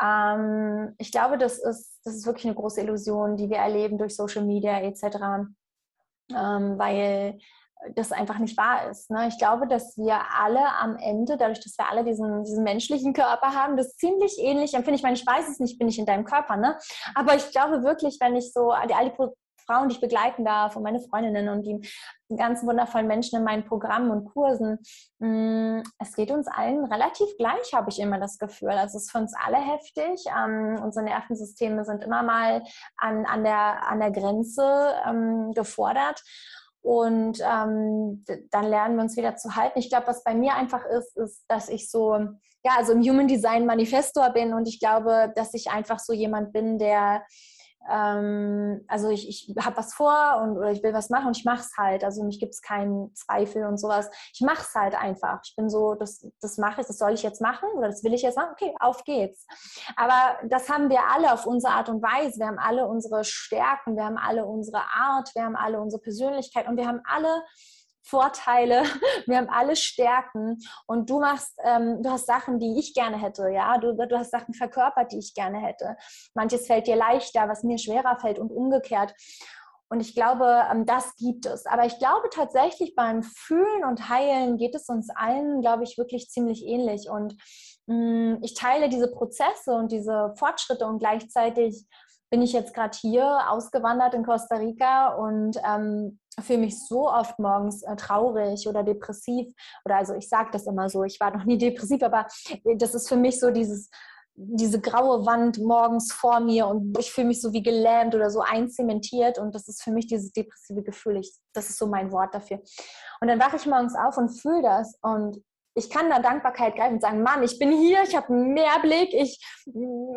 Ähm, 0.00 0.94
ich 0.98 1.12
glaube, 1.12 1.38
das 1.38 1.58
ist, 1.58 2.00
das 2.04 2.14
ist 2.14 2.26
wirklich 2.26 2.46
eine 2.46 2.54
große 2.54 2.80
Illusion, 2.80 3.36
die 3.36 3.50
wir 3.50 3.58
erleben 3.58 3.98
durch 3.98 4.16
Social 4.16 4.44
Media 4.44 4.80
etc., 4.80 5.50
ähm, 6.32 6.78
weil 6.78 7.38
das 7.94 8.12
einfach 8.12 8.38
nicht 8.38 8.56
wahr 8.56 8.90
ist. 8.90 9.10
Ne? 9.10 9.28
Ich 9.28 9.38
glaube, 9.38 9.66
dass 9.66 9.96
wir 9.96 10.18
alle 10.38 10.60
am 10.80 10.96
Ende, 10.96 11.36
dadurch, 11.36 11.60
dass 11.60 11.78
wir 11.78 11.90
alle 11.90 12.04
diesen, 12.04 12.44
diesen 12.44 12.62
menschlichen 12.62 13.12
Körper 13.12 13.54
haben, 13.54 13.76
das 13.76 13.96
ziemlich 13.96 14.36
ähnlich 14.38 14.74
empfinde. 14.74 14.96
Ich 14.96 15.02
meine, 15.02 15.16
ich 15.16 15.26
weiß 15.26 15.48
es 15.48 15.60
nicht, 15.60 15.78
bin 15.78 15.88
ich 15.88 15.98
in 15.98 16.06
deinem 16.06 16.24
Körper, 16.24 16.56
ne? 16.56 16.78
aber 17.14 17.36
ich 17.36 17.50
glaube 17.50 17.82
wirklich, 17.82 18.18
wenn 18.20 18.36
ich 18.36 18.52
so 18.52 18.70
all 18.70 18.86
die, 18.86 18.94
all 18.94 19.10
die 19.10 19.16
Frauen, 19.70 19.88
die 19.88 19.94
ich 19.94 20.00
begleiten 20.00 20.44
darf 20.44 20.74
und 20.74 20.82
meine 20.82 21.00
Freundinnen 21.00 21.48
und 21.48 21.64
die 21.64 21.80
ganzen 22.36 22.66
wundervollen 22.66 23.06
Menschen 23.06 23.38
in 23.38 23.44
meinen 23.44 23.64
Programmen 23.64 24.10
und 24.10 24.24
Kursen. 24.24 24.78
Mm, 25.18 25.82
es 25.98 26.14
geht 26.16 26.30
uns 26.30 26.48
allen 26.48 26.84
relativ 26.86 27.28
gleich, 27.38 27.72
habe 27.72 27.90
ich 27.90 28.00
immer 28.00 28.18
das 28.18 28.38
Gefühl. 28.38 28.70
Also 28.70 28.96
es 28.96 29.04
ist 29.04 29.12
für 29.12 29.18
uns 29.18 29.32
alle 29.44 29.58
heftig. 29.58 30.24
Ähm, 30.26 30.80
unsere 30.82 31.04
Nervensysteme 31.04 31.84
sind 31.84 32.02
immer 32.02 32.22
mal 32.22 32.62
an, 32.96 33.24
an, 33.26 33.44
der, 33.44 33.86
an 33.86 34.00
der 34.00 34.10
Grenze 34.10 34.94
ähm, 35.06 35.52
gefordert. 35.52 36.20
Und 36.82 37.40
ähm, 37.40 38.24
dann 38.50 38.64
lernen 38.64 38.96
wir 38.96 39.02
uns 39.02 39.16
wieder 39.16 39.36
zu 39.36 39.54
halten. 39.54 39.78
Ich 39.78 39.90
glaube, 39.90 40.06
was 40.06 40.24
bei 40.24 40.34
mir 40.34 40.54
einfach 40.54 40.84
ist, 40.86 41.16
ist, 41.16 41.44
dass 41.48 41.68
ich 41.68 41.90
so, 41.90 42.14
ja, 42.64 42.72
also 42.76 42.92
im 42.92 43.02
Human 43.02 43.28
Design 43.28 43.66
Manifestor 43.66 44.30
bin 44.30 44.54
und 44.54 44.66
ich 44.66 44.80
glaube, 44.80 45.32
dass 45.36 45.52
ich 45.54 45.70
einfach 45.70 45.98
so 45.98 46.12
jemand 46.12 46.52
bin, 46.52 46.78
der 46.78 47.22
ähm, 47.88 48.84
also 48.88 49.08
ich, 49.08 49.28
ich 49.28 49.54
habe 49.64 49.76
was 49.76 49.94
vor 49.94 50.40
und 50.42 50.56
oder 50.56 50.70
ich 50.70 50.82
will 50.82 50.92
was 50.92 51.10
machen 51.10 51.28
und 51.28 51.36
ich 51.36 51.44
mache 51.44 51.60
es 51.60 51.76
halt. 51.76 52.04
Also 52.04 52.22
mich 52.24 52.38
gibt 52.38 52.54
es 52.54 52.62
keinen 52.62 53.14
Zweifel 53.14 53.64
und 53.66 53.78
sowas. 53.78 54.10
Ich 54.34 54.40
mache 54.40 54.62
es 54.62 54.74
halt 54.74 54.94
einfach. 54.94 55.40
Ich 55.44 55.56
bin 55.56 55.70
so, 55.70 55.94
das, 55.94 56.26
das 56.40 56.58
mache 56.58 56.82
ich, 56.82 56.86
das 56.86 56.98
soll 56.98 57.12
ich 57.12 57.22
jetzt 57.22 57.40
machen 57.40 57.68
oder 57.76 57.88
das 57.88 58.04
will 58.04 58.14
ich 58.14 58.22
jetzt 58.22 58.36
machen. 58.36 58.52
Okay, 58.52 58.74
auf 58.80 59.04
geht's. 59.04 59.46
Aber 59.96 60.38
das 60.48 60.68
haben 60.68 60.90
wir 60.90 61.00
alle 61.12 61.32
auf 61.32 61.46
unsere 61.46 61.72
Art 61.72 61.88
und 61.88 62.02
Weise. 62.02 62.38
Wir 62.38 62.46
haben 62.46 62.58
alle 62.58 62.86
unsere 62.86 63.24
Stärken, 63.24 63.96
wir 63.96 64.04
haben 64.04 64.18
alle 64.18 64.44
unsere 64.44 64.82
Art, 64.92 65.34
wir 65.34 65.44
haben 65.44 65.56
alle 65.56 65.80
unsere 65.80 66.02
Persönlichkeit 66.02 66.68
und 66.68 66.76
wir 66.76 66.86
haben 66.86 67.00
alle 67.04 67.42
Vorteile, 68.10 68.82
wir 69.26 69.38
haben 69.38 69.48
alle 69.48 69.76
Stärken 69.76 70.58
und 70.86 71.08
du 71.08 71.20
machst, 71.20 71.58
ähm, 71.64 72.02
du 72.02 72.10
hast 72.10 72.26
Sachen, 72.26 72.58
die 72.58 72.78
ich 72.78 72.92
gerne 72.94 73.20
hätte, 73.20 73.48
ja, 73.50 73.78
du, 73.78 73.94
du 73.94 74.18
hast 74.18 74.32
Sachen 74.32 74.54
verkörpert, 74.54 75.12
die 75.12 75.18
ich 75.18 75.34
gerne 75.34 75.58
hätte. 75.58 75.96
Manches 76.34 76.66
fällt 76.66 76.86
dir 76.86 76.96
leichter, 76.96 77.48
was 77.48 77.62
mir 77.62 77.78
schwerer 77.78 78.18
fällt 78.20 78.38
und 78.38 78.50
umgekehrt. 78.50 79.14
Und 79.88 80.00
ich 80.00 80.14
glaube, 80.14 80.64
ähm, 80.70 80.86
das 80.86 81.16
gibt 81.16 81.46
es. 81.46 81.66
Aber 81.66 81.84
ich 81.84 81.98
glaube 81.98 82.28
tatsächlich 82.30 82.94
beim 82.94 83.22
Fühlen 83.22 83.84
und 83.84 84.08
Heilen 84.08 84.56
geht 84.56 84.74
es 84.74 84.88
uns 84.88 85.08
allen, 85.10 85.60
glaube 85.60 85.82
ich, 85.82 85.98
wirklich 85.98 86.30
ziemlich 86.30 86.64
ähnlich. 86.64 87.08
Und 87.10 87.36
mh, 87.86 87.96
mm, 87.96 88.38
ich 88.42 88.54
teile 88.54 88.88
diese 88.88 89.10
Prozesse 89.10 89.72
und 89.72 89.90
diese 89.90 90.32
Fortschritte 90.36 90.86
und 90.86 91.00
gleichzeitig 91.00 91.86
bin 92.30 92.42
ich 92.42 92.52
jetzt 92.52 92.74
gerade 92.74 92.96
hier 92.96 93.50
ausgewandert 93.50 94.14
in 94.14 94.24
Costa 94.24 94.56
Rica 94.56 95.14
und 95.14 95.56
ähm, 95.66 96.20
fühle 96.40 96.60
mich 96.60 96.86
so 96.86 97.08
oft 97.08 97.38
morgens 97.38 97.82
äh, 97.82 97.96
traurig 97.96 98.66
oder 98.68 98.82
depressiv. 98.82 99.52
Oder 99.84 99.96
also 99.96 100.14
ich 100.14 100.28
sage 100.28 100.50
das 100.52 100.66
immer 100.66 100.88
so, 100.88 101.04
ich 101.04 101.18
war 101.20 101.36
noch 101.36 101.44
nie 101.44 101.58
depressiv, 101.58 102.02
aber 102.02 102.26
das 102.76 102.94
ist 102.94 103.08
für 103.08 103.16
mich 103.16 103.38
so 103.40 103.50
dieses, 103.50 103.90
diese 104.34 104.80
graue 104.80 105.26
Wand 105.26 105.58
morgens 105.58 106.12
vor 106.12 106.40
mir 106.40 106.66
und 106.66 106.98
ich 106.98 107.12
fühle 107.12 107.28
mich 107.28 107.42
so 107.42 107.52
wie 107.52 107.62
gelähmt 107.62 108.14
oder 108.14 108.30
so 108.30 108.40
einzementiert 108.40 109.38
und 109.38 109.54
das 109.54 109.68
ist 109.68 109.82
für 109.82 109.90
mich 109.90 110.06
dieses 110.06 110.32
depressive 110.32 110.82
Gefühl. 110.82 111.18
Ich, 111.18 111.32
das 111.52 111.68
ist 111.68 111.78
so 111.78 111.86
mein 111.86 112.10
Wort 112.12 112.34
dafür. 112.34 112.60
Und 113.20 113.28
dann 113.28 113.40
wache 113.40 113.56
ich 113.56 113.66
morgens 113.66 113.94
auf 113.94 114.16
und 114.16 114.30
fühle 114.30 114.62
das 114.62 114.98
und 115.02 115.42
ich 115.74 115.88
kann 115.88 116.10
da 116.10 116.18
Dankbarkeit 116.18 116.74
greifen 116.74 116.94
und 116.94 117.00
sagen, 117.00 117.22
Mann, 117.22 117.42
ich 117.42 117.58
bin 117.58 117.70
hier, 117.72 118.02
ich 118.02 118.16
habe 118.16 118.32
mehr 118.32 118.78
Blick, 118.82 119.14
ich, 119.14 119.40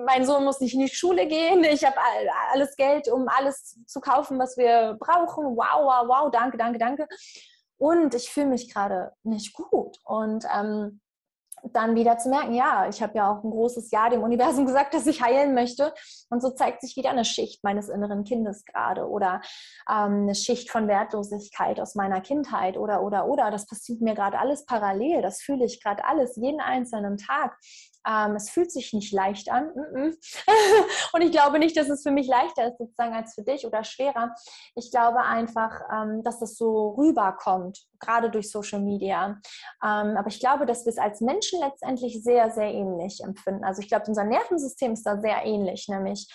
mein 0.06 0.26
Sohn 0.26 0.44
muss 0.44 0.60
nicht 0.60 0.74
in 0.74 0.82
die 0.82 0.90
Schule 0.90 1.28
gehen, 1.28 1.64
ich 1.64 1.86
habe 1.86 1.98
alles 2.52 2.76
Geld, 2.76 3.08
um 3.08 3.28
alles 3.28 3.80
zu 3.86 4.02
kaufen, 4.02 4.40
was 4.40 4.58
wir 4.58 4.98
brauchen. 5.00 5.56
Wow, 5.56 5.84
wow, 5.84 6.08
wow, 6.08 6.32
danke, 6.32 6.58
danke, 6.58 6.80
danke. 6.80 7.08
Und 7.78 8.16
ich 8.16 8.30
fühle 8.30 8.48
mich 8.48 8.74
gerade 8.74 9.12
nicht 9.24 9.54
gut. 9.54 9.98
Und 10.06 10.46
ähm, 10.56 11.02
dann 11.72 11.96
wieder 11.96 12.18
zu 12.18 12.30
merken, 12.30 12.54
ja, 12.54 12.88
ich 12.90 13.02
habe 13.02 13.18
ja 13.18 13.32
auch 13.32 13.44
ein 13.44 13.52
großes 13.52 13.92
Ja 13.92 14.10
dem 14.10 14.24
Universum 14.24 14.66
gesagt, 14.68 14.94
dass 14.94 15.08
ich 15.08 15.22
heilen 15.22 15.54
möchte. 15.54 15.94
Und 16.30 16.42
so 16.42 16.50
zeigt 16.50 16.82
sich 16.82 16.96
wieder 16.96 17.12
eine 17.12 17.26
Schicht 17.26 17.64
meines 17.64 17.90
inneren 17.90 18.24
Kindes 18.24 18.66
gerade 18.66 19.08
oder 19.08 19.42
ähm, 19.90 20.24
eine 20.24 20.36
Schicht 20.36 20.70
von 20.70 20.88
Wertlosigkeit 20.88 21.80
aus 21.80 21.96
meiner 21.96 22.22
Kindheit 22.22 22.78
oder, 22.78 23.02
oder, 23.02 23.28
oder. 23.28 23.52
Das 23.52 23.66
passiert 23.66 24.02
mir 24.02 24.16
gerade 24.16 24.40
alles 24.40 24.66
parallel. 24.66 25.22
Das 25.22 25.42
fühle 25.42 25.66
ich 25.66 25.82
gerade 25.82 26.06
alles, 26.06 26.36
jeden 26.36 26.62
einzelnen 26.62 27.18
Tag. 27.18 27.58
Ähm, 28.08 28.36
es 28.36 28.50
fühlt 28.50 28.72
sich 28.72 28.94
nicht 28.94 29.14
leicht 29.14 29.50
an. 29.50 29.72
und 31.14 31.22
ich 31.22 31.32
glaube 31.32 31.60
nicht, 31.60 31.78
dass 31.78 31.90
es 31.90 32.04
für 32.04 32.12
mich 32.12 32.28
leichter 32.28 32.68
ist 32.68 32.78
sozusagen 32.78 33.14
als 33.14 33.34
für 33.34 33.44
dich 33.44 33.66
oder 33.66 33.84
schwerer. 33.84 34.36
Ich 34.76 34.92
glaube 34.92 35.20
einfach, 35.20 35.82
ähm, 35.92 36.24
dass 36.24 36.42
es 36.42 36.58
so 36.58 36.96
rüberkommt, 36.98 37.80
gerade 38.00 38.30
durch 38.30 38.52
Social 38.52 38.82
Media. 38.82 39.40
Ähm, 39.84 40.18
aber 40.18 40.28
ich 40.28 40.40
glaube, 40.40 40.66
dass 40.66 40.86
wir 40.86 40.92
es 40.92 40.98
als 40.98 41.22
Menschen 41.22 41.60
letztendlich 41.60 42.24
sehr, 42.24 42.52
sehr 42.52 42.72
ähnlich 42.74 43.22
empfinden. 43.24 43.64
Also 43.64 43.82
ich 43.82 43.88
glaube, 43.88 44.06
unser 44.08 44.24
Nervensystem 44.24 44.94
ist 44.94 45.04
da 45.04 45.20
sehr 45.20 45.46
ähnlich, 45.46 45.88
nämlich 45.88 46.28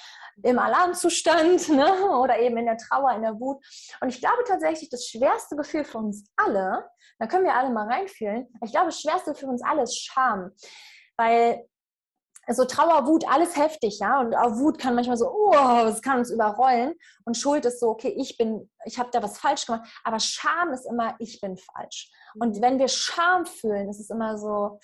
im 0.42 0.58
Alarmzustand 0.58 1.68
ne? 1.68 2.10
oder 2.18 2.38
eben 2.38 2.56
in 2.56 2.66
der 2.66 2.76
Trauer, 2.76 3.12
in 3.12 3.22
der 3.22 3.38
Wut. 3.38 3.64
Und 4.00 4.08
ich 4.08 4.20
glaube 4.20 4.44
tatsächlich, 4.46 4.88
das 4.90 5.06
schwerste 5.06 5.56
Gefühl 5.56 5.84
für 5.84 5.98
uns 5.98 6.30
alle, 6.36 6.88
da 7.18 7.26
können 7.26 7.44
wir 7.44 7.54
alle 7.54 7.70
mal 7.70 7.88
reinfühlen, 7.88 8.46
ich 8.64 8.70
glaube, 8.70 8.86
das 8.86 9.00
schwerste 9.00 9.34
für 9.34 9.46
uns 9.46 9.62
alle 9.62 9.82
ist 9.82 9.98
Scham 9.98 10.52
weil 11.18 11.66
so 12.50 12.64
Trauer, 12.64 13.06
Wut, 13.06 13.28
alles 13.28 13.56
heftig, 13.56 13.98
ja. 13.98 14.20
Und 14.20 14.34
auch 14.34 14.58
Wut 14.58 14.78
kann 14.78 14.94
manchmal 14.94 15.16
so, 15.16 15.30
oh, 15.30 15.86
es 15.86 16.00
kann 16.00 16.18
uns 16.18 16.30
überrollen. 16.30 16.94
Und 17.24 17.36
Schuld 17.36 17.66
ist 17.66 17.80
so, 17.80 17.90
okay, 17.90 18.14
ich 18.16 18.38
bin, 18.38 18.70
ich 18.86 18.98
habe 18.98 19.10
da 19.12 19.22
was 19.22 19.38
falsch 19.38 19.66
gemacht. 19.66 19.86
Aber 20.02 20.18
Scham 20.18 20.72
ist 20.72 20.86
immer, 20.86 21.14
ich 21.18 21.40
bin 21.40 21.56
falsch. 21.58 22.10
Und 22.40 22.60
wenn 22.62 22.78
wir 22.78 22.88
Scham 22.88 23.44
fühlen, 23.44 23.90
ist 23.90 24.00
es 24.00 24.10
immer 24.10 24.38
so, 24.38 24.80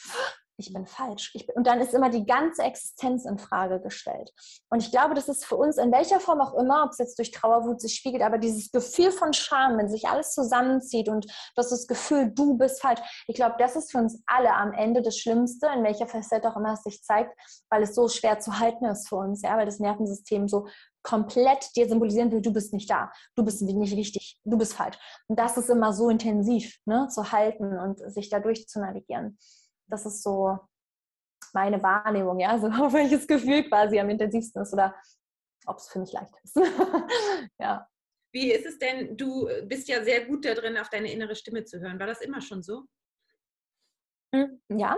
ich 0.57 0.73
bin 0.73 0.87
falsch. 0.87 1.33
Ich 1.35 1.47
bin, 1.47 1.57
und 1.57 1.67
dann 1.67 1.81
ist 1.81 1.95
immer 1.95 2.11
die 2.11 2.27
ganze 2.27 2.62
Existenz 2.62 3.25
in 3.25 3.38
Frage 3.38 3.81
gestellt. 3.81 4.33
Und 4.71 4.83
ich 4.83 4.90
glaube, 4.90 5.14
das 5.14 5.29
ist 5.29 5.45
für 5.45 5.57
uns 5.57 5.79
in 5.79 5.90
welcher 5.90 6.21
Form 6.21 6.40
auch 6.40 6.55
immer, 6.55 6.85
ob 6.85 6.90
es 6.90 6.99
jetzt 6.99 7.19
durch 7.19 7.33
Trauerwut 7.33 7.81
sich 7.81 7.95
spiegelt, 7.95 8.23
aber 8.23 8.38
dieses 8.38 8.71
Gefühl 8.71 9.11
von 9.11 9.33
Scham, 9.33 9.79
wenn 9.79 9.88
sich 9.88 10.07
alles 10.07 10.33
zusammenzieht 10.33 11.09
und 11.09 11.27
das 11.57 11.71
das 11.71 11.87
Gefühl, 11.87 12.31
du 12.33 12.57
bist 12.57 12.81
falsch, 12.81 13.01
ich 13.27 13.35
glaube, 13.35 13.57
das 13.59 13.75
ist 13.75 13.90
für 13.90 13.99
uns 13.99 14.23
alle 14.27 14.55
am 14.55 14.73
Ende 14.73 15.03
das 15.03 15.19
Schlimmste, 15.19 15.69
in 15.75 15.83
welcher 15.83 16.07
Facette 16.07 16.49
auch 16.51 16.57
immer 16.57 16.75
es 16.75 16.83
sich 16.83 17.03
zeigt, 17.03 17.33
weil 17.69 17.83
es 17.83 17.95
so 17.95 18.09
schwer 18.09 18.38
zu 18.38 18.59
halten 18.59 18.85
ist 18.85 19.09
für 19.09 19.17
uns, 19.17 19.43
ja, 19.43 19.57
weil 19.57 19.67
das 19.67 19.81
Nervensystem 19.81 20.49
so 20.49 20.69
komplett 21.03 21.69
dir 21.77 21.88
symbolisieren 21.88 22.31
will, 22.33 22.40
du 22.40 22.53
bist 22.53 22.73
nicht 22.73 22.88
da, 22.88 23.11
du 23.35 23.45
bist 23.45 23.61
nicht 23.61 23.97
wichtig, 23.97 24.39
du 24.45 24.57
bist 24.57 24.74
falsch. 24.74 24.97
Und 25.28 25.39
das 25.39 25.57
ist 25.57 25.68
immer 25.68 25.93
so 25.93 26.09
intensiv 26.09 26.78
ne, 26.87 27.09
zu 27.09 27.33
halten 27.33 27.78
und 27.78 27.99
sich 28.12 28.31
dadurch 28.31 28.68
zu 28.68 28.81
navigieren 28.81 29.37
das 29.95 30.07
ist 30.07 30.22
so 30.22 30.59
meine 31.53 31.82
Wahrnehmung, 31.82 32.40
ja, 32.40 32.59
so 32.59 32.68
welches 32.92 33.26
Gefühl 33.26 33.64
quasi 33.68 33.99
am 33.99 34.11
intensivsten 34.11 34.62
ist 34.62 34.72
oder 34.72 34.95
ob 35.66 35.78
es 35.78 35.88
für 35.88 36.01
mich 36.01 36.12
leicht 36.12 36.34
ist. 36.42 36.57
ja. 37.59 37.88
Wie 38.32 38.53
ist 38.53 38.66
es 38.66 38.78
denn, 38.78 39.16
du 39.16 39.49
bist 39.66 39.88
ja 39.88 40.03
sehr 40.03 40.26
gut 40.26 40.45
darin, 40.45 40.76
auf 40.76 40.90
deine 40.90 41.12
innere 41.12 41.36
Stimme 41.36 41.64
zu 41.64 41.80
hören. 41.80 42.01
War 42.01 42.09
das 42.09 42.20
immer 42.20 42.40
schon 42.40 42.62
so? 42.62 42.82
Hm, 44.34 44.61
ja. 44.68 44.97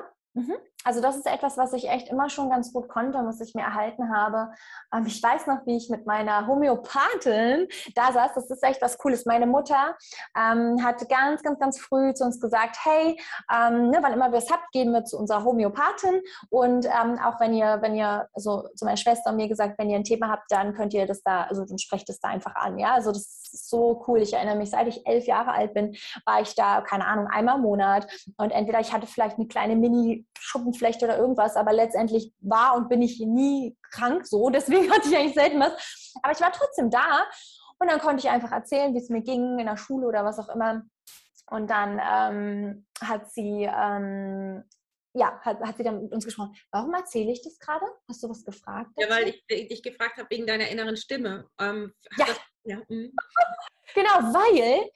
Also 0.84 1.00
das 1.00 1.16
ist 1.16 1.26
etwas, 1.26 1.58
was 1.58 1.72
ich 1.72 1.88
echt 1.88 2.08
immer 2.10 2.30
schon 2.30 2.48
ganz 2.48 2.72
gut 2.72 2.88
konnte, 2.88 3.18
was 3.24 3.40
ich 3.40 3.54
mir 3.56 3.62
erhalten 3.62 4.14
habe. 4.14 4.52
Ähm, 4.94 5.04
ich 5.06 5.20
weiß 5.20 5.48
noch, 5.48 5.66
wie 5.66 5.76
ich 5.76 5.90
mit 5.90 6.06
meiner 6.06 6.46
Homöopathin 6.46 7.66
da 7.96 8.12
saß. 8.12 8.34
Das 8.34 8.48
ist 8.50 8.62
echt 8.62 8.80
was 8.80 8.96
Cooles. 8.98 9.26
Meine 9.26 9.46
Mutter 9.46 9.96
ähm, 10.38 10.84
hat 10.84 11.08
ganz, 11.08 11.42
ganz, 11.42 11.58
ganz 11.58 11.80
früh 11.80 12.14
zu 12.14 12.24
uns 12.24 12.40
gesagt, 12.40 12.76
hey, 12.84 13.20
ähm, 13.52 13.90
ne, 13.90 13.98
wann 14.00 14.12
immer 14.12 14.30
wir 14.30 14.38
es 14.38 14.50
habt, 14.50 14.70
gehen 14.70 14.92
wir 14.92 15.04
zu 15.04 15.18
unserer 15.18 15.42
Homöopathin. 15.42 16.20
Und 16.50 16.86
ähm, 16.86 17.18
auch 17.18 17.40
wenn 17.40 17.52
ihr, 17.52 17.78
wenn 17.80 17.96
ihr, 17.96 18.28
also 18.32 18.68
zu 18.76 18.84
meiner 18.84 18.96
Schwester 18.96 19.30
und 19.30 19.36
mir 19.36 19.48
gesagt, 19.48 19.78
wenn 19.78 19.90
ihr 19.90 19.96
ein 19.96 20.04
Thema 20.04 20.28
habt, 20.28 20.52
dann 20.52 20.74
könnt 20.74 20.94
ihr 20.94 21.06
das 21.06 21.22
da, 21.22 21.44
also 21.44 21.64
dann 21.64 21.78
sprecht 21.78 22.08
es 22.10 22.20
da 22.20 22.28
einfach 22.28 22.54
an. 22.54 22.78
Ja, 22.78 22.94
also 22.94 23.10
das 23.10 23.22
ist 23.22 23.68
so 23.68 24.04
cool. 24.06 24.20
Ich 24.22 24.34
erinnere 24.34 24.56
mich, 24.56 24.70
seit 24.70 24.86
ich 24.86 25.04
elf 25.04 25.26
Jahre 25.26 25.52
alt 25.52 25.74
bin, 25.74 25.96
war 26.24 26.40
ich 26.42 26.54
da, 26.54 26.80
keine 26.82 27.06
Ahnung, 27.06 27.26
einmal 27.26 27.56
im 27.56 27.62
Monat. 27.62 28.06
Und 28.36 28.50
entweder 28.50 28.78
ich 28.78 28.92
hatte 28.92 29.08
vielleicht 29.08 29.36
eine 29.38 29.48
kleine 29.48 29.74
Mini- 29.74 30.25
Schuppenflechte 30.38 31.04
oder 31.04 31.18
irgendwas, 31.18 31.56
aber 31.56 31.72
letztendlich 31.72 32.32
war 32.40 32.76
und 32.76 32.88
bin 32.88 33.02
ich 33.02 33.20
nie 33.20 33.76
krank 33.90 34.26
so, 34.26 34.50
deswegen 34.50 34.90
hatte 34.90 35.08
ich 35.08 35.16
eigentlich 35.16 35.34
selten 35.34 35.60
was. 35.60 36.14
Aber 36.22 36.32
ich 36.32 36.40
war 36.40 36.52
trotzdem 36.52 36.90
da 36.90 37.26
und 37.78 37.90
dann 37.90 38.00
konnte 38.00 38.26
ich 38.26 38.30
einfach 38.30 38.52
erzählen, 38.52 38.94
wie 38.94 38.98
es 38.98 39.10
mir 39.10 39.22
ging 39.22 39.58
in 39.58 39.66
der 39.66 39.76
Schule 39.76 40.06
oder 40.06 40.24
was 40.24 40.38
auch 40.38 40.48
immer. 40.48 40.82
Und 41.48 41.70
dann 41.70 42.00
ähm, 42.02 42.86
hat 43.00 43.30
sie 43.30 43.68
ähm, 43.70 44.64
ja, 45.16 45.40
hat, 45.40 45.60
hat 45.60 45.76
sie 45.76 45.82
dann 45.82 46.02
mit 46.02 46.12
uns 46.12 46.24
gesprochen. 46.24 46.54
Warum 46.70 46.92
erzähle 46.92 47.32
ich 47.32 47.42
das 47.42 47.58
gerade? 47.58 47.86
Hast 48.08 48.22
du 48.22 48.28
was 48.28 48.44
gefragt? 48.44 48.90
Dazu? 48.96 49.08
Ja, 49.08 49.16
weil 49.16 49.28
ich, 49.28 49.44
ich 49.48 49.68
dich 49.68 49.82
gefragt 49.82 50.18
habe 50.18 50.28
wegen 50.30 50.46
deiner 50.46 50.68
inneren 50.68 50.96
Stimme. 50.96 51.48
Ähm, 51.58 51.92
ja. 52.18 52.26
Das, 52.26 52.40
ja. 52.64 52.76
Mhm. 52.88 53.14
genau, 53.94 54.10
weil 54.10 54.90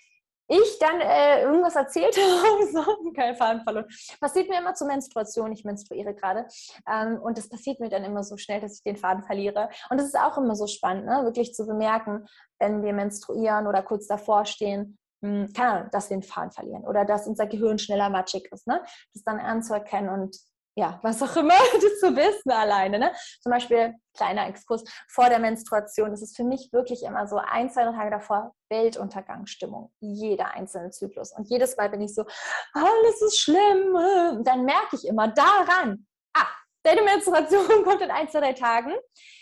ich 0.50 0.78
dann 0.80 1.00
äh, 1.00 1.42
irgendwas 1.42 1.76
erzählt 1.76 2.16
habe, 2.18 2.66
so, 2.66 3.12
kein 3.12 3.36
Faden 3.36 3.62
verloren. 3.62 3.86
Passiert 4.20 4.48
mir 4.48 4.58
immer 4.58 4.74
zur 4.74 4.88
Menstruation, 4.88 5.52
ich 5.52 5.64
menstruiere 5.64 6.14
gerade. 6.14 6.46
Ähm, 6.90 7.18
und 7.22 7.38
das 7.38 7.48
passiert 7.48 7.78
mir 7.78 7.88
dann 7.88 8.04
immer 8.04 8.24
so 8.24 8.36
schnell, 8.36 8.60
dass 8.60 8.76
ich 8.76 8.82
den 8.82 8.96
Faden 8.96 9.22
verliere. 9.22 9.68
Und 9.90 10.00
es 10.00 10.06
ist 10.06 10.18
auch 10.18 10.36
immer 10.36 10.56
so 10.56 10.66
spannend, 10.66 11.06
ne? 11.06 11.24
wirklich 11.24 11.54
zu 11.54 11.66
bemerken, 11.66 12.26
wenn 12.58 12.82
wir 12.82 12.92
menstruieren 12.92 13.66
oder 13.68 13.82
kurz 13.82 14.08
davor 14.08 14.44
stehen, 14.44 14.98
mh, 15.20 15.30
hm, 15.30 15.52
keine 15.52 15.70
Ahnung, 15.70 15.88
dass 15.92 16.10
wir 16.10 16.16
den 16.16 16.24
Faden 16.24 16.50
verlieren 16.50 16.84
oder 16.84 17.04
dass 17.04 17.28
unser 17.28 17.46
Gehirn 17.46 17.78
schneller 17.78 18.10
matschig 18.10 18.50
ist. 18.52 18.66
Ne? 18.66 18.82
Das 19.14 19.22
dann 19.22 19.38
anzuerkennen 19.38 20.10
und 20.10 20.36
ja, 20.76 21.00
was 21.02 21.22
auch 21.22 21.36
immer, 21.36 21.54
das 21.74 22.00
zu 22.00 22.14
wissen 22.16 22.50
alleine. 22.50 22.98
Ne? 22.98 23.12
Zum 23.40 23.50
Beispiel, 23.50 23.94
kleiner 24.14 24.46
Exkurs, 24.48 24.84
vor 25.08 25.28
der 25.28 25.38
Menstruation 25.38 26.12
ist 26.12 26.22
es 26.22 26.36
für 26.36 26.44
mich 26.44 26.72
wirklich 26.72 27.02
immer 27.02 27.26
so, 27.26 27.36
ein, 27.36 27.70
zwei 27.70 27.84
Tage 27.84 28.10
davor, 28.10 28.54
Weltuntergangsstimmung. 28.68 29.92
Jeder 30.00 30.54
einzelne 30.54 30.90
Zyklus. 30.90 31.32
Und 31.32 31.48
jedes 31.48 31.76
Mal 31.76 31.90
bin 31.90 32.00
ich 32.02 32.14
so, 32.14 32.24
alles 32.72 33.22
ist 33.22 33.38
schlimm. 33.38 33.94
Und 34.36 34.46
dann 34.46 34.64
merke 34.64 34.96
ich 34.96 35.06
immer 35.06 35.28
daran, 35.28 36.06
ah, 36.34 36.46
deine 36.82 37.02
Menstruation 37.02 37.66
kommt 37.84 38.02
in 38.02 38.10
ein, 38.10 38.28
zwei, 38.28 38.52
Tagen. 38.52 38.92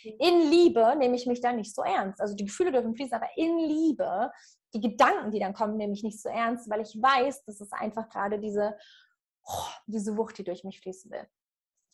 In 0.02 0.50
Liebe 0.50 0.94
nehme 0.96 1.16
ich 1.16 1.26
mich 1.26 1.40
dann 1.40 1.56
nicht 1.56 1.74
so 1.74 1.82
ernst. 1.82 2.20
Also 2.20 2.34
die 2.34 2.46
Gefühle 2.46 2.72
dürfen 2.72 2.94
fließen, 2.94 3.14
aber 3.14 3.28
in 3.36 3.58
Liebe, 3.58 4.30
die 4.74 4.80
Gedanken, 4.80 5.30
die 5.30 5.40
dann 5.40 5.54
kommen, 5.54 5.76
nehme 5.76 5.92
ich 5.92 6.02
nicht 6.02 6.20
so 6.20 6.28
ernst, 6.28 6.70
weil 6.70 6.80
ich 6.80 6.94
weiß, 7.00 7.44
dass 7.44 7.60
es 7.60 7.72
einfach 7.72 8.08
gerade 8.08 8.38
diese 8.38 8.76
oh, 9.48 9.68
diese 9.86 10.16
Wucht, 10.16 10.38
die 10.38 10.44
durch 10.44 10.64
mich 10.64 10.80
fließen 10.80 11.10
will. 11.10 11.26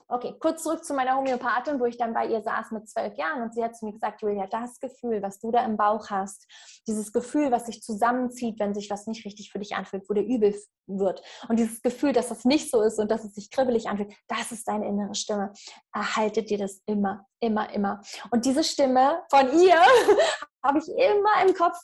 Okay, 0.06 0.34
kurz 0.38 0.62
zurück 0.62 0.84
zu 0.84 0.92
meiner 0.92 1.16
Homöopathin, 1.16 1.80
wo 1.80 1.86
ich 1.86 1.96
dann 1.96 2.12
bei 2.12 2.26
ihr 2.26 2.42
saß 2.42 2.72
mit 2.72 2.86
zwölf 2.90 3.16
Jahren 3.16 3.40
und 3.40 3.54
sie 3.54 3.64
hat 3.64 3.74
zu 3.74 3.86
mir 3.86 3.92
gesagt, 3.92 4.20
Julia, 4.20 4.46
das 4.46 4.78
Gefühl, 4.78 5.22
was 5.22 5.38
du 5.38 5.50
da 5.50 5.64
im 5.64 5.78
Bauch 5.78 6.10
hast, 6.10 6.46
dieses 6.86 7.10
Gefühl, 7.10 7.50
was 7.50 7.66
sich 7.66 7.80
zusammenzieht, 7.82 8.60
wenn 8.60 8.74
sich 8.74 8.90
was 8.90 9.06
nicht 9.06 9.24
richtig 9.24 9.50
für 9.50 9.58
dich 9.58 9.74
anfühlt, 9.74 10.04
wo 10.06 10.12
dir 10.12 10.22
übel 10.22 10.54
wird 10.86 11.22
und 11.48 11.58
dieses 11.58 11.80
Gefühl, 11.80 12.12
dass 12.12 12.28
das 12.28 12.44
nicht 12.44 12.70
so 12.70 12.82
ist 12.82 12.98
und 12.98 13.10
dass 13.10 13.24
es 13.24 13.34
sich 13.34 13.50
kribbelig 13.50 13.88
anfühlt, 13.88 14.12
das 14.28 14.52
ist 14.52 14.68
deine 14.68 14.86
innere 14.86 15.14
Stimme. 15.14 15.54
Erhaltet 15.94 16.50
dir 16.50 16.58
das 16.58 16.82
immer, 16.84 17.26
immer, 17.40 17.72
immer. 17.72 18.02
Und 18.30 18.44
diese 18.44 18.62
Stimme 18.62 19.22
von 19.30 19.58
ihr 19.58 19.80
habe 20.64 20.78
ich 20.78 20.88
immer 20.88 21.46
im 21.46 21.54
Kopf. 21.54 21.76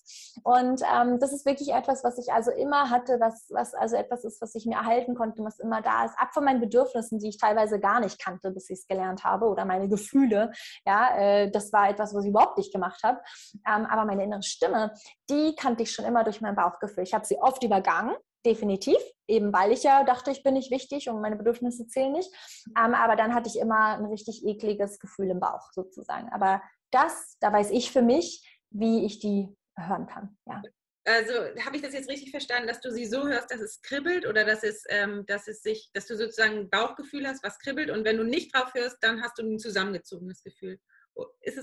Und 0.42 0.82
ähm, 0.92 1.20
das 1.20 1.32
ist 1.32 1.44
wirklich 1.44 1.72
etwas, 1.72 2.02
was 2.02 2.18
ich 2.18 2.32
also 2.32 2.50
immer 2.50 2.90
hatte, 2.90 3.20
was, 3.20 3.46
was 3.50 3.74
also 3.74 3.96
etwas 3.96 4.24
ist, 4.24 4.40
was 4.40 4.54
ich 4.54 4.64
mir 4.66 4.76
erhalten 4.76 5.14
konnte, 5.14 5.44
was 5.44 5.58
immer 5.58 5.82
da 5.82 6.06
ist. 6.06 6.18
Ab 6.18 6.30
von 6.32 6.44
meinen 6.44 6.60
Bedürfnissen, 6.60 7.18
die 7.18 7.28
ich 7.28 7.38
teilweise 7.38 7.78
gar 7.78 8.00
nicht 8.00 8.18
kannte, 8.18 8.50
bis 8.50 8.70
ich 8.70 8.80
es 8.80 8.86
gelernt 8.86 9.22
habe, 9.22 9.46
oder 9.46 9.64
meine 9.64 9.88
Gefühle. 9.88 10.52
Ja, 10.86 11.16
äh, 11.16 11.50
das 11.50 11.72
war 11.72 11.90
etwas, 11.90 12.14
was 12.14 12.24
ich 12.24 12.30
überhaupt 12.30 12.56
nicht 12.56 12.72
gemacht 12.72 13.02
habe. 13.04 13.20
Ähm, 13.68 13.86
aber 13.86 14.04
meine 14.06 14.24
innere 14.24 14.42
Stimme, 14.42 14.94
die 15.28 15.54
kannte 15.54 15.82
ich 15.82 15.92
schon 15.92 16.06
immer 16.06 16.24
durch 16.24 16.40
mein 16.40 16.56
Bauchgefühl. 16.56 17.04
Ich 17.04 17.14
habe 17.14 17.26
sie 17.26 17.38
oft 17.38 17.62
übergangen, 17.62 18.16
definitiv, 18.46 18.96
eben 19.28 19.52
weil 19.52 19.72
ich 19.72 19.82
ja 19.82 20.04
dachte, 20.04 20.30
ich 20.30 20.42
bin 20.42 20.54
nicht 20.54 20.70
wichtig 20.70 21.08
und 21.08 21.20
meine 21.20 21.36
Bedürfnisse 21.36 21.86
zählen 21.86 22.12
nicht. 22.12 22.30
Ähm, 22.78 22.94
aber 22.94 23.16
dann 23.16 23.34
hatte 23.34 23.48
ich 23.48 23.58
immer 23.58 23.98
ein 23.98 24.06
richtig 24.06 24.44
ekliges 24.44 24.98
Gefühl 24.98 25.30
im 25.30 25.40
Bauch 25.40 25.70
sozusagen. 25.72 26.30
Aber 26.32 26.62
das, 26.90 27.36
da 27.40 27.52
weiß 27.52 27.70
ich 27.70 27.92
für 27.92 28.02
mich, 28.02 28.59
wie 28.70 29.04
ich 29.04 29.18
die 29.18 29.54
hören 29.76 30.06
kann. 30.06 30.36
Ja. 30.46 30.62
Also 31.04 31.32
habe 31.64 31.76
ich 31.76 31.82
das 31.82 31.94
jetzt 31.94 32.10
richtig 32.10 32.30
verstanden, 32.30 32.68
dass 32.68 32.80
du 32.80 32.90
sie 32.90 33.06
so 33.06 33.26
hörst, 33.26 33.50
dass 33.50 33.60
es 33.60 33.80
kribbelt 33.82 34.26
oder 34.26 34.44
dass 34.44 34.62
es, 34.62 34.84
ähm, 34.90 35.24
dass 35.26 35.48
es 35.48 35.62
sich, 35.62 35.90
dass 35.94 36.06
du 36.06 36.16
sozusagen 36.16 36.58
ein 36.58 36.70
Bauchgefühl 36.70 37.26
hast, 37.26 37.42
was 37.42 37.58
kribbelt 37.58 37.90
und 37.90 38.04
wenn 38.04 38.18
du 38.18 38.24
nicht 38.24 38.54
drauf 38.54 38.74
hörst, 38.74 38.98
dann 39.00 39.22
hast 39.22 39.38
du 39.38 39.42
ein 39.42 39.58
zusammengezogenes 39.58 40.42
Gefühl 40.42 40.78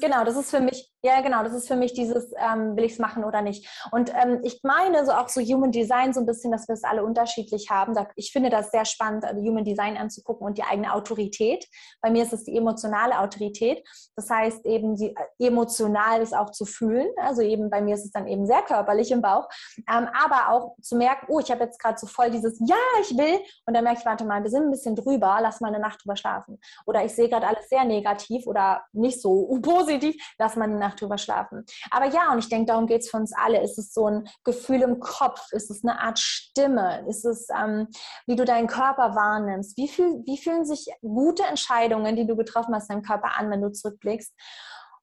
genau, 0.02 0.24
das 0.24 0.36
ist 0.36 0.50
für 0.50 0.60
mich, 0.60 0.92
ja 1.04 1.22
genau, 1.22 1.44
das 1.44 1.54
ist 1.54 1.68
für 1.68 1.76
mich 1.76 1.94
dieses, 1.94 2.32
ähm, 2.38 2.76
will 2.76 2.84
ich 2.84 2.94
es 2.94 3.00
machen 3.00 3.24
oder 3.24 3.42
nicht. 3.42 3.68
Und 3.92 4.12
ähm, 4.14 4.42
ich 4.44 4.62
meine 4.64 5.06
so 5.06 5.12
auch 5.12 5.30
so 5.30 5.42
Human 5.42 5.72
Design 5.72 6.14
so 6.14 6.20
ein 6.20 6.26
bisschen, 6.26 6.52
dass 6.52 6.68
wir 6.68 6.74
es 6.74 6.84
alle 6.84 7.04
unterschiedlich 7.04 7.70
haben. 7.70 7.94
Ich 8.16 8.32
finde 8.32 8.50
das 8.50 8.72
sehr 8.72 8.86
spannend, 8.86 9.26
also 9.26 9.42
Human 9.42 9.64
Design 9.64 9.98
anzugucken 9.98 10.48
und 10.48 10.58
die 10.58 10.64
eigene 10.64 10.94
Autorität. 10.94 11.66
Bei 12.02 12.10
mir 12.10 12.24
ist 12.24 12.34
es 12.34 12.44
die 12.44 12.58
emotionale 12.58 13.20
Autorität. 13.20 13.84
Das 14.16 14.30
heißt 14.30 14.66
eben, 14.66 14.96
die, 14.96 15.16
äh, 15.16 15.48
emotional 15.48 16.22
ist 16.22 16.36
auch 16.36 16.52
zu 16.52 16.66
fühlen. 16.66 17.08
Also 17.18 17.42
eben 17.42 17.70
bei 17.70 17.82
mir 17.82 17.96
ist 17.96 18.06
es 18.06 18.12
dann 18.12 18.28
eben 18.28 18.46
sehr 18.46 18.62
körperlich 18.64 19.12
im 19.12 19.22
Bauch. 19.22 19.48
Ähm, 19.90 20.08
aber 20.14 20.50
auch 20.50 20.76
zu 20.82 20.96
merken, 20.96 21.28
oh, 21.30 21.40
ich 21.40 21.52
habe 21.52 21.64
jetzt 21.64 21.80
gerade 21.80 21.98
so 21.98 22.08
voll 22.08 22.32
dieses 22.32 22.60
Ja, 22.66 22.76
ich 23.02 23.18
will. 23.18 23.40
Und 23.66 23.74
dann 23.76 23.84
merke 23.84 24.00
ich, 24.00 24.06
warte 24.06 24.26
mal, 24.26 24.44
wir 24.44 24.50
sind 24.50 24.64
ein 24.64 24.72
bisschen 24.72 24.96
drüber, 24.96 25.40
lass 25.42 25.62
mal 25.62 25.68
eine 25.68 25.80
Nacht 25.80 26.04
drüber 26.04 26.16
schlafen. 26.16 26.60
Oder 26.86 27.06
ich 27.06 27.14
sehe 27.14 27.30
gerade 27.30 27.48
alles 27.48 27.70
sehr 27.70 27.86
negativ 27.86 28.48
oder 28.48 28.84
nicht 28.92 29.22
so 29.22 29.47
positiv, 29.62 30.16
lass 30.38 30.56
mal 30.56 30.66
eine 30.66 30.78
Nacht 30.78 31.02
drüber 31.02 31.18
schlafen. 31.18 31.66
Aber 31.92 32.06
ja, 32.06 32.32
und 32.32 32.40
ich 32.40 32.50
denke, 32.50 32.68
darum 32.68 32.88
geht 32.88 33.02
es 33.02 33.10
für 33.10 33.18
uns 33.18 33.34
alle. 33.34 33.62
Ist 33.62 33.78
es 33.78 33.94
so 33.94 34.08
ein 34.08 34.28
Gefühl 34.44 34.82
im 34.82 35.00
Kopf? 35.00 35.52
Ist 35.52 35.72
es 35.72 35.84
eine 35.84 36.00
Art 36.00 36.20
Stimme? 36.20 37.06
Ist 37.08 37.26
es, 37.26 37.48
ähm, 37.50 37.88
wie 38.26 38.36
du 38.36 38.46
deinen 38.46 38.68
Körper 38.68 39.16
wahrnimmst? 39.16 39.78
Wie, 39.78 39.88
fühl, 39.88 40.22
wie 40.26 40.38
fühlen 40.38 40.66
sich 40.66 40.88
gute 41.02 41.44
Entscheidungen, 41.44 42.16
die 42.16 42.28
du 42.28 42.36
getroffen 42.36 42.76
hast, 42.76 42.90
deinem 42.90 43.04
Körper 43.04 43.38
an, 43.38 43.50
wenn 43.50 43.62
du 43.62 43.72
zurückblickst? 43.72 44.34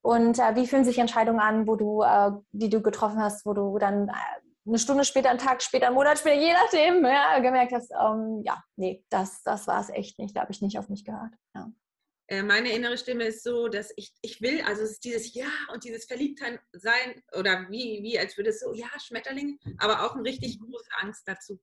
Und 0.03 0.39
äh, 0.39 0.55
wie 0.55 0.67
fühlen 0.67 0.85
sich 0.85 0.99
Entscheidungen 0.99 1.41
an, 1.41 1.67
wo 1.67 1.77
du, 1.77 2.03
äh, 2.03 2.33
die 2.53 2.69
du 2.69 2.83
getroffen 2.83 3.23
hast, 3.23 3.47
wo 3.47 3.55
du 3.55 3.79
dann 3.79 4.09
äh, 4.09 4.13
eine 4.67 4.79
Stunde 4.79 5.05
später, 5.05 5.31
einen 5.31 5.39
Tag 5.39 5.63
später, 5.63 5.87
einen 5.87 5.95
Monat 5.95 6.19
später, 6.19 6.41
je 6.41 6.53
nachdem, 6.53 7.05
ja, 7.05 7.39
gemerkt 7.39 7.73
hast, 7.73 7.91
ähm, 7.93 8.43
ja, 8.45 8.63
nee, 8.77 9.05
das, 9.11 9.43
das 9.43 9.67
war 9.67 9.81
es 9.81 9.91
echt 9.91 10.19
nicht. 10.19 10.37
Da 10.37 10.43
habe 10.43 10.53
ich 10.53 10.63
nicht 10.63 10.79
auf 10.79 10.89
mich 10.89 11.05
gehört. 11.05 11.33
Ja. 11.55 11.69
Äh, 12.27 12.43
meine 12.43 12.73
innere 12.73 12.97
Stimme 12.97 13.25
ist 13.25 13.43
so, 13.43 13.69
dass 13.69 13.93
ich, 13.97 14.13
ich 14.23 14.41
will, 14.41 14.63
also 14.63 14.83
es 14.83 14.93
ist 14.93 15.05
dieses 15.05 15.35
Ja 15.35 15.49
und 15.73 15.85
dieses 15.85 16.07
Verliebtsein 16.07 16.59
sein 16.73 17.23
oder 17.37 17.67
wie, 17.71 18.03
wie 18.03 18.19
als 18.19 18.37
würde 18.37 18.51
es 18.51 18.61
so, 18.61 18.73
ja, 18.73 18.89
Schmetterling, 18.99 19.59
aber 19.79 20.05
auch 20.05 20.15
eine 20.15 20.25
richtig 20.25 20.59
große 20.59 20.89
Angst 21.01 21.23
dazu. 21.27 21.61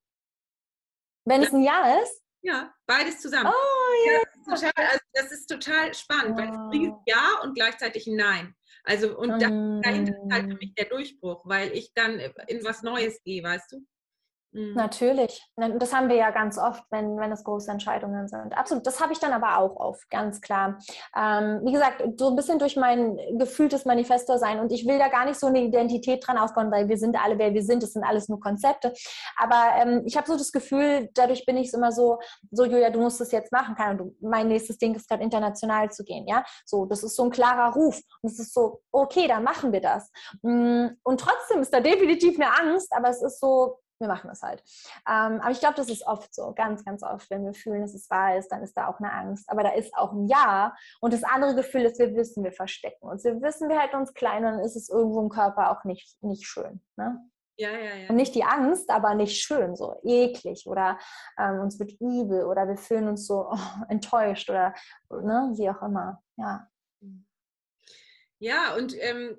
Wenn 1.25 1.43
es 1.43 1.51
ein 1.51 1.63
Ja 1.63 2.01
ist? 2.01 2.21
Ja, 2.43 2.73
beides 2.87 3.19
zusammen. 3.21 3.51
Oh, 3.51 4.07
ja. 4.07 4.19
Das, 4.23 4.35
ist 4.35 4.61
total, 4.61 4.85
also 4.87 4.99
das 5.13 5.31
ist 5.31 5.47
total 5.47 5.93
spannend, 5.93 6.33
oh. 6.33 6.37
weil 6.37 6.49
es 6.49 6.91
Ja 7.05 7.39
und 7.43 7.55
gleichzeitig 7.55 8.07
Nein. 8.07 8.55
Also, 8.83 9.15
und 9.17 9.29
das, 9.29 9.41
dahinter 9.41 10.13
ist 10.13 10.33
halt 10.33 10.49
für 10.49 10.57
mich 10.57 10.73
der 10.73 10.85
Durchbruch, 10.85 11.41
weil 11.45 11.71
ich 11.73 11.93
dann 11.93 12.19
in 12.47 12.63
was 12.63 12.81
Neues 12.81 13.21
gehe, 13.23 13.43
weißt 13.43 13.71
du? 13.73 13.85
Mhm. 14.53 14.73
Natürlich. 14.73 15.49
Das 15.55 15.93
haben 15.93 16.09
wir 16.09 16.17
ja 16.17 16.31
ganz 16.31 16.57
oft, 16.57 16.83
wenn, 16.91 17.17
wenn 17.17 17.31
es 17.31 17.43
große 17.43 17.71
Entscheidungen 17.71 18.27
sind. 18.27 18.57
Absolut. 18.57 18.85
Das 18.85 18.99
habe 18.99 19.13
ich 19.13 19.19
dann 19.19 19.31
aber 19.31 19.57
auch 19.57 19.77
oft, 19.77 20.09
ganz 20.09 20.41
klar. 20.41 20.77
Ähm, 21.15 21.61
wie 21.63 21.71
gesagt, 21.71 22.03
so 22.17 22.29
ein 22.29 22.35
bisschen 22.35 22.59
durch 22.59 22.75
mein 22.75 23.17
gefühltes 23.37 23.85
Manifestor 23.85 24.37
sein. 24.37 24.59
Und 24.59 24.71
ich 24.71 24.85
will 24.85 24.99
da 24.99 25.07
gar 25.07 25.25
nicht 25.25 25.39
so 25.39 25.47
eine 25.47 25.61
Identität 25.61 26.25
dran 26.25 26.37
aufbauen, 26.37 26.71
weil 26.71 26.89
wir 26.89 26.97
sind 26.97 27.17
alle, 27.21 27.37
wer 27.37 27.53
wir 27.53 27.63
sind. 27.63 27.81
Das 27.81 27.93
sind 27.93 28.03
alles 28.03 28.27
nur 28.27 28.39
Konzepte. 28.39 28.93
Aber 29.37 29.71
ähm, 29.77 30.03
ich 30.05 30.17
habe 30.17 30.27
so 30.27 30.37
das 30.37 30.51
Gefühl, 30.51 31.09
dadurch 31.13 31.45
bin 31.45 31.55
ich 31.55 31.73
immer 31.73 31.91
so, 31.91 32.19
so 32.51 32.65
Julia, 32.65 32.89
du 32.89 32.99
musst 32.99 33.21
es 33.21 33.31
jetzt 33.31 33.51
machen. 33.51 33.75
Kann. 33.75 33.99
Und 33.99 34.21
mein 34.21 34.49
nächstes 34.49 34.77
Ding 34.77 34.95
ist 34.95 35.07
gerade 35.07 35.23
international 35.23 35.91
zu 35.91 36.03
gehen. 36.03 36.27
Ja, 36.27 36.43
so, 36.65 36.85
das 36.85 37.03
ist 37.03 37.15
so 37.15 37.23
ein 37.23 37.31
klarer 37.31 37.73
Ruf. 37.73 38.01
Und 38.21 38.31
es 38.31 38.39
ist 38.39 38.53
so, 38.53 38.81
okay, 38.91 39.27
dann 39.27 39.43
machen 39.43 39.71
wir 39.71 39.81
das. 39.81 40.11
Mm, 40.41 40.87
und 41.03 41.21
trotzdem 41.21 41.61
ist 41.61 41.73
da 41.73 41.79
definitiv 41.79 42.37
eine 42.39 42.53
Angst, 42.59 42.91
aber 42.91 43.09
es 43.09 43.21
ist 43.21 43.39
so, 43.39 43.77
wir 44.01 44.07
machen 44.07 44.27
das 44.27 44.41
halt. 44.41 44.63
Ähm, 45.07 45.39
aber 45.41 45.51
ich 45.51 45.59
glaube, 45.59 45.75
das 45.75 45.89
ist 45.89 46.05
oft 46.05 46.33
so, 46.33 46.53
ganz, 46.53 46.83
ganz 46.83 47.03
oft, 47.03 47.29
wenn 47.29 47.45
wir 47.45 47.53
fühlen, 47.53 47.81
dass 47.81 47.93
es 47.93 48.09
wahr 48.09 48.37
ist, 48.37 48.49
dann 48.49 48.63
ist 48.63 48.75
da 48.75 48.87
auch 48.87 48.99
eine 48.99 49.13
Angst. 49.13 49.49
Aber 49.49 49.63
da 49.63 49.71
ist 49.73 49.95
auch 49.95 50.11
ein 50.11 50.27
Ja. 50.27 50.75
Und 50.99 51.13
das 51.13 51.23
andere 51.23 51.55
Gefühl 51.55 51.83
ist, 51.83 51.99
wir 51.99 52.15
wissen, 52.15 52.43
wir 52.43 52.51
verstecken 52.51 53.07
uns. 53.07 53.23
Wir 53.23 53.41
wissen, 53.41 53.69
wir 53.69 53.79
halten 53.79 53.95
uns 53.95 54.13
klein 54.13 54.43
und 54.45 54.51
dann 54.53 54.59
ist 54.59 54.75
es 54.75 54.89
irgendwo 54.89 55.21
im 55.21 55.29
Körper 55.29 55.71
auch 55.71 55.83
nicht, 55.85 56.21
nicht 56.21 56.45
schön. 56.45 56.81
Ne? 56.97 57.19
Ja, 57.57 57.71
ja, 57.71 57.95
ja. 57.95 58.09
Und 58.09 58.15
nicht 58.15 58.33
die 58.33 58.43
Angst, 58.43 58.89
aber 58.89 59.13
nicht 59.13 59.41
schön, 59.41 59.75
so 59.75 59.95
eklig 60.03 60.65
oder 60.65 60.97
ähm, 61.37 61.59
uns 61.59 61.79
wird 61.79 61.91
übel 61.99 62.45
oder 62.45 62.67
wir 62.67 62.77
fühlen 62.77 63.07
uns 63.07 63.27
so 63.27 63.49
oh, 63.51 63.57
enttäuscht 63.87 64.49
oder 64.49 64.73
ne, 65.09 65.51
wie 65.55 65.69
auch 65.69 65.81
immer. 65.83 66.23
Ja. 66.37 66.67
Ja, 68.39 68.73
und 68.75 68.95
ähm, 68.97 69.37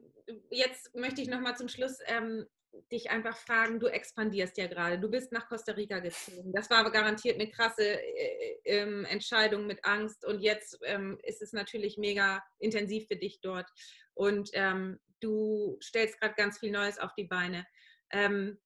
jetzt 0.51 0.95
möchte 0.95 1.21
ich 1.21 1.29
nochmal 1.29 1.57
zum 1.57 1.67
Schluss 1.67 1.99
ähm, 2.07 2.47
dich 2.91 3.11
einfach 3.11 3.37
fragen, 3.37 3.81
du 3.81 3.87
expandierst 3.87 4.57
ja 4.59 4.67
gerade, 4.67 4.99
du 4.99 5.11
bist 5.11 5.33
nach 5.33 5.49
Costa 5.49 5.73
Rica 5.73 5.99
gezogen. 6.01 6.53
Das 6.53 6.71
war 6.71 6.91
garantiert 6.91 7.41
eine 7.41 7.51
krasse 7.51 8.01
äh, 8.01 8.59
äh, 8.65 9.05
Entscheidung 9.05 9.67
mit 9.67 9.85
Angst 9.85 10.25
und 10.25 10.41
jetzt 10.41 10.79
ähm, 10.85 11.19
ist 11.23 11.43
es 11.43 11.53
natürlich 11.53 11.97
mega 11.97 12.43
intensiv 12.59 13.07
für 13.09 13.17
dich 13.17 13.41
dort 13.41 13.69
und 14.15 14.51
ähm, 14.55 14.99
du 15.21 15.79
stellst 15.83 16.21
gerade 16.21 16.35
ganz 16.35 16.59
viel 16.59 16.71
Neues 16.71 16.99
auf 16.99 17.15
die 17.15 17.25
Beine. 17.25 17.67
Ähm, 18.11 18.59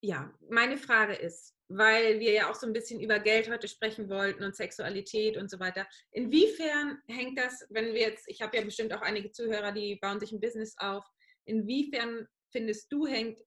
ja, 0.00 0.32
meine 0.48 0.76
Frage 0.76 1.14
ist, 1.14 1.54
weil 1.68 2.20
wir 2.20 2.32
ja 2.32 2.50
auch 2.50 2.54
so 2.54 2.66
ein 2.66 2.72
bisschen 2.72 3.00
über 3.00 3.18
Geld 3.18 3.48
heute 3.48 3.68
sprechen 3.68 4.08
wollten 4.08 4.44
und 4.44 4.56
Sexualität 4.56 5.36
und 5.36 5.50
so 5.50 5.58
weiter. 5.58 5.86
Inwiefern 6.10 7.00
hängt 7.06 7.38
das, 7.38 7.66
wenn 7.70 7.94
wir 7.94 8.00
jetzt, 8.00 8.28
ich 8.28 8.42
habe 8.42 8.56
ja 8.56 8.64
bestimmt 8.64 8.92
auch 8.92 9.00
einige 9.00 9.30
Zuhörer, 9.30 9.72
die 9.72 9.96
bauen 9.96 10.20
sich 10.20 10.32
ein 10.32 10.40
Business 10.40 10.74
auf, 10.78 11.04
inwiefern 11.44 12.28
findest 12.52 12.92
du, 12.92 13.06
hängt 13.06 13.40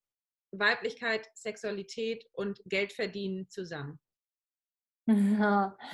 Weiblichkeit, 0.52 1.30
Sexualität 1.34 2.26
und 2.32 2.60
Geldverdienen 2.66 3.48
zusammen? 3.48 3.98
Ja. 5.06 5.76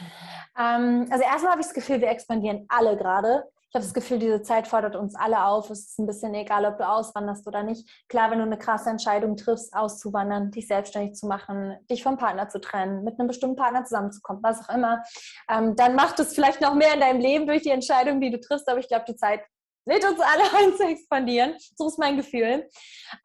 Ähm, 0.59 1.09
also 1.11 1.25
erstmal 1.25 1.53
habe 1.53 1.63
ich 1.63 1.69
das 1.69 1.75
Gefühl, 1.75 2.03
wir 2.03 2.11
expandieren 2.11 2.67
alle 2.69 2.95
gerade. 2.95 3.45
Ich 3.71 3.75
habe 3.75 3.87
das 3.87 3.95
Gefühl, 3.95 4.19
diese 4.19 4.43
Zeit 4.43 4.69
fordert 4.69 4.97
uns 4.97 5.15
alle 5.15 5.47
auf. 5.47 5.71
Es 5.71 5.87
ist 5.87 5.99
ein 5.99 6.07
bisschen 6.07 6.35
egal, 6.35 6.67
ob 6.67 6.77
du 6.77 6.87
auswanderst 6.87 7.47
oder 7.47 7.63
nicht. 7.63 7.89
Klar, 8.11 8.31
wenn 8.31 8.37
du 8.37 8.45
eine 8.45 8.59
krasse 8.59 8.91
Entscheidung 8.91 9.35
triffst, 9.35 9.75
auszuwandern, 9.75 10.51
dich 10.51 10.69
selbstständig 10.69 11.15
zu 11.15 11.27
machen, 11.27 11.79
dich 11.91 12.03
vom 12.03 12.19
Partner 12.19 12.51
zu 12.51 12.61
trennen, 12.61 13.03
mit 13.03 13.19
einem 13.19 13.29
bestimmten 13.29 13.57
Partner 13.57 13.83
zusammenzukommen, 13.83 14.43
was 14.43 14.61
auch 14.61 14.75
immer, 14.75 15.03
ähm, 15.49 15.75
dann 15.75 15.95
macht 15.95 16.21
es 16.21 16.35
vielleicht 16.35 16.61
noch 16.61 16.75
mehr 16.75 16.93
in 16.93 17.01
deinem 17.01 17.21
Leben 17.21 17.47
durch 17.47 17.63
die 17.63 17.71
Entscheidung, 17.71 18.21
die 18.21 18.31
du 18.31 18.39
triffst. 18.39 18.69
Aber 18.69 18.79
ich 18.79 18.89
glaube, 18.89 19.07
die 19.09 19.17
Zeit 19.17 19.41
lädt 19.85 20.05
uns 20.05 20.21
alle 20.21 20.43
ein 20.59 20.77
zu 20.77 20.85
expandieren. 20.85 21.57
So 21.75 21.89
ist 21.89 21.99
mein 21.99 22.17
Gefühl. 22.17 22.69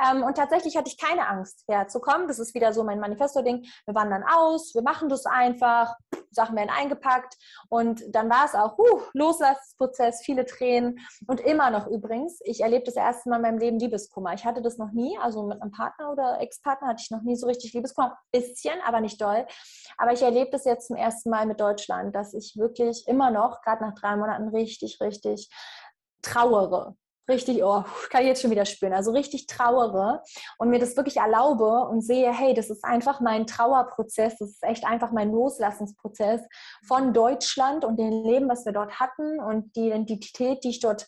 Ähm, 0.03 0.23
und 0.23 0.35
tatsächlich 0.35 0.75
hatte 0.77 0.89
ich 0.89 0.97
keine 0.97 1.27
Angst, 1.27 1.63
herzukommen. 1.67 2.27
Das 2.27 2.39
ist 2.39 2.53
wieder 2.53 2.73
so 2.73 2.83
mein 2.83 2.99
Manifesto-Ding. 2.99 3.65
Wir 3.85 3.95
wandern 3.95 4.23
aus, 4.23 4.73
wir 4.75 4.81
machen 4.81 5.09
das 5.09 5.25
einfach, 5.25 5.95
Sachen 6.31 6.55
werden 6.55 6.69
eingepackt 6.69 7.35
und 7.69 8.03
dann 8.13 8.29
war 8.29 8.45
es 8.45 8.53
auch, 8.53 8.77
uh, 8.77 9.01
Loslassprozess, 9.13 10.21
viele 10.21 10.45
Tränen 10.45 10.99
und 11.25 11.39
immer 11.39 11.69
noch 11.69 11.87
übrigens. 11.87 12.39
Ich 12.43 12.61
erlebe 12.61 12.85
das 12.85 12.95
erste 12.95 13.29
Mal 13.29 13.37
in 13.37 13.41
meinem 13.41 13.57
Leben 13.57 13.79
Liebeskummer. 13.79 14.33
Ich 14.33 14.45
hatte 14.45 14.61
das 14.61 14.77
noch 14.77 14.91
nie, 14.91 15.17
also 15.17 15.43
mit 15.43 15.61
einem 15.61 15.71
Partner 15.71 16.11
oder 16.11 16.39
Ex-Partner 16.41 16.89
hatte 16.89 17.01
ich 17.03 17.11
noch 17.11 17.23
nie 17.23 17.35
so 17.35 17.47
richtig 17.47 17.73
Liebeskummer. 17.73 18.17
Bisschen, 18.31 18.75
aber 18.85 19.01
nicht 19.01 19.19
doll. 19.21 19.45
Aber 19.97 20.13
ich 20.13 20.21
erlebe 20.21 20.51
das 20.51 20.65
jetzt 20.65 20.87
zum 20.87 20.95
ersten 20.95 21.29
Mal 21.29 21.45
mit 21.45 21.59
Deutschland, 21.59 22.15
dass 22.15 22.33
ich 22.33 22.55
wirklich 22.57 23.07
immer 23.07 23.31
noch, 23.31 23.61
gerade 23.61 23.83
nach 23.83 23.95
drei 23.95 24.15
Monaten, 24.15 24.49
richtig, 24.49 24.99
richtig 25.01 25.49
trauere. 26.21 26.95
Richtig, 27.29 27.61
oh, 27.61 27.83
kann 28.09 28.21
ich 28.21 28.27
jetzt 28.27 28.41
schon 28.41 28.51
wieder 28.51 28.65
spüren. 28.65 28.93
Also 28.93 29.11
richtig 29.11 29.47
trauere 29.47 30.23
und 30.57 30.69
mir 30.69 30.79
das 30.79 30.95
wirklich 30.95 31.17
erlaube 31.17 31.85
und 31.89 32.01
sehe, 32.01 32.31
hey, 32.31 32.53
das 32.53 32.69
ist 32.69 32.85
einfach 32.85 33.19
mein 33.19 33.45
Trauerprozess, 33.45 34.37
das 34.37 34.51
ist 34.51 34.63
echt 34.63 34.85
einfach 34.85 35.11
mein 35.11 35.31
Loslassensprozess 35.31 36.41
von 36.87 37.13
Deutschland 37.13 37.83
und 37.83 37.99
dem 37.99 38.23
Leben, 38.23 38.47
was 38.47 38.65
wir 38.65 38.71
dort 38.71 39.01
hatten 39.01 39.41
und 39.41 39.75
die 39.75 39.87
Identität, 39.87 40.63
die 40.63 40.69
ich 40.69 40.79
dort 40.79 41.05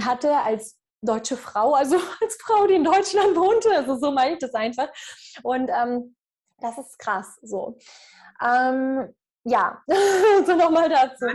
hatte 0.00 0.36
als 0.36 0.78
deutsche 1.02 1.36
Frau, 1.36 1.74
also 1.74 1.96
als 2.20 2.36
Frau, 2.40 2.68
die 2.68 2.74
in 2.74 2.84
Deutschland 2.84 3.36
wohnte. 3.36 3.70
Also 3.74 3.96
so 3.96 4.12
meine 4.12 4.34
ich 4.34 4.38
das 4.38 4.54
einfach. 4.54 4.88
Und 5.42 5.68
ähm, 5.68 6.14
das 6.58 6.78
ist 6.78 6.96
krass 6.98 7.38
so. 7.42 7.76
Ähm, 8.40 9.12
ja, 9.44 9.82
so 10.46 10.54
nochmal 10.54 10.88
dazu. 10.88 11.26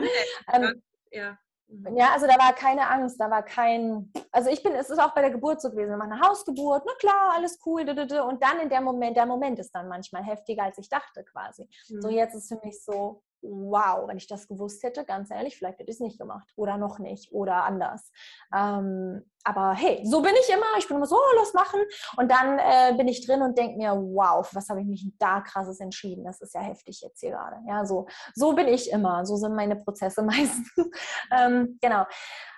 Ähm, 0.53 0.81
ja. 1.11 1.37
Mhm. 1.71 1.95
Ja, 1.95 2.11
also 2.13 2.27
da 2.27 2.37
war 2.37 2.53
keine 2.53 2.89
Angst, 2.89 3.19
da 3.19 3.29
war 3.29 3.43
kein, 3.43 4.11
also 4.31 4.49
ich 4.49 4.61
bin, 4.61 4.73
es 4.73 4.89
ist 4.89 4.99
auch 4.99 5.13
bei 5.13 5.21
der 5.21 5.31
Geburt 5.31 5.61
so 5.61 5.69
gewesen, 5.71 5.91
wir 5.91 5.97
machen 5.97 6.13
eine 6.13 6.27
Hausgeburt, 6.27 6.83
na 6.85 6.93
klar, 6.99 7.33
alles 7.35 7.59
cool, 7.65 7.81
und 7.89 8.43
dann 8.43 8.59
in 8.61 8.69
der 8.69 8.81
Moment, 8.81 9.15
der 9.15 9.25
Moment 9.25 9.57
ist 9.59 9.71
dann 9.71 9.87
manchmal 9.87 10.23
heftiger, 10.23 10.63
als 10.63 10.77
ich 10.77 10.89
dachte 10.89 11.23
quasi. 11.23 11.69
Mhm. 11.89 12.01
So 12.01 12.09
jetzt 12.09 12.35
ist 12.35 12.49
für 12.49 12.59
mich 12.63 12.83
so, 12.83 13.23
wow, 13.41 14.07
wenn 14.07 14.17
ich 14.17 14.27
das 14.27 14.47
gewusst 14.47 14.83
hätte, 14.83 15.05
ganz 15.05 15.31
ehrlich, 15.31 15.57
vielleicht 15.57 15.79
hätte 15.79 15.89
ich 15.89 15.97
es 15.97 16.01
nicht 16.01 16.19
gemacht 16.19 16.49
oder 16.55 16.77
noch 16.77 16.99
nicht 16.99 17.31
oder 17.31 17.63
anders. 17.63 18.11
Ähm, 18.55 19.23
aber 19.43 19.73
hey, 19.73 20.01
so 20.05 20.21
bin 20.21 20.33
ich 20.39 20.53
immer. 20.53 20.77
Ich 20.77 20.87
bin 20.87 20.97
immer 20.97 21.05
so, 21.05 21.15
oh, 21.15 21.35
los 21.37 21.53
machen. 21.53 21.81
Und 22.17 22.31
dann 22.31 22.59
äh, 22.59 22.93
bin 22.95 23.07
ich 23.07 23.25
drin 23.25 23.41
und 23.41 23.57
denke 23.57 23.77
mir, 23.77 23.91
wow, 23.93 24.47
was 24.53 24.69
habe 24.69 24.81
ich 24.81 24.87
mich 24.87 25.11
da 25.17 25.41
krasses 25.41 25.79
entschieden? 25.79 26.23
Das 26.25 26.41
ist 26.41 26.53
ja 26.53 26.61
heftig 26.61 27.01
jetzt 27.01 27.19
hier 27.19 27.31
gerade. 27.31 27.57
Ja, 27.67 27.85
so, 27.85 28.07
so 28.35 28.53
bin 28.53 28.67
ich 28.67 28.91
immer. 28.91 29.25
So 29.25 29.35
sind 29.37 29.55
meine 29.55 29.75
Prozesse 29.75 30.21
meistens. 30.23 30.69
ähm, 31.31 31.79
genau. 31.81 32.05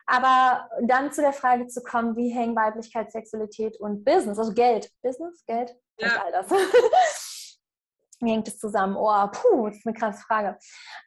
Aber 0.06 0.68
dann 0.82 1.14
zu 1.14 1.22
der 1.22 1.32
Frage 1.32 1.68
zu 1.68 1.82
kommen, 1.82 2.18
wie 2.18 2.30
hängen 2.30 2.56
Weiblichkeit, 2.56 3.12
Sexualität 3.12 3.80
und 3.80 4.04
Business, 4.04 4.38
also 4.38 4.54
Geld, 4.54 4.92
Business, 5.02 5.46
Geld, 5.46 5.74
ja. 5.98 6.10
all 6.24 6.32
das. 6.32 6.48
Wie 8.26 8.32
hängt 8.32 8.48
es 8.48 8.58
zusammen? 8.58 8.96
Oh, 8.98 9.28
puh, 9.32 9.68
das 9.68 9.78
ist 9.78 9.88
eine 9.88 9.96
krasse 9.96 10.24
Frage. 10.24 10.58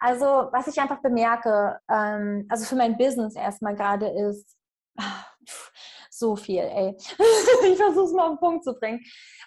Also, 0.01 0.27
was 0.27 0.67
ich 0.67 0.81
einfach 0.81 1.01
bemerke, 1.01 1.79
ähm, 1.91 2.47
also 2.49 2.65
für 2.65 2.77
mein 2.77 2.97
Business 2.97 3.35
erstmal 3.35 3.75
gerade 3.75 4.09
ist, 4.09 4.57
ach, 4.99 5.27
so 6.19 6.37
viel, 6.37 6.63
ey. 6.63 6.97
ich 7.67 7.77
versuche 7.77 8.07
es 8.07 8.13
mal 8.13 8.25
auf 8.25 8.37
den 8.37 8.39
Punkt 8.39 8.65
zu 8.65 8.75
bringen. 8.75 9.01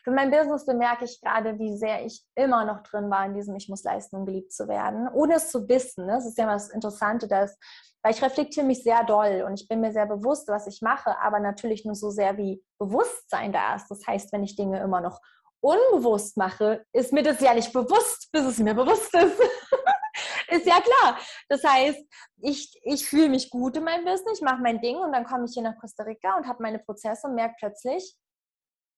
Für 0.03 0.11
mein 0.11 0.31
Business 0.31 0.65
bemerke 0.65 1.05
ich 1.05 1.19
gerade, 1.21 1.57
wie 1.57 1.75
sehr 1.75 2.05
ich 2.05 2.23
immer 2.35 2.65
noch 2.65 2.83
drin 2.83 3.09
war 3.09 3.25
in 3.25 3.33
diesem, 3.33 3.55
ich 3.55 3.69
muss 3.69 3.83
leisten, 3.83 4.17
um 4.17 4.25
geliebt 4.25 4.53
zu 4.53 4.67
werden, 4.67 5.07
ohne 5.13 5.35
es 5.35 5.51
zu 5.51 5.67
wissen. 5.67 6.05
Ne? 6.05 6.13
Das 6.13 6.25
ist 6.25 6.37
ja 6.37 6.45
das 6.45 6.69
Interessante, 6.69 7.27
dass, 7.27 7.57
weil 8.01 8.13
ich 8.13 8.21
reflektiere 8.21 8.65
mich 8.65 8.83
sehr 8.83 9.03
doll 9.03 9.43
und 9.45 9.59
ich 9.59 9.67
bin 9.67 9.81
mir 9.81 9.91
sehr 9.91 10.05
bewusst, 10.05 10.47
was 10.47 10.67
ich 10.67 10.81
mache, 10.81 11.19
aber 11.21 11.39
natürlich 11.39 11.85
nur 11.85 11.95
so 11.95 12.11
sehr, 12.11 12.37
wie 12.37 12.63
Bewusstsein 12.77 13.51
da 13.51 13.75
ist. 13.75 13.87
Das 13.89 14.05
heißt, 14.07 14.31
wenn 14.31 14.43
ich 14.43 14.55
Dinge 14.55 14.79
immer 14.79 15.01
noch 15.01 15.19
unbewusst 15.61 16.37
mache, 16.37 16.85
ist 16.93 17.13
mir 17.13 17.23
das 17.23 17.39
ja 17.41 17.53
nicht 17.53 17.73
bewusst, 17.73 18.29
bis 18.31 18.43
es 18.43 18.59
mir 18.59 18.73
bewusst 18.73 19.13
ist. 19.13 19.39
ist 20.49 20.65
ja 20.65 20.79
klar. 20.81 21.19
Das 21.47 21.63
heißt, 21.63 21.99
ich, 22.41 22.79
ich 22.83 23.07
fühle 23.07 23.29
mich 23.29 23.49
gut 23.49 23.77
in 23.77 23.83
meinem 23.83 24.05
Business, 24.05 24.39
ich 24.39 24.45
mache 24.45 24.61
mein 24.61 24.81
Ding 24.81 24.97
und 24.97 25.11
dann 25.11 25.25
komme 25.25 25.45
ich 25.45 25.53
hier 25.53 25.63
nach 25.63 25.77
Costa 25.79 26.03
Rica 26.03 26.37
und 26.37 26.47
habe 26.47 26.63
meine 26.63 26.79
Prozesse 26.79 27.27
und 27.27 27.35
merke 27.35 27.55
plötzlich, 27.59 28.15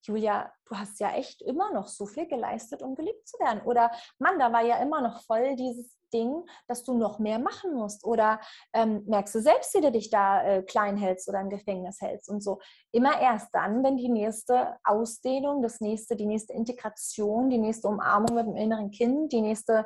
Julia, 0.04 0.52
du 0.66 0.76
hast 0.76 0.99
ja 0.99 1.12
echt 1.14 1.41
immer 1.41 1.74
noch 1.74 1.88
so 1.88 2.06
viel 2.06 2.28
geleistet, 2.28 2.82
um 2.82 2.95
geliebt 2.95 3.28
zu 3.28 3.38
werden. 3.39 3.62
Oder 3.64 3.91
Mann, 4.20 4.39
da 4.39 4.52
war 4.52 4.64
ja 4.64 4.78
immer 4.78 5.02
noch 5.02 5.22
voll 5.24 5.56
dieses 5.56 5.95
Ding, 6.14 6.45
dass 6.68 6.84
du 6.84 6.97
noch 6.97 7.20
mehr 7.20 7.39
machen 7.39 7.74
musst. 7.74 8.04
Oder 8.04 8.39
ähm, 8.74 9.04
merkst 9.08 9.36
du 9.36 9.41
selbst, 9.41 9.74
wie 9.76 9.82
du 9.82 9.91
dich 9.91 10.10
da 10.10 10.43
äh, 10.43 10.64
klein 10.64 10.97
hältst 10.97 11.30
oder 11.30 11.39
im 11.39 11.49
Gefängnis 11.49 12.02
hältst 12.02 12.30
und 12.30 12.41
so. 12.41 12.60
Immer 12.91 13.20
erst 13.20 13.49
dann, 13.54 13.84
wenn 13.84 13.97
die 13.97 14.10
nächste 14.10 14.78
Ausdehnung, 14.84 15.62
das 15.62 15.82
nächste, 15.82 16.16
die 16.16 16.26
nächste 16.26 16.54
Integration, 16.54 17.49
die 17.49 17.60
nächste 17.60 17.88
Umarmung 17.88 18.36
mit 18.36 18.45
dem 18.47 18.56
inneren 18.56 18.91
Kind, 18.91 19.32
die 19.32 19.41
nächste 19.41 19.86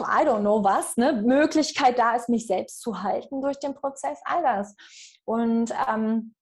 I 0.00 0.24
don't 0.24 0.40
know 0.40 0.62
was, 0.62 0.96
ne, 0.96 1.12
Möglichkeit 1.12 1.98
da 1.98 2.14
ist, 2.14 2.28
mich 2.28 2.46
selbst 2.46 2.80
zu 2.82 3.02
halten 3.02 3.40
durch 3.40 3.58
den 3.58 3.74
Prozess, 3.74 4.20
all 4.24 4.42
das. 4.42 4.76
Und 5.24 5.72
ähm, 5.88 6.34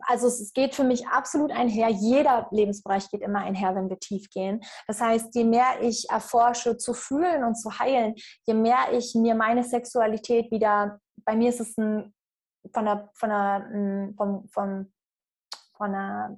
also 0.00 0.26
es 0.28 0.52
geht 0.52 0.74
für 0.74 0.84
mich 0.84 1.06
absolut 1.06 1.50
einher. 1.50 1.88
Jeder 1.88 2.48
Lebensbereich 2.50 3.10
geht 3.10 3.22
immer 3.22 3.40
einher, 3.40 3.74
wenn 3.74 3.88
wir 3.88 3.98
tief 3.98 4.28
gehen. 4.30 4.60
Das 4.86 5.00
heißt, 5.00 5.34
je 5.34 5.44
mehr 5.44 5.80
ich 5.82 6.08
erforsche 6.10 6.76
zu 6.76 6.94
fühlen 6.94 7.44
und 7.44 7.54
zu 7.56 7.78
heilen, 7.78 8.14
je 8.46 8.54
mehr 8.54 8.92
ich 8.92 9.14
mir 9.14 9.34
meine 9.34 9.64
Sexualität 9.64 10.50
wieder, 10.50 11.00
bei 11.24 11.36
mir 11.36 11.50
ist 11.50 11.60
es 11.60 11.76
ein, 11.76 12.14
von 12.72 12.84
der, 12.84 13.10
von 13.14 13.28
der, 13.28 13.68
hm, 13.70 14.14
vom, 14.16 14.48
vom, 14.48 14.92
von 15.76 15.92
der, 15.92 16.36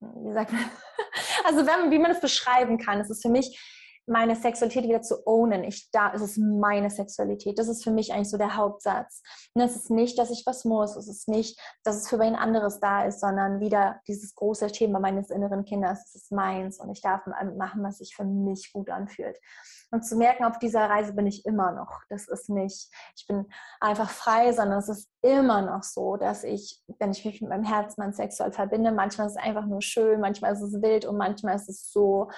wie 0.00 0.32
sagt 0.32 0.52
man, 0.52 0.64
also 1.44 1.66
wenn, 1.66 1.90
wie 1.90 1.98
man 1.98 2.10
es 2.10 2.20
beschreiben 2.20 2.78
kann, 2.78 3.00
es 3.00 3.10
ist 3.10 3.22
für 3.22 3.30
mich 3.30 3.58
meine 4.06 4.36
Sexualität 4.36 4.84
wieder 4.84 5.02
zu 5.02 5.26
ownen. 5.26 5.64
Ich 5.64 5.90
da, 5.90 6.12
es 6.14 6.22
ist 6.22 6.38
meine 6.38 6.90
Sexualität. 6.90 7.58
Das 7.58 7.68
ist 7.68 7.84
für 7.84 7.90
mich 7.90 8.12
eigentlich 8.12 8.30
so 8.30 8.38
der 8.38 8.56
Hauptsatz. 8.56 9.22
Und 9.54 9.62
es 9.62 9.76
ist 9.76 9.90
nicht, 9.90 10.18
dass 10.18 10.30
ich 10.30 10.44
was 10.46 10.64
muss. 10.64 10.96
Es 10.96 11.08
ist 11.08 11.28
nicht, 11.28 11.60
dass 11.84 11.96
es 11.96 12.08
für 12.08 12.18
wen 12.18 12.36
anderes 12.36 12.80
da 12.80 13.04
ist, 13.04 13.20
sondern 13.20 13.60
wieder 13.60 14.00
dieses 14.06 14.34
große 14.34 14.68
Thema 14.68 15.00
meines 15.00 15.30
inneren 15.30 15.64
Kindes. 15.64 16.06
Es 16.06 16.14
ist 16.22 16.32
meins 16.32 16.78
und 16.78 16.90
ich 16.90 17.00
darf 17.00 17.26
machen, 17.26 17.82
was 17.82 17.98
sich 17.98 18.14
für 18.14 18.24
mich 18.24 18.72
gut 18.72 18.90
anfühlt. 18.90 19.38
Und 19.90 20.04
zu 20.04 20.16
merken, 20.16 20.44
auf 20.44 20.58
dieser 20.58 20.90
Reise 20.90 21.12
bin 21.12 21.26
ich 21.26 21.44
immer 21.46 21.72
noch. 21.72 22.00
Das 22.08 22.28
ist 22.28 22.48
nicht, 22.48 22.90
ich 23.16 23.26
bin 23.26 23.46
einfach 23.80 24.10
frei, 24.10 24.52
sondern 24.52 24.78
es 24.78 24.88
ist 24.88 25.10
immer 25.22 25.62
noch 25.62 25.82
so, 25.82 26.16
dass 26.16 26.44
ich, 26.44 26.82
wenn 26.98 27.12
ich 27.12 27.24
mich 27.24 27.40
mit 27.40 27.50
meinem 27.50 27.64
Herzmann 27.64 28.12
sexuell 28.12 28.52
verbinde, 28.52 28.90
manchmal 28.92 29.28
ist 29.28 29.36
es 29.36 29.42
einfach 29.42 29.66
nur 29.66 29.82
schön, 29.82 30.20
manchmal 30.20 30.52
ist 30.52 30.62
es 30.62 30.82
wild 30.82 31.04
und 31.04 31.16
manchmal 31.16 31.56
ist 31.56 31.68
es 31.68 31.90
so 31.92 32.28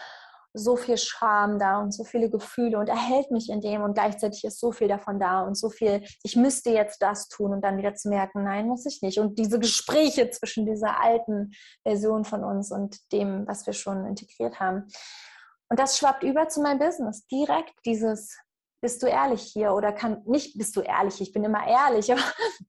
so 0.55 0.77
viel 0.77 0.97
Scham 0.97 1.59
da 1.59 1.81
und 1.81 1.93
so 1.93 2.05
viele 2.05 2.31
Gefühle 2.31 2.79
und 2.79 2.89
er 2.89 2.97
hält 2.97 3.31
mich 3.31 3.51
in 3.51 3.61
dem 3.61 3.83
und 3.83 3.95
gleichzeitig 3.95 4.45
ist 4.45 4.61
so 4.61 4.73
viel 4.73 4.89
davon 4.89 5.21
da 5.21 5.43
und 5.43 5.57
so 5.57 5.71
viel, 5.71 6.05
ich 6.23 6.37
müsste 6.37 6.71
jetzt 6.71 7.03
das 7.03 7.29
tun 7.29 7.53
und 7.53 7.63
dann 7.63 7.79
wieder 7.79 7.95
zu 7.95 8.09
merken, 8.09 8.45
nein, 8.45 8.67
muss 8.67 8.87
ich 8.87 9.03
nicht. 9.03 9.19
Und 9.19 9.39
diese 9.39 9.59
Gespräche 9.59 10.31
zwischen 10.31 10.67
dieser 10.67 11.01
alten 11.01 11.53
Version 11.83 12.25
von 12.25 12.45
uns 12.45 12.73
und 12.73 12.99
dem, 13.13 13.47
was 13.47 13.67
wir 13.67 13.75
schon 13.75 14.07
integriert 14.07 14.59
haben. 14.61 14.87
Und 15.69 15.79
das 15.79 15.99
schwappt 15.99 16.23
über 16.23 16.49
zu 16.49 16.63
meinem 16.63 16.79
Business. 16.79 17.27
Direkt 17.27 17.75
dieses, 17.85 18.39
bist 18.81 19.03
du 19.03 19.07
ehrlich 19.07 19.43
hier 19.43 19.73
oder 19.73 19.93
kann, 19.93 20.23
nicht 20.25 20.57
bist 20.57 20.77
du 20.77 20.81
ehrlich, 20.81 21.21
ich 21.21 21.33
bin 21.33 21.45
immer 21.45 21.67
ehrlich, 21.67 22.11
aber 22.13 22.23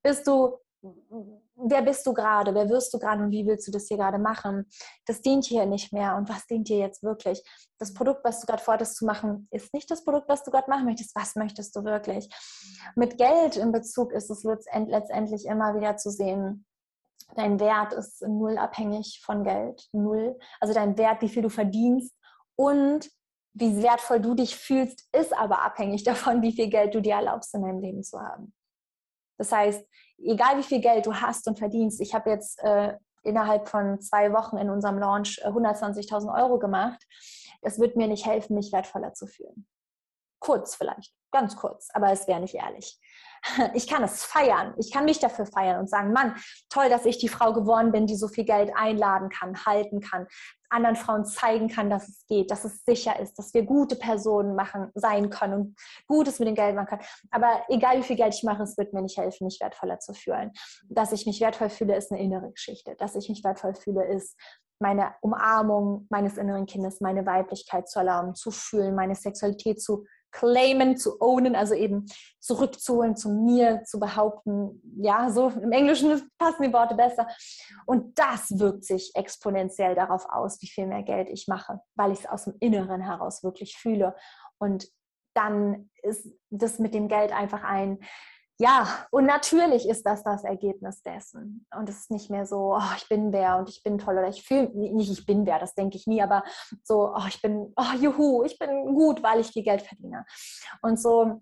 bist 0.04 0.28
du 0.28 0.58
wer 0.82 1.82
bist 1.82 2.06
du 2.06 2.14
gerade, 2.14 2.54
wer 2.54 2.70
wirst 2.70 2.94
du 2.94 3.00
gerade 3.00 3.24
und 3.24 3.32
wie 3.32 3.46
willst 3.46 3.68
du 3.68 3.72
das 3.72 3.88
hier 3.88 3.98
gerade 3.98 4.18
machen? 4.18 4.70
Das 5.06 5.22
dient 5.22 5.46
hier 5.46 5.66
nicht 5.66 5.92
mehr 5.92 6.16
und 6.16 6.30
was 6.30 6.46
dient 6.48 6.70
dir 6.70 6.78
jetzt 6.78 7.04
wirklich? 7.04 7.44
Das 7.80 7.94
Produkt, 7.94 8.24
was 8.24 8.40
du 8.40 8.48
gerade 8.48 8.64
vorhattest 8.64 8.96
zu 8.96 9.06
machen, 9.06 9.48
ist 9.52 9.74
nicht 9.74 9.90
das 9.92 10.04
Produkt, 10.04 10.30
was 10.30 10.44
du 10.44 10.52
gerade 10.52 10.70
machen 10.70 10.86
möchtest. 10.86 11.16
Was 11.16 11.36
möchtest 11.36 11.76
du 11.76 11.84
wirklich? 11.84 12.30
Mit 12.96 13.18
Geld 13.18 13.58
in 13.58 13.72
Bezug 13.72 14.14
ist 14.14 14.30
es 14.30 14.44
letztendlich 14.44 15.46
immer 15.46 15.76
wieder 15.76 15.98
zu 15.98 16.12
sehen, 16.12 16.66
dein 17.36 17.60
Wert 17.60 17.94
ist 17.94 18.22
null 18.22 18.58
abhängig 18.58 19.22
von 19.24 19.44
Geld. 19.44 19.88
Null. 19.92 20.38
Also 20.60 20.74
dein 20.74 20.98
Wert, 20.98 21.22
wie 21.22 21.30
viel 21.30 21.44
du 21.44 21.50
verdienst 21.50 22.16
und 22.56 23.10
wie 23.54 23.82
wertvoll 23.82 24.20
du 24.20 24.36
dich 24.36 24.56
fühlst, 24.56 25.08
ist 25.12 25.36
aber 25.36 25.62
abhängig 25.64 26.04
davon, 26.06 26.42
wie 26.42 26.54
viel 26.54 26.70
Geld 26.70 26.96
du 26.96 27.02
dir 27.02 27.16
erlaubst, 27.16 27.54
in 27.54 27.62
deinem 27.62 27.82
Leben 27.82 28.04
zu 28.04 28.20
haben. 28.20 28.54
Das 29.38 29.52
heißt, 29.52 29.86
egal 30.24 30.58
wie 30.58 30.64
viel 30.64 30.82
Geld 30.82 31.06
du 31.06 31.14
hast 31.14 31.48
und 31.48 31.58
verdienst, 31.58 32.02
ich 32.02 32.14
habe 32.14 32.30
jetzt 32.30 32.60
äh, 32.64 32.96
innerhalb 33.24 33.68
von 33.68 34.00
zwei 34.02 34.32
Wochen 34.34 34.58
in 34.58 34.70
unserem 34.70 34.98
Launch 35.00 35.44
120.000 35.46 36.28
äh, 36.28 36.42
Euro 36.42 36.60
gemacht, 36.60 37.06
das 37.62 37.80
wird 37.80 37.96
mir 37.96 38.08
nicht 38.08 38.26
helfen, 38.26 38.56
mich 38.56 38.72
wertvoller 38.72 39.14
zu 39.14 39.28
fühlen. 39.28 39.68
Kurz 40.40 40.76
vielleicht, 40.76 41.14
ganz 41.32 41.56
kurz, 41.56 41.90
aber 41.94 42.12
es 42.12 42.28
wäre 42.28 42.40
nicht 42.40 42.56
ehrlich. 42.56 43.00
Ich 43.74 43.88
kann 43.88 44.04
es 44.04 44.26
feiern. 44.26 44.74
Ich 44.78 44.92
kann 44.92 45.06
mich 45.06 45.20
dafür 45.20 45.46
feiern 45.46 45.80
und 45.80 45.90
sagen, 45.90 46.12
Mann, 46.12 46.36
toll, 46.70 46.90
dass 46.90 47.06
ich 47.06 47.18
die 47.20 47.30
Frau 47.30 47.54
geworden 47.54 47.92
bin, 47.92 48.06
die 48.06 48.16
so 48.16 48.28
viel 48.28 48.44
Geld 48.44 48.72
einladen 48.76 49.30
kann, 49.30 49.66
halten 49.66 50.02
kann, 50.02 50.28
anderen 50.70 50.96
Frauen 50.96 51.26
zeigen 51.26 51.68
kann, 51.68 51.90
dass 51.90 52.08
es 52.08 52.26
geht, 52.28 52.52
dass 52.52 52.64
es 52.64 52.84
sicher 52.86 53.20
ist, 53.20 53.40
dass 53.40 53.54
wir 53.54 53.64
gute 53.64 53.96
Personen 53.96 54.56
machen, 54.56 54.92
sein 54.94 55.30
können 55.30 55.54
und 55.54 55.76
Gutes 56.08 56.40
mit 56.40 56.48
dem 56.48 56.56
Geld 56.56 56.76
machen 56.76 56.88
können. 56.88 57.04
Aber 57.32 57.64
egal 57.70 57.98
wie 57.98 58.04
viel 58.04 58.16
Geld 58.16 58.36
ich 58.36 58.44
mache, 58.44 58.64
es 58.64 58.78
wird 58.78 58.94
mir 58.94 59.02
nicht 59.02 59.18
helfen, 59.18 59.46
mich 59.46 59.60
wertvoller 59.60 60.00
zu 60.00 60.14
fühlen. 60.14 60.52
Dass 60.90 61.12
ich 61.12 61.26
mich 61.26 61.42
wertvoll 61.42 61.70
fühle, 61.70 61.96
ist 61.96 62.12
eine 62.12 62.22
innere 62.22 62.52
Geschichte. 62.52 62.96
Dass 63.00 63.16
ich 63.16 63.30
mich 63.30 63.44
wertvoll 63.44 63.74
fühle, 63.74 64.06
ist 64.06 64.38
meine 64.80 65.14
Umarmung 65.22 66.08
meines 66.10 66.38
inneren 66.38 66.66
Kindes, 66.66 67.02
meine 67.02 67.26
Weiblichkeit 67.26 67.90
zu 67.90 68.00
erlauben, 68.00 68.36
zu 68.36 68.50
fühlen, 68.52 68.96
meine 68.96 69.16
Sexualität 69.16 69.82
zu 69.82 70.06
claimen, 70.32 70.98
zu 70.98 71.22
ownen, 71.22 71.56
also 71.56 71.74
eben 71.74 72.06
zurückzuholen, 72.40 73.16
zu 73.16 73.30
mir 73.30 73.84
zu 73.84 74.00
behaupten. 74.00 74.82
Ja, 74.98 75.32
so 75.32 75.50
im 75.50 75.72
Englischen 75.72 76.30
passen 76.38 76.64
die 76.64 76.74
Worte 76.74 76.96
besser. 76.96 77.28
Und 77.86 78.18
das 78.18 78.58
wirkt 78.60 78.86
sich 78.86 79.12
exponentiell 79.16 79.96
darauf 79.96 80.26
aus, 80.30 80.62
wie 80.62 80.68
viel 80.68 80.88
mehr 80.88 81.04
Geld 81.04 81.30
ich 81.30 81.48
mache, 81.48 81.80
weil 81.96 82.12
ich 82.12 82.20
es 82.20 82.26
aus 82.26 82.46
dem 82.46 82.56
Inneren 82.60 83.02
heraus 83.02 83.44
wirklich 83.44 83.78
fühle. 83.78 84.16
Und 84.58 84.90
dann 85.34 85.90
ist 86.02 86.28
das 86.50 86.80
mit 86.80 86.94
dem 86.94 87.08
Geld 87.08 87.32
einfach 87.32 87.64
ein 87.64 88.00
ja, 88.62 89.06
und 89.12 89.26
natürlich 89.26 89.88
ist 89.88 90.06
das 90.06 90.22
das 90.24 90.44
Ergebnis 90.44 91.02
dessen. 91.02 91.66
Und 91.74 91.88
es 91.88 92.00
ist 92.02 92.12
nicht 92.12 92.30
mehr 92.30 92.46
so, 92.46 92.76
oh, 92.76 92.96
ich 92.98 93.08
bin 93.08 93.32
wer 93.32 93.58
und 93.58 93.70
ich 93.70 93.82
bin 93.84 93.98
toll 93.98 94.18
oder 94.18 94.28
ich 94.28 94.44
fühle 94.44 94.70
nicht, 94.74 95.10
ich 95.10 95.26
bin 95.26 95.46
wer, 95.46 95.60
das 95.60 95.76
denke 95.76 95.96
ich 95.96 96.08
nie, 96.08 96.22
aber 96.22 96.44
so, 96.84 97.14
oh, 97.16 97.26
ich 97.30 97.42
bin, 97.42 97.74
oh, 97.78 97.96
juhu, 97.98 98.44
ich 98.44 98.60
bin 98.60 98.94
gut, 98.94 99.24
weil 99.24 99.40
ich 99.40 99.48
viel 99.48 99.64
Geld 99.64 99.82
verdiene. 99.82 100.26
Und 100.82 101.00
so 101.00 101.42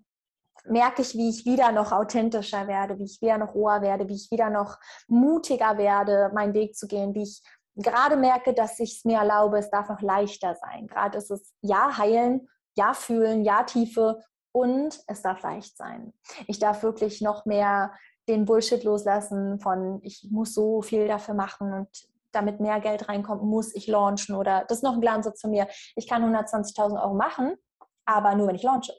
merke 0.64 1.02
ich, 1.02 1.14
wie 1.14 1.28
ich 1.28 1.44
wieder 1.44 1.72
noch 1.72 1.90
authentischer 1.90 2.68
werde, 2.68 3.00
wie 3.00 3.04
ich 3.06 3.20
wieder 3.20 3.38
noch 3.38 3.52
roher 3.52 3.82
werde, 3.82 4.08
wie 4.08 4.14
ich 4.14 4.30
wieder 4.30 4.48
noch 4.48 4.78
mutiger 5.08 5.76
werde, 5.76 6.30
meinen 6.32 6.54
Weg 6.54 6.76
zu 6.76 6.86
gehen, 6.86 7.14
wie 7.14 7.24
ich 7.24 7.42
gerade 7.74 8.16
merke, 8.16 8.54
dass 8.54 8.78
ich 8.78 8.98
es 8.98 9.04
mir 9.04 9.18
erlaube, 9.18 9.58
es 9.58 9.70
darf 9.70 9.88
noch 9.88 10.02
leichter 10.02 10.54
sein. 10.54 10.86
Gerade 10.86 11.18
ist 11.18 11.32
es 11.32 11.52
ja 11.62 11.98
heilen, 11.98 12.48
ja 12.76 12.94
fühlen, 12.94 13.44
ja 13.44 13.64
Tiefe 13.64 14.22
und 14.52 14.98
es 15.06 15.22
darf 15.22 15.42
leicht 15.42 15.76
sein. 15.76 16.12
Ich 16.46 16.58
darf 16.58 16.82
wirklich 16.82 17.20
noch 17.20 17.44
mehr 17.44 17.92
den 18.28 18.44
Bullshit 18.44 18.84
loslassen 18.84 19.58
von, 19.60 20.00
ich 20.02 20.28
muss 20.30 20.54
so 20.54 20.82
viel 20.82 21.08
dafür 21.08 21.34
machen 21.34 21.72
und 21.72 21.88
damit 22.32 22.60
mehr 22.60 22.80
Geld 22.80 23.08
reinkommt, 23.08 23.42
muss 23.42 23.74
ich 23.74 23.86
launchen 23.86 24.34
oder 24.34 24.64
das 24.68 24.78
ist 24.78 24.82
noch 24.82 24.94
ein 24.94 25.00
Glaubenssatz 25.00 25.40
von 25.40 25.50
mir. 25.50 25.66
Ich 25.96 26.06
kann 26.06 26.22
120.000 26.22 27.02
Euro 27.02 27.14
machen, 27.14 27.54
aber 28.04 28.34
nur 28.34 28.48
wenn 28.48 28.56
ich 28.56 28.62
launche. 28.62 28.92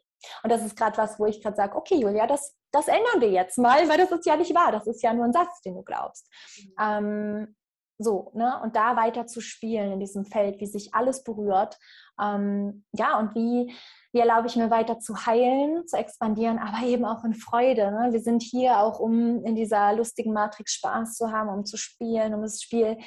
Und 0.44 0.52
das 0.52 0.66
ist 0.66 0.76
gerade 0.76 0.98
was, 0.98 1.20
wo 1.20 1.26
ich 1.26 1.42
gerade 1.42 1.56
sage, 1.56 1.76
okay, 1.76 1.96
Julia, 1.96 2.28
das, 2.28 2.56
das 2.72 2.88
ändern 2.88 3.22
wir 3.22 3.30
jetzt 3.30 3.58
mal, 3.58 3.88
weil 3.88 3.98
das 3.98 4.12
ist 4.12 4.26
ja 4.26 4.36
nicht 4.36 4.54
wahr. 4.54 4.72
Das 4.72 4.88
ist 4.88 5.02
ja 5.02 5.14
nur 5.14 5.26
ein 5.26 5.34
Satz, 5.34 5.62
den 5.62 5.76
du 5.76 5.84
glaubst. 5.84 6.28
Mhm. 6.58 6.74
Ähm, 6.80 7.56
so, 8.02 8.32
ne? 8.34 8.60
Und 8.64 8.76
da 8.76 8.96
weiter 8.96 9.28
zu 9.28 9.42
spielen 9.42 9.92
in 9.92 10.00
diesem 10.00 10.26
Feld, 10.26 10.60
wie 10.60 10.66
sich 10.66 10.94
alles 10.94 11.24
berührt. 11.24 11.78
Ähm, 12.22 12.86
ja, 12.94 13.20
und 13.20 13.36
wie, 13.36 13.76
wie 14.12 14.20
erlaube 14.20 14.48
ich 14.48 14.56
mir 14.56 14.72
weiter 14.72 15.00
zu 15.00 15.26
heilen, 15.26 15.88
zu 15.88 15.98
expandieren, 15.98 16.58
aber 16.58 16.86
eben 16.86 17.06
auch 17.06 17.24
in 17.24 17.34
Freude. 17.36 17.92
Ne? 17.92 18.10
Wir 18.12 18.22
sind 18.22 18.42
hier 18.42 18.80
auch, 18.80 19.00
um 19.00 19.44
in 19.44 19.56
dieser 19.56 19.94
lustigen 19.94 20.34
Matrix 20.34 20.74
Spaß 20.74 21.16
zu 21.16 21.32
haben, 21.32 21.50
um 21.50 21.66
zu 21.66 21.78
spielen, 21.78 22.34
um 22.34 22.42
das 22.42 22.62
Spiel 22.62 22.98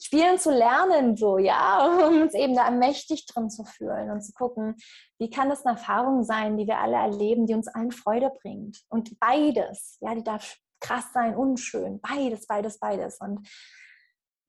spielen 0.00 0.38
zu 0.38 0.52
lernen, 0.52 1.16
so, 1.16 1.38
ja, 1.38 1.84
um 2.08 2.22
uns 2.22 2.34
eben 2.34 2.54
da 2.54 2.70
mächtig 2.70 3.26
drin 3.26 3.50
zu 3.50 3.64
fühlen 3.64 4.10
und 4.10 4.22
zu 4.22 4.32
gucken, 4.32 4.76
wie 5.18 5.30
kann 5.30 5.48
das 5.48 5.66
eine 5.66 5.76
Erfahrung 5.76 6.22
sein, 6.22 6.56
die 6.56 6.66
wir 6.66 6.78
alle 6.78 6.96
erleben, 6.96 7.46
die 7.46 7.54
uns 7.54 7.68
allen 7.68 7.90
Freude 7.90 8.30
bringt. 8.42 8.78
Und 8.88 9.18
beides, 9.18 9.98
ja, 10.00 10.14
die 10.14 10.24
darf 10.24 10.56
krass 10.80 11.12
sein 11.12 11.34
und 11.34 11.58
schön. 11.58 12.00
Beides, 12.00 12.46
beides, 12.46 12.78
beides. 12.78 13.18
Und 13.20 13.48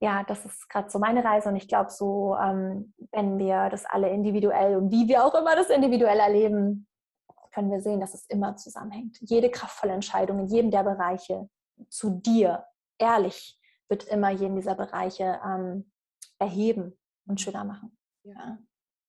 ja, 0.02 0.24
das 0.24 0.46
ist 0.46 0.70
gerade 0.70 0.90
so 0.90 0.98
meine 1.00 1.24
Reise 1.24 1.50
und 1.50 1.56
ich 1.56 1.68
glaube, 1.68 1.90
so, 1.90 2.36
ähm, 2.42 2.94
wenn 3.12 3.38
wir 3.38 3.70
das 3.70 3.86
alle 3.86 4.10
individuell 4.10 4.78
und 4.78 4.92
wie 4.92 5.08
wir 5.08 5.26
auch 5.26 5.36
immer 5.36 5.56
das 5.56 5.70
individuell 5.70 6.20
erleben, 6.20 6.88
können 7.52 7.72
wir 7.72 7.82
sehen, 7.82 8.00
dass 8.00 8.14
es 8.14 8.26
immer 8.28 8.56
zusammenhängt. 8.56 9.18
Jede 9.22 9.50
kraftvolle 9.50 9.94
Entscheidung 9.94 10.40
in 10.40 10.48
jedem 10.48 10.72
der 10.72 10.84
Bereiche 10.84 11.50
zu 11.90 12.12
dir, 12.12 12.66
ehrlich, 12.98 13.60
wird 13.90 14.06
immer 14.06 14.30
jeden 14.30 14.56
dieser 14.56 14.76
Bereiche 14.76 15.40
ähm, 15.44 15.92
erheben 16.38 16.98
und 17.26 17.42
schöner 17.42 17.66
machen. 17.66 17.98
Ja. 18.24 18.58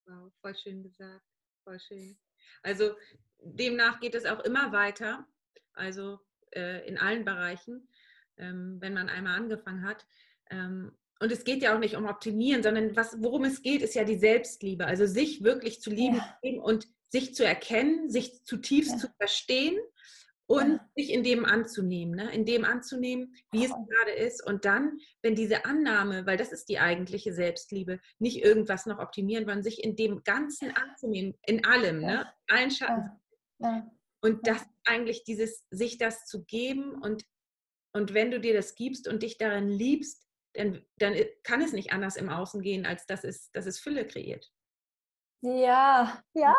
Wow, 0.06 0.32
voll 0.40 0.56
schön 0.56 0.82
gesagt. 0.82 1.22
Voll 1.64 1.78
schön. 1.78 2.18
Also 2.62 2.94
demnach 3.38 4.00
geht 4.00 4.14
es 4.14 4.24
auch 4.24 4.40
immer 4.40 4.72
weiter, 4.72 5.26
also 5.74 6.18
äh, 6.52 6.86
in 6.88 6.98
allen 6.98 7.24
Bereichen, 7.24 7.88
ähm, 8.38 8.78
wenn 8.80 8.94
man 8.94 9.08
einmal 9.08 9.36
angefangen 9.36 9.84
hat. 9.84 10.06
Ähm, 10.50 10.92
und 11.20 11.30
es 11.30 11.44
geht 11.44 11.62
ja 11.62 11.74
auch 11.74 11.78
nicht 11.78 11.96
um 11.96 12.06
Optimieren, 12.06 12.62
sondern 12.62 12.96
was, 12.96 13.16
worum 13.20 13.44
es 13.44 13.62
geht, 13.62 13.82
ist 13.82 13.94
ja 13.94 14.04
die 14.04 14.18
Selbstliebe. 14.18 14.86
Also 14.86 15.06
sich 15.06 15.44
wirklich 15.44 15.82
zu 15.82 15.90
lieben 15.90 16.22
ja. 16.42 16.62
und 16.62 16.88
sich 17.10 17.34
zu 17.34 17.44
erkennen, 17.44 18.08
sich 18.08 18.44
zutiefst 18.44 18.92
ja. 18.92 18.98
zu 18.98 19.08
verstehen 19.18 19.78
und 20.46 20.72
ja. 20.72 20.90
sich 20.96 21.12
in 21.12 21.22
dem 21.22 21.44
anzunehmen, 21.44 22.14
ne? 22.14 22.32
in 22.32 22.46
dem 22.46 22.64
anzunehmen, 22.64 23.34
wie 23.52 23.64
es 23.64 23.70
gerade 23.70 24.12
ist. 24.12 24.44
Und 24.46 24.64
dann, 24.64 24.98
wenn 25.20 25.34
diese 25.34 25.66
Annahme, 25.66 26.24
weil 26.24 26.38
das 26.38 26.52
ist 26.52 26.70
die 26.70 26.78
eigentliche 26.78 27.34
Selbstliebe, 27.34 28.00
nicht 28.18 28.42
irgendwas 28.42 28.86
noch 28.86 28.98
optimieren, 28.98 29.44
sondern 29.44 29.62
sich 29.62 29.84
in 29.84 29.96
dem 29.96 30.24
Ganzen 30.24 30.74
anzunehmen, 30.74 31.34
in 31.46 31.66
allem, 31.66 32.00
ne? 32.00 32.32
allen 32.48 32.70
Schatten. 32.70 33.10
Und 34.22 34.46
das 34.46 34.64
eigentlich 34.84 35.24
dieses, 35.24 35.66
sich 35.70 35.98
das 35.98 36.24
zu 36.24 36.44
geben 36.44 36.94
und, 36.94 37.24
und 37.92 38.14
wenn 38.14 38.30
du 38.30 38.40
dir 38.40 38.54
das 38.54 38.74
gibst 38.74 39.06
und 39.06 39.22
dich 39.22 39.36
darin 39.36 39.68
liebst, 39.68 40.29
dann, 40.54 40.84
dann 40.96 41.14
kann 41.42 41.62
es 41.62 41.72
nicht 41.72 41.92
anders 41.92 42.16
im 42.16 42.28
Außen 42.28 42.62
gehen, 42.62 42.86
als 42.86 43.06
dass 43.06 43.24
es, 43.24 43.50
dass 43.52 43.66
es 43.66 43.78
Fülle 43.78 44.06
kreiert. 44.06 44.50
Ja, 45.42 46.22
ja, 46.34 46.54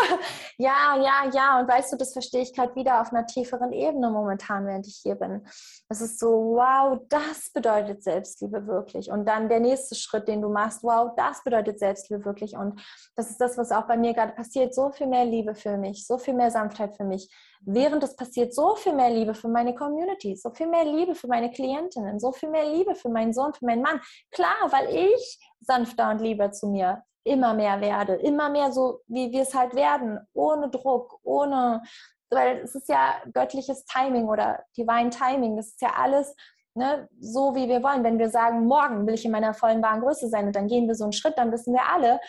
ja, 0.58 0.96
ja, 0.96 1.30
ja. 1.32 1.60
Und 1.60 1.68
weißt 1.68 1.92
du, 1.92 1.96
das 1.96 2.12
verstehe 2.12 2.42
ich 2.42 2.54
gerade 2.54 2.74
wieder 2.74 3.00
auf 3.00 3.12
einer 3.12 3.26
tieferen 3.26 3.72
Ebene 3.72 4.10
momentan, 4.10 4.66
während 4.66 4.86
ich 4.86 5.00
hier 5.02 5.14
bin. 5.14 5.46
Es 5.88 6.00
ist 6.00 6.18
so, 6.18 6.28
wow, 6.28 6.98
das 7.08 7.50
bedeutet 7.52 8.02
Selbstliebe 8.02 8.66
wirklich. 8.66 9.10
Und 9.10 9.26
dann 9.26 9.48
der 9.48 9.60
nächste 9.60 9.94
Schritt, 9.94 10.28
den 10.28 10.42
du 10.42 10.48
machst, 10.48 10.82
wow, 10.82 11.10
das 11.16 11.42
bedeutet 11.44 11.78
Selbstliebe 11.78 12.24
wirklich. 12.24 12.56
Und 12.56 12.80
das 13.16 13.30
ist 13.30 13.40
das, 13.40 13.58
was 13.58 13.72
auch 13.72 13.86
bei 13.86 13.96
mir 13.96 14.14
gerade 14.14 14.32
passiert. 14.32 14.74
So 14.74 14.90
viel 14.90 15.06
mehr 15.06 15.24
Liebe 15.24 15.54
für 15.54 15.76
mich, 15.76 16.06
so 16.06 16.18
viel 16.18 16.34
mehr 16.34 16.50
Sanftheit 16.50 16.96
für 16.96 17.04
mich. 17.04 17.30
Während 17.64 18.02
es 18.02 18.16
passiert, 18.16 18.54
so 18.54 18.74
viel 18.74 18.92
mehr 18.92 19.10
Liebe 19.10 19.34
für 19.34 19.48
meine 19.48 19.74
Community, 19.74 20.34
so 20.36 20.50
viel 20.50 20.66
mehr 20.66 20.84
Liebe 20.84 21.14
für 21.14 21.28
meine 21.28 21.50
Klientinnen, 21.50 22.18
so 22.18 22.32
viel 22.32 22.48
mehr 22.48 22.64
Liebe 22.64 22.94
für 22.94 23.08
meinen 23.08 23.32
Sohn, 23.32 23.54
für 23.54 23.66
meinen 23.66 23.82
Mann. 23.82 24.00
Klar, 24.32 24.56
weil 24.70 24.94
ich 24.94 25.38
sanfter 25.60 26.10
und 26.10 26.20
lieber 26.20 26.50
zu 26.50 26.66
mir 26.68 27.04
immer 27.24 27.54
mehr 27.54 27.80
werde, 27.80 28.14
immer 28.14 28.48
mehr 28.48 28.72
so, 28.72 29.00
wie 29.06 29.30
wir 29.30 29.42
es 29.42 29.54
halt 29.54 29.74
werden, 29.74 30.18
ohne 30.32 30.70
Druck, 30.70 31.18
ohne, 31.22 31.82
weil 32.30 32.58
es 32.58 32.74
ist 32.74 32.88
ja 32.88 33.14
göttliches 33.32 33.84
Timing 33.84 34.28
oder 34.28 34.64
Divine 34.76 35.10
Timing, 35.10 35.56
das 35.56 35.68
ist 35.68 35.82
ja 35.82 35.92
alles 35.96 36.34
ne, 36.74 37.08
so, 37.20 37.54
wie 37.54 37.68
wir 37.68 37.82
wollen. 37.82 38.04
Wenn 38.04 38.18
wir 38.18 38.30
sagen, 38.30 38.66
morgen 38.66 39.06
will 39.06 39.14
ich 39.14 39.24
in 39.24 39.30
meiner 39.30 39.54
vollen 39.54 39.82
wahren 39.82 40.00
Größe 40.00 40.28
sein 40.28 40.46
und 40.46 40.56
dann 40.56 40.68
gehen 40.68 40.86
wir 40.86 40.94
so 40.94 41.04
einen 41.04 41.12
Schritt, 41.12 41.38
dann 41.38 41.52
wissen 41.52 41.74
wir 41.74 41.86
alle, 41.92 42.20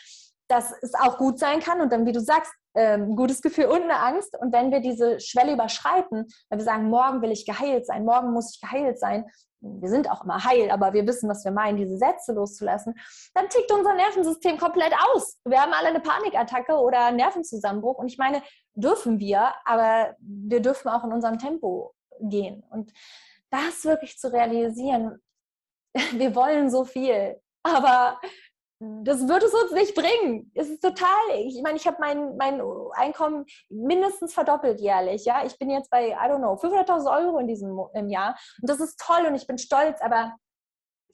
dass 0.48 0.74
es 0.82 0.94
auch 0.94 1.18
gut 1.18 1.40
sein 1.40 1.60
kann 1.60 1.82
und 1.82 1.92
dann, 1.92 2.06
wie 2.06 2.12
du 2.12 2.20
sagst, 2.20 2.54
ein 2.76 3.02
ähm, 3.02 3.16
gutes 3.16 3.42
Gefühl 3.42 3.66
und 3.66 3.84
eine 3.84 4.00
Angst. 4.00 4.38
Und 4.40 4.52
wenn 4.54 4.72
wir 4.72 4.80
diese 4.80 5.20
Schwelle 5.20 5.54
überschreiten, 5.54 6.28
wenn 6.50 6.60
wir 6.60 6.66
sagen, 6.66 6.90
morgen 6.90 7.22
will 7.22 7.32
ich 7.32 7.46
geheilt 7.46 7.86
sein, 7.86 8.06
morgen 8.06 8.32
muss 8.32 8.56
ich 8.56 8.62
geheilt 8.62 9.00
sein, 9.00 9.26
wir 9.64 9.90
sind 9.90 10.12
auch 10.12 10.26
immer 10.26 10.44
heil, 10.44 10.72
aber 10.72 10.94
wir 10.94 11.08
wissen, 11.08 11.30
was 11.30 11.46
wir 11.46 11.52
meinen, 11.52 11.78
diese 11.78 11.98
Sätze 11.98 12.34
loszulassen, 12.34 12.96
dann 13.34 13.48
tickt 13.48 13.72
unser 13.72 13.94
Nervensystem 13.94 14.58
komplett 14.58 14.94
aus. 15.14 15.40
Wir 15.46 15.62
haben 15.62 15.72
alle 15.72 15.88
eine 15.88 16.02
Panikattacke 16.02 16.74
oder 16.74 17.06
einen 17.06 17.18
Nervenzusammenbruch. 17.18 17.98
Und 17.98 18.08
ich 18.08 18.18
meine, 18.18 18.42
dürfen 18.76 19.20
wir, 19.20 19.54
aber 19.64 20.16
wir 20.20 20.62
dürfen 20.62 20.90
auch 20.90 21.04
in 21.06 21.14
unserem 21.14 21.40
Tempo 21.40 21.94
gehen. 22.20 22.64
Und 22.70 22.92
das 23.50 23.86
wirklich 23.86 24.18
zu 24.18 24.34
realisieren, 24.34 25.22
wir 26.12 26.36
wollen 26.36 26.70
so 26.70 26.84
viel, 26.84 27.40
aber 27.64 28.20
das 29.04 29.28
würde 29.28 29.46
es 29.46 29.54
uns 29.54 29.72
nicht 29.72 29.96
bringen. 29.96 30.52
Es 30.56 30.70
ist 30.70 30.82
total, 30.82 31.08
ich 31.36 31.62
meine, 31.64 31.78
ich 31.78 31.88
habe 31.88 31.98
mein, 32.00 32.36
mein 32.38 32.62
Einkommen 32.94 33.46
mindestens 33.70 34.34
verdoppelt 34.34 34.80
jährlich. 34.80 35.26
Ja, 35.26 35.46
ich 35.46 35.58
bin 35.58 35.70
jetzt 35.70 35.90
bei, 35.90 36.10
I 36.10 36.30
don't 36.30 36.38
know, 36.38 36.54
500.000 36.54 37.26
Euro 37.26 37.40
in 37.40 37.48
diesem 37.48 37.80
im 37.94 38.10
Jahr. 38.10 38.38
Und 38.62 38.70
das 38.70 38.80
ist 38.80 39.00
toll 39.00 39.26
und 39.28 39.36
ich 39.36 39.48
bin 39.48 39.58
stolz, 39.58 40.02
aber 40.02 40.36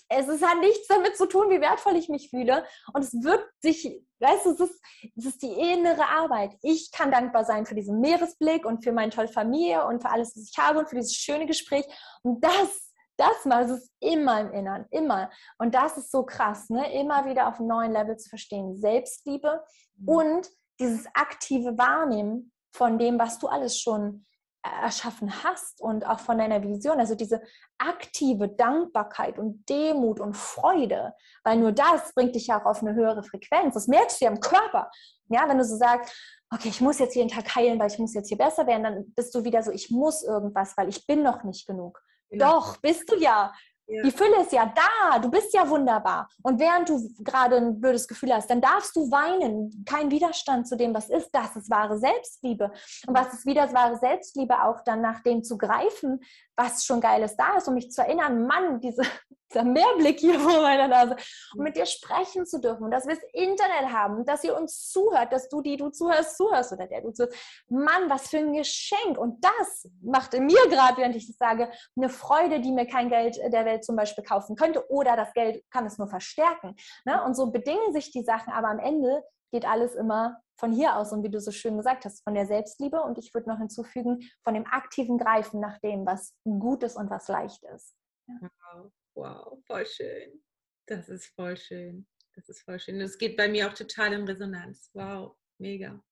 es 0.09 0.27
ist 0.27 0.45
halt 0.45 0.59
nichts 0.59 0.87
damit 0.87 1.15
zu 1.15 1.27
tun, 1.27 1.49
wie 1.49 1.61
wertvoll 1.61 1.95
ich 1.95 2.09
mich 2.09 2.29
fühle. 2.29 2.65
Und 2.93 3.03
es 3.03 3.13
wird 3.13 3.45
sich, 3.59 4.01
weißt 4.19 4.45
du, 4.45 4.51
es 4.51 4.59
ist, 4.59 4.81
es 5.15 5.25
ist 5.25 5.41
die 5.43 5.53
innere 5.53 6.07
Arbeit. 6.07 6.55
Ich 6.63 6.91
kann 6.91 7.11
dankbar 7.11 7.45
sein 7.45 7.65
für 7.65 7.75
diesen 7.75 7.99
Meeresblick 7.99 8.65
und 8.65 8.83
für 8.83 8.91
meine 8.91 9.11
tolle 9.11 9.27
Familie 9.27 9.85
und 9.85 10.01
für 10.01 10.09
alles, 10.09 10.35
was 10.35 10.49
ich 10.49 10.57
habe 10.57 10.79
und 10.79 10.89
für 10.89 10.95
dieses 10.95 11.13
schöne 11.13 11.45
Gespräch. 11.45 11.85
Und 12.23 12.43
das 12.43 12.88
das 13.19 13.45
mal, 13.45 13.63
es 13.63 13.71
ist 13.71 13.91
immer 13.99 14.41
im 14.41 14.53
Innern, 14.53 14.85
immer. 14.91 15.29
Und 15.57 15.75
das 15.75 15.97
ist 15.97 16.11
so 16.11 16.25
krass, 16.25 16.69
ne? 16.69 16.91
immer 16.93 17.25
wieder 17.25 17.47
auf 17.47 17.59
einem 17.59 17.67
neuen 17.67 17.91
Level 17.91 18.17
zu 18.17 18.29
verstehen. 18.29 18.77
Selbstliebe 18.77 19.63
mhm. 19.97 20.07
und 20.07 20.49
dieses 20.79 21.05
aktive 21.13 21.77
Wahrnehmen 21.77 22.51
von 22.71 22.97
dem, 22.97 23.19
was 23.19 23.39
du 23.39 23.47
alles 23.47 23.79
schon 23.79 24.25
äh, 24.63 24.83
erschaffen 24.83 25.43
hast 25.43 25.81
und 25.81 26.05
auch 26.05 26.19
von 26.19 26.37
deiner 26.37 26.61
Vision. 26.63 26.99
Also 26.99 27.15
diese 27.15 27.41
aktive 27.77 28.49
Dankbarkeit 28.49 29.39
und 29.39 29.67
Demut 29.69 30.19
und 30.19 30.35
Freude, 30.35 31.13
weil 31.43 31.57
nur 31.57 31.71
das 31.71 32.13
bringt 32.13 32.35
dich 32.35 32.47
ja 32.47 32.61
auch 32.61 32.65
auf 32.65 32.81
eine 32.81 32.93
höhere 32.93 33.23
Frequenz. 33.23 33.73
Das 33.73 33.87
merkst 33.87 34.19
du 34.19 34.25
ja 34.25 34.31
im 34.31 34.39
Körper. 34.39 34.89
Ja, 35.29 35.47
wenn 35.47 35.57
du 35.57 35.63
so 35.63 35.77
sagst, 35.77 36.13
okay, 36.51 36.69
ich 36.69 36.81
muss 36.81 36.99
jetzt 36.99 37.15
jeden 37.15 37.29
Tag 37.29 37.55
heilen, 37.55 37.79
weil 37.79 37.91
ich 37.91 37.99
muss 37.99 38.13
jetzt 38.13 38.29
hier 38.29 38.37
besser 38.37 38.65
werden, 38.67 38.83
dann 38.83 39.13
bist 39.13 39.33
du 39.35 39.43
wieder 39.43 39.63
so, 39.63 39.71
ich 39.71 39.91
muss 39.91 40.23
irgendwas, 40.23 40.75
weil 40.77 40.89
ich 40.89 41.05
bin 41.05 41.23
noch 41.23 41.43
nicht 41.43 41.67
genug. 41.67 42.01
Genau. 42.29 42.53
Doch, 42.53 42.77
bist 42.77 43.09
du 43.11 43.15
ja. 43.15 43.53
ja. 43.87 44.03
Die 44.03 44.11
Fülle 44.11 44.41
ist 44.41 44.51
ja 44.51 44.71
da. 44.75 45.19
Du 45.19 45.29
bist 45.29 45.53
ja 45.53 45.67
wunderbar. 45.67 46.29
Und 46.43 46.59
während 46.59 46.89
du 46.89 47.09
gerade 47.19 47.57
ein 47.57 47.79
blödes 47.79 48.07
Gefühl 48.07 48.33
hast, 48.33 48.49
dann 48.49 48.61
darfst 48.61 48.95
du 48.95 49.09
weinen. 49.09 49.83
Kein 49.85 50.11
Widerstand 50.11 50.67
zu 50.67 50.77
dem, 50.77 50.93
was 50.93 51.09
ist. 51.09 51.29
Das 51.31 51.55
ist 51.55 51.69
wahre 51.69 51.97
Selbstliebe. 51.97 52.71
Und 53.07 53.15
was 53.15 53.33
ist 53.33 53.45
wieder 53.45 53.71
wahre 53.73 53.97
Selbstliebe? 53.97 54.63
Auch 54.63 54.83
dann 54.83 55.01
nach 55.01 55.21
dem 55.23 55.43
zu 55.43 55.57
greifen, 55.57 56.21
was 56.59 56.83
schon 56.83 56.99
Geiles 56.99 57.37
da 57.37 57.55
ist, 57.55 57.67
um 57.69 57.73
mich 57.73 57.89
zu 57.89 58.01
erinnern, 58.01 58.45
Mann, 58.45 58.81
diese, 58.81 59.01
dieser 59.51 59.63
Mehrblick 59.63 60.19
hier 60.19 60.37
vor 60.39 60.61
meiner 60.61 60.89
Nase, 60.89 61.15
um 61.55 61.63
mit 61.63 61.77
dir 61.77 61.85
sprechen 61.85 62.45
zu 62.45 62.59
dürfen 62.59 62.83
und 62.83 62.91
dass 62.91 63.07
wir 63.07 63.15
das 63.15 63.23
Internet 63.31 63.93
haben, 63.93 64.25
dass 64.25 64.43
ihr 64.43 64.55
uns 64.55 64.89
zuhört, 64.89 65.31
dass 65.31 65.47
du, 65.47 65.61
die 65.61 65.77
du 65.77 65.89
zuhörst, 65.89 66.35
zuhörst 66.35 66.73
oder 66.73 66.85
der 66.85 67.01
du 67.01 67.11
zuhörst. 67.11 67.35
Mann, 67.69 68.09
was 68.09 68.27
für 68.27 68.39
ein 68.39 68.53
Geschenk. 68.53 69.17
Und 69.17 69.43
das 69.43 69.89
macht 70.01 70.33
in 70.33 70.45
mir 70.45 70.61
gerade, 70.69 70.97
während 70.97 71.15
ich 71.15 71.27
das 71.27 71.37
sage, 71.37 71.71
eine 71.95 72.09
Freude, 72.09 72.59
die 72.59 72.73
mir 72.73 72.85
kein 72.85 73.09
Geld 73.09 73.37
der 73.37 73.65
Welt 73.65 73.85
zum 73.85 73.95
Beispiel 73.95 74.23
kaufen 74.23 74.55
könnte 74.55 74.85
oder 74.91 75.15
das 75.15 75.33
Geld 75.33 75.63
kann 75.71 75.85
es 75.85 75.97
nur 75.97 76.09
verstärken. 76.09 76.75
Ne? 77.05 77.23
Und 77.23 77.35
so 77.35 77.51
bedingen 77.51 77.93
sich 77.93 78.11
die 78.11 78.23
Sachen, 78.23 78.51
aber 78.51 78.67
am 78.67 78.79
Ende 78.79 79.23
geht 79.51 79.65
alles 79.65 79.95
immer 79.95 80.41
von 80.59 80.71
hier 80.71 80.97
aus 80.97 81.13
und 81.13 81.23
wie 81.23 81.29
du 81.29 81.39
so 81.39 81.51
schön 81.51 81.77
gesagt 81.77 82.05
hast, 82.05 82.23
von 82.23 82.33
der 82.33 82.45
Selbstliebe 82.45 83.01
und 83.01 83.17
ich 83.17 83.33
würde 83.33 83.49
noch 83.49 83.59
hinzufügen, 83.59 84.19
von 84.43 84.53
dem 84.53 84.65
aktiven 84.65 85.17
Greifen 85.17 85.59
nach 85.59 85.79
dem, 85.79 86.05
was 86.05 86.35
gut 86.43 86.83
ist 86.83 86.97
und 86.97 87.09
was 87.09 87.27
leicht 87.27 87.63
ist. 87.63 87.95
Ja. 88.27 88.49
Wow, 88.73 88.91
wow, 89.15 89.59
voll 89.65 89.85
schön. 89.85 90.43
Das 90.85 91.07
ist 91.07 91.27
voll 91.35 91.55
schön. 91.55 92.07
Das 92.35 92.49
ist 92.49 92.61
voll 92.61 92.79
schön. 92.79 92.99
Das 92.99 93.17
geht 93.17 93.37
bei 93.37 93.47
mir 93.47 93.67
auch 93.67 93.73
total 93.73 94.13
in 94.13 94.25
Resonanz. 94.25 94.89
Wow, 94.93 95.37
mega. 95.57 96.03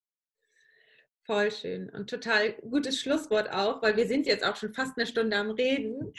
Voll 1.28 1.52
schön 1.52 1.90
und 1.90 2.10
total 2.10 2.54
gutes 2.54 3.02
Schlusswort 3.02 3.52
auch, 3.52 3.82
weil 3.82 3.98
wir 3.98 4.08
sind 4.08 4.26
jetzt 4.26 4.46
auch 4.46 4.56
schon 4.56 4.74
fast 4.74 4.98
eine 4.98 5.06
Stunde 5.06 5.36
am 5.36 5.52
Reden. 5.52 6.14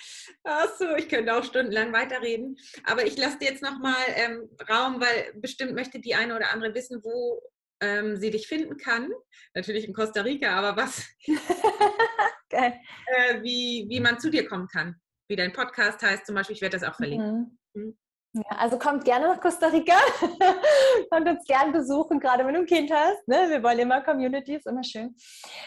Achso, 0.44 0.96
ich 0.96 1.08
könnte 1.08 1.34
auch 1.34 1.42
stundenlang 1.42 1.94
weiterreden. 1.94 2.58
Aber 2.84 3.06
ich 3.06 3.16
lasse 3.16 3.38
dir 3.38 3.48
jetzt 3.48 3.62
nochmal 3.62 3.96
ähm, 4.16 4.50
Raum, 4.68 5.00
weil 5.00 5.32
bestimmt 5.40 5.74
möchte 5.74 5.98
die 5.98 6.14
eine 6.14 6.36
oder 6.36 6.52
andere 6.52 6.74
wissen, 6.74 7.02
wo 7.02 7.40
ähm, 7.80 8.18
sie 8.18 8.30
dich 8.30 8.48
finden 8.48 8.76
kann. 8.76 9.10
Natürlich 9.54 9.88
in 9.88 9.94
Costa 9.94 10.20
Rica, 10.20 10.50
aber 10.50 10.76
was, 10.76 11.06
äh, 12.50 12.72
wie, 13.42 13.86
wie 13.88 14.00
man 14.00 14.20
zu 14.20 14.30
dir 14.30 14.46
kommen 14.46 14.68
kann. 14.68 15.00
Wie 15.26 15.36
dein 15.36 15.54
Podcast 15.54 16.02
heißt 16.02 16.26
zum 16.26 16.34
Beispiel, 16.34 16.56
ich 16.56 16.62
werde 16.62 16.78
das 16.78 16.86
auch 16.86 16.96
verlinken. 16.96 17.58
Mhm. 17.72 17.96
Ja, 18.38 18.56
also 18.56 18.78
kommt 18.78 19.04
gerne 19.04 19.26
nach 19.26 19.40
Costa 19.40 19.66
Rica, 19.66 19.96
kommt 21.10 21.28
uns 21.28 21.44
gerne 21.44 21.72
besuchen, 21.72 22.20
gerade 22.20 22.46
wenn 22.46 22.54
du 22.54 22.60
ein 22.60 22.66
Kind 22.66 22.92
hast. 22.92 23.26
Ne? 23.26 23.46
Wir 23.48 23.62
wollen 23.64 23.80
immer 23.80 24.00
Community, 24.00 24.54
ist 24.54 24.66
immer 24.66 24.84
schön. 24.84 25.16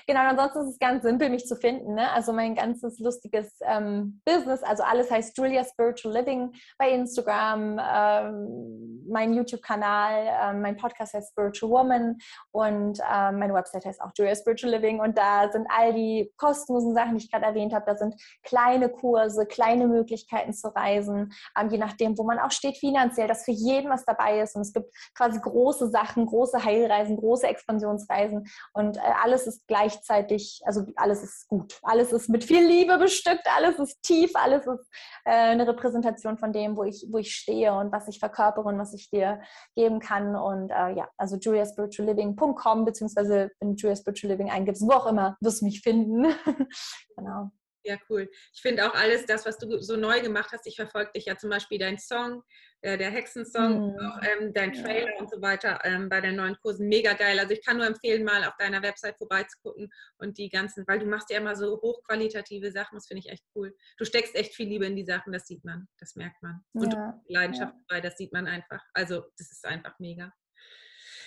Genau, 0.08 0.22
ansonsten 0.22 0.60
ist 0.62 0.74
es 0.74 0.80
ganz 0.80 1.04
simpel, 1.04 1.30
mich 1.30 1.46
zu 1.46 1.56
finden. 1.58 1.96
Ne? 1.96 2.10
Also 2.12 2.32
mein 2.32 2.56
ganzes 2.56 3.00
lustiges 3.00 3.60
ähm, 3.66 4.22
Business, 4.24 4.64
also 4.64 4.84
alles 4.84 5.12
heißt 5.12 5.38
Julia 5.38 5.66
Spiritual 5.66 6.16
Living 6.16 6.54
bei 6.78 6.92
Instagram, 6.92 7.78
ähm, 7.84 9.06
mein 9.10 9.34
YouTube-Kanal, 9.34 10.30
ähm, 10.42 10.62
mein 10.62 10.78
Podcast 10.78 11.14
heißt 11.14 11.32
Spiritual 11.32 11.72
Woman 11.72 12.18
und 12.52 13.00
ähm, 13.00 13.40
meine 13.40 13.54
Website 13.54 13.86
heißt 13.86 14.02
auch 14.02 14.12
Julia 14.16 14.36
Spiritual 14.36 14.72
Living 14.72 15.02
und 15.02 15.18
da 15.18 15.52
sind 15.52 15.68
all 15.76 15.94
die 15.94 16.32
kostenlosen 16.38 16.94
Sachen, 16.94 17.18
die 17.18 17.26
ich 17.26 17.32
gerade 17.32 17.46
erwähnt 17.46 17.74
habe. 17.74 17.86
Da 17.86 17.98
sind 17.98 18.16
kleine 18.44 18.88
Kurse, 18.88 19.46
kleine 19.46 19.88
Möglichkeiten 19.88 20.54
zu 20.54 20.74
reisen, 20.74 21.34
ähm, 21.60 21.70
je 21.70 21.78
nachdem, 21.78 22.18
wo 22.18 22.24
man 22.24 22.40
auch 22.40 22.52
steht 22.62 22.78
finanziell, 22.78 23.28
dass 23.28 23.44
für 23.44 23.52
jeden 23.52 23.90
was 23.90 24.06
dabei 24.06 24.40
ist. 24.40 24.56
Und 24.56 24.62
es 24.62 24.72
gibt 24.72 24.94
quasi 25.18 25.40
große 25.40 25.90
Sachen, 25.90 26.28
große 26.28 26.64
Heilreisen, 26.64 27.18
große 27.18 27.48
Expansionsreisen. 27.48 28.48
Und 28.74 28.98
äh, 28.98 29.02
alles 29.22 29.48
ist 29.48 29.68
gleichzeitig, 29.68 30.62
also 30.66 30.86
alles 30.96 31.24
ist 31.24 31.48
gut. 31.48 31.80
Alles 31.82 32.12
ist 32.12 32.30
mit 32.30 32.44
viel 32.44 32.64
Liebe 32.64 32.98
bestückt, 32.98 33.48
alles 33.58 33.80
ist 33.80 34.02
tief, 34.04 34.32
alles 34.36 34.68
ist 34.68 34.88
äh, 35.26 35.32
eine 35.32 35.68
Repräsentation 35.68 36.38
von 36.38 36.54
dem, 36.54 36.78
wo 36.78 36.84
ich, 36.84 37.08
wo 37.10 37.18
ich 37.18 37.34
stehe 37.34 37.74
und 37.74 37.92
was 37.92 38.08
ich 38.08 38.20
verkörpere 38.20 38.68
und 38.68 38.78
was 38.78 38.94
ich 38.94 39.10
dir 39.10 39.42
geben 39.76 40.00
kann. 40.00 40.36
Und 40.36 40.70
äh, 40.70 40.92
ja, 40.94 41.10
also 41.18 41.38
juliaspiritualliving.com, 41.38 42.86
beziehungsweise 42.86 43.50
wenn 43.60 43.72
du 43.72 43.76
Julia 43.76 43.96
Spiritual 43.96 44.32
Living 44.32 44.52
eingibst, 44.52 44.84
wo 44.84 44.92
auch 44.92 45.08
immer, 45.08 45.36
wirst 45.42 45.62
du 45.62 45.66
mich 45.66 45.82
finden. 45.82 46.28
genau. 47.18 47.52
Ja, 47.84 47.98
cool. 48.10 48.30
Ich 48.54 48.62
finde 48.62 48.88
auch 48.88 48.94
alles 48.94 49.26
das, 49.26 49.46
was 49.46 49.58
du 49.58 49.82
so 49.82 49.96
neu 49.96 50.22
gemacht 50.22 50.52
hast. 50.52 50.68
Ich 50.68 50.76
verfolge 50.76 51.12
dich 51.16 51.26
ja 51.26 51.38
zum 51.38 51.50
Beispiel 51.50 51.80
dein 51.80 51.98
Song, 51.98 52.44
äh, 52.82 52.98
der 52.98 53.10
Hexensong, 53.10 53.94
mhm. 53.94 54.00
auch 54.00 54.20
ähm, 54.22 54.54
dein 54.54 54.74
Trailer 54.74 55.14
ja. 55.14 55.20
und 55.20 55.30
so 55.32 55.42
weiter 55.42 55.80
ähm, 55.84 56.08
bei 56.08 56.22
den 56.22 56.36
neuen 56.36 56.56
Kursen. 56.62 56.88
Mega 56.88 57.14
geil. 57.14 57.40
Also 57.40 57.54
ich 57.54 57.66
kann 57.66 57.78
nur 57.78 57.88
empfehlen, 57.88 58.24
mal 58.24 58.44
auf 58.44 58.56
deiner 58.58 58.84
Website 58.84 59.18
vorbeizugucken 59.18 59.90
und 60.18 60.38
die 60.38 60.50
ganzen, 60.50 60.86
weil 60.88 61.00
du 61.00 61.06
machst 61.06 61.32
ja 61.32 61.38
immer 61.38 61.56
so 61.56 61.82
hochqualitative 61.82 62.72
Sachen. 62.72 62.96
Das 62.96 63.08
finde 63.08 63.24
ich 63.26 63.32
echt 63.32 63.46
cool. 63.56 63.76
Du 63.98 64.06
steckst 64.06 64.36
echt 64.36 64.54
viel 64.54 64.68
Liebe 64.68 64.86
in 64.86 64.96
die 64.96 65.06
Sachen, 65.06 65.34
das 65.34 65.48
sieht 65.48 65.64
man, 65.66 65.88
das 66.00 66.16
merkt 66.16 66.42
man. 66.44 66.64
Und 66.74 66.94
ja. 66.94 67.20
Leidenschaft 67.28 67.74
ja. 67.74 67.82
dabei, 67.88 68.02
das 68.02 68.18
sieht 68.18 68.32
man 68.32 68.48
einfach. 68.48 68.84
Also 68.94 69.26
das 69.38 69.52
ist 69.52 69.66
einfach 69.66 69.98
mega. 70.00 70.32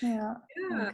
Ja. 0.01 0.43
ja. 0.71 0.93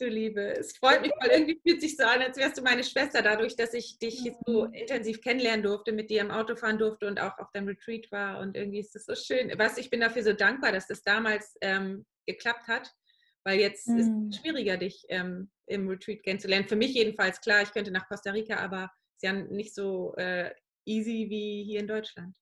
Du 0.00 0.08
Liebe, 0.08 0.56
es 0.56 0.78
freut 0.78 1.02
mich, 1.02 1.12
weil 1.20 1.28
irgendwie 1.28 1.60
fühlt 1.60 1.82
sich 1.82 1.94
so 1.94 2.04
an, 2.04 2.22
als 2.22 2.38
wärst 2.38 2.56
du 2.56 2.62
meine 2.62 2.82
Schwester, 2.82 3.20
dadurch, 3.20 3.54
dass 3.54 3.74
ich 3.74 3.98
dich 3.98 4.24
mhm. 4.24 4.34
so 4.46 4.64
intensiv 4.64 5.20
kennenlernen 5.20 5.62
durfte, 5.62 5.92
mit 5.92 6.08
dir 6.08 6.22
im 6.22 6.30
Auto 6.30 6.56
fahren 6.56 6.78
durfte 6.78 7.06
und 7.06 7.20
auch 7.20 7.38
auf 7.38 7.50
deinem 7.52 7.68
Retreat 7.68 8.10
war. 8.10 8.40
Und 8.40 8.56
irgendwie 8.56 8.80
ist 8.80 8.94
das 8.94 9.04
so 9.04 9.14
schön. 9.14 9.52
Was 9.58 9.76
ich 9.76 9.90
bin 9.90 10.00
dafür 10.00 10.22
so 10.22 10.32
dankbar, 10.32 10.72
dass 10.72 10.86
das 10.86 11.02
damals 11.02 11.54
ähm, 11.60 12.06
geklappt 12.26 12.66
hat, 12.66 12.90
weil 13.44 13.60
jetzt 13.60 13.88
mhm. 13.88 13.98
ist 13.98 14.36
es 14.36 14.40
schwieriger, 14.40 14.78
dich 14.78 15.04
ähm, 15.10 15.50
im 15.66 15.86
Retreat 15.86 16.22
kennenzulernen. 16.22 16.66
Für 16.66 16.76
mich 16.76 16.94
jedenfalls, 16.94 17.38
klar, 17.42 17.60
ich 17.60 17.72
könnte 17.72 17.90
nach 17.90 18.08
Costa 18.08 18.30
Rica, 18.30 18.56
aber 18.56 18.84
es 18.84 19.16
ist 19.16 19.22
ja 19.24 19.32
nicht 19.34 19.74
so 19.74 20.14
äh, 20.16 20.50
easy 20.86 21.26
wie 21.28 21.62
hier 21.64 21.80
in 21.80 21.88
Deutschland. 21.88 22.34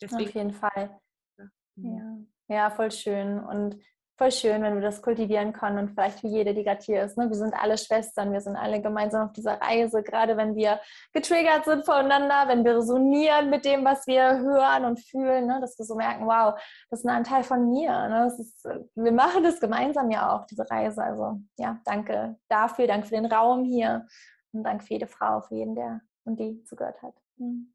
Deswegen, 0.00 0.28
Auf 0.28 0.34
jeden 0.34 0.52
Fall. 0.52 1.00
Ja. 1.36 1.44
Mhm. 1.74 2.26
ja. 2.48 2.56
ja, 2.56 2.70
voll 2.70 2.92
schön. 2.92 3.40
Und 3.40 3.82
voll 4.22 4.30
schön, 4.30 4.62
wenn 4.62 4.74
wir 4.74 4.82
das 4.82 5.02
kultivieren 5.02 5.52
können 5.52 5.78
und 5.78 5.88
vielleicht 5.88 6.22
wie 6.22 6.28
jede, 6.28 6.54
die 6.54 6.62
gerade 6.62 6.80
hier 6.80 7.02
ist. 7.02 7.18
Ne? 7.18 7.28
Wir 7.28 7.34
sind 7.34 7.54
alle 7.54 7.76
Schwestern, 7.76 8.32
wir 8.32 8.40
sind 8.40 8.54
alle 8.54 8.80
gemeinsam 8.80 9.26
auf 9.26 9.32
dieser 9.32 9.60
Reise, 9.60 10.04
gerade 10.04 10.36
wenn 10.36 10.54
wir 10.54 10.78
getriggert 11.12 11.64
sind 11.64 11.84
voneinander, 11.84 12.44
wenn 12.46 12.64
wir 12.64 12.76
resonieren 12.76 13.50
mit 13.50 13.64
dem, 13.64 13.84
was 13.84 14.06
wir 14.06 14.38
hören 14.38 14.84
und 14.84 15.00
fühlen, 15.00 15.48
ne? 15.48 15.58
dass 15.60 15.76
wir 15.76 15.84
so 15.84 15.96
merken, 15.96 16.26
wow, 16.26 16.54
das 16.88 17.00
ist 17.00 17.04
ein 17.04 17.16
Anteil 17.16 17.42
von 17.42 17.68
mir. 17.68 17.90
Ne? 18.08 18.26
Ist, 18.26 18.64
wir 18.94 19.12
machen 19.12 19.42
das 19.42 19.58
gemeinsam 19.58 20.08
ja 20.12 20.36
auch, 20.36 20.46
diese 20.46 20.70
Reise. 20.70 21.02
Also 21.02 21.40
ja, 21.58 21.80
danke 21.84 22.36
dafür, 22.48 22.86
danke 22.86 23.08
für 23.08 23.16
den 23.16 23.26
Raum 23.26 23.64
hier 23.64 24.06
und 24.52 24.62
danke 24.62 24.84
für 24.84 24.94
jede 24.94 25.08
Frau, 25.08 25.40
für 25.40 25.56
jeden, 25.56 25.74
der 25.74 26.00
und 26.24 26.38
die 26.38 26.62
zugehört 26.62 27.02
hat. 27.02 27.14
Mhm. 27.38 27.71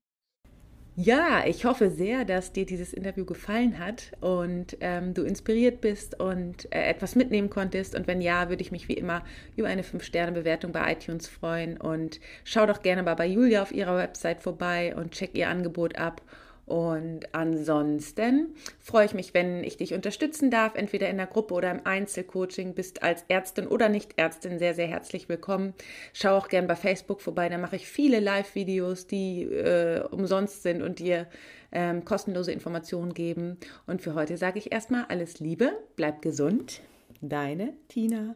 Ja, 1.00 1.46
ich 1.46 1.64
hoffe 1.64 1.92
sehr, 1.92 2.26
dass 2.26 2.54
dir 2.54 2.66
dieses 2.66 2.92
Interview 2.92 3.24
gefallen 3.24 3.78
hat 3.78 4.14
und 4.20 4.78
ähm, 4.82 5.14
du 5.14 5.22
inspiriert 5.26 5.80
bist 5.80 6.20
und 6.20 6.66
äh, 6.74 6.90
etwas 6.90 7.16
mitnehmen 7.16 7.52
konntest. 7.52 7.94
Und 7.94 8.08
wenn 8.08 8.20
ja, 8.20 8.50
würde 8.50 8.64
ich 8.64 8.72
mich 8.72 8.88
wie 8.88 8.96
immer 8.96 9.24
über 9.56 9.68
eine 9.68 9.84
5-Sterne-Bewertung 9.84 10.72
bei 10.72 10.92
iTunes 10.92 11.28
freuen. 11.28 11.78
Und 11.78 12.20
schau 12.44 12.66
doch 12.66 12.82
gerne 12.82 13.04
mal 13.04 13.14
bei 13.14 13.28
Julia 13.28 13.62
auf 13.62 13.72
ihrer 13.72 13.96
Website 13.96 14.42
vorbei 14.42 14.96
und 14.96 15.12
check 15.12 15.36
ihr 15.36 15.50
Angebot 15.50 16.00
ab. 16.00 16.24
Und 16.68 17.34
ansonsten 17.34 18.54
freue 18.82 19.06
ich 19.06 19.14
mich, 19.14 19.34
wenn 19.34 19.64
ich 19.64 19.78
dich 19.78 19.94
unterstützen 19.94 20.52
darf, 20.52 20.76
entweder 20.76 21.10
in 21.10 21.16
der 21.16 21.26
Gruppe 21.26 21.54
oder 21.54 21.72
im 21.72 21.80
Einzelcoaching. 21.86 22.76
Bist 22.76 23.04
als 23.04 23.24
Ärztin 23.30 23.68
oder 23.68 23.88
Nicht-Ärztin 23.88 24.60
sehr, 24.60 24.74
sehr 24.74 24.88
herzlich 24.88 25.30
willkommen. 25.30 25.74
Schau 26.12 26.36
auch 26.36 26.50
gern 26.50 26.68
bei 26.68 26.76
Facebook 26.76 27.22
vorbei. 27.22 27.48
Da 27.48 27.58
mache 27.58 27.78
ich 27.78 27.88
viele 27.88 28.20
Live-Videos, 28.20 29.08
die 29.08 29.44
äh, 29.44 30.04
umsonst 30.12 30.62
sind 30.62 30.82
und 30.82 31.00
dir 31.00 31.28
ähm, 31.72 32.04
kostenlose 32.04 32.52
Informationen 32.52 33.14
geben. 33.14 33.58
Und 33.86 34.02
für 34.02 34.14
heute 34.14 34.36
sage 34.36 34.60
ich 34.60 34.74
erstmal 34.74 35.06
alles 35.06 35.40
Liebe, 35.40 35.72
bleib 35.96 36.22
gesund. 36.22 36.82
Deine 37.22 37.74
Tina. 37.88 38.36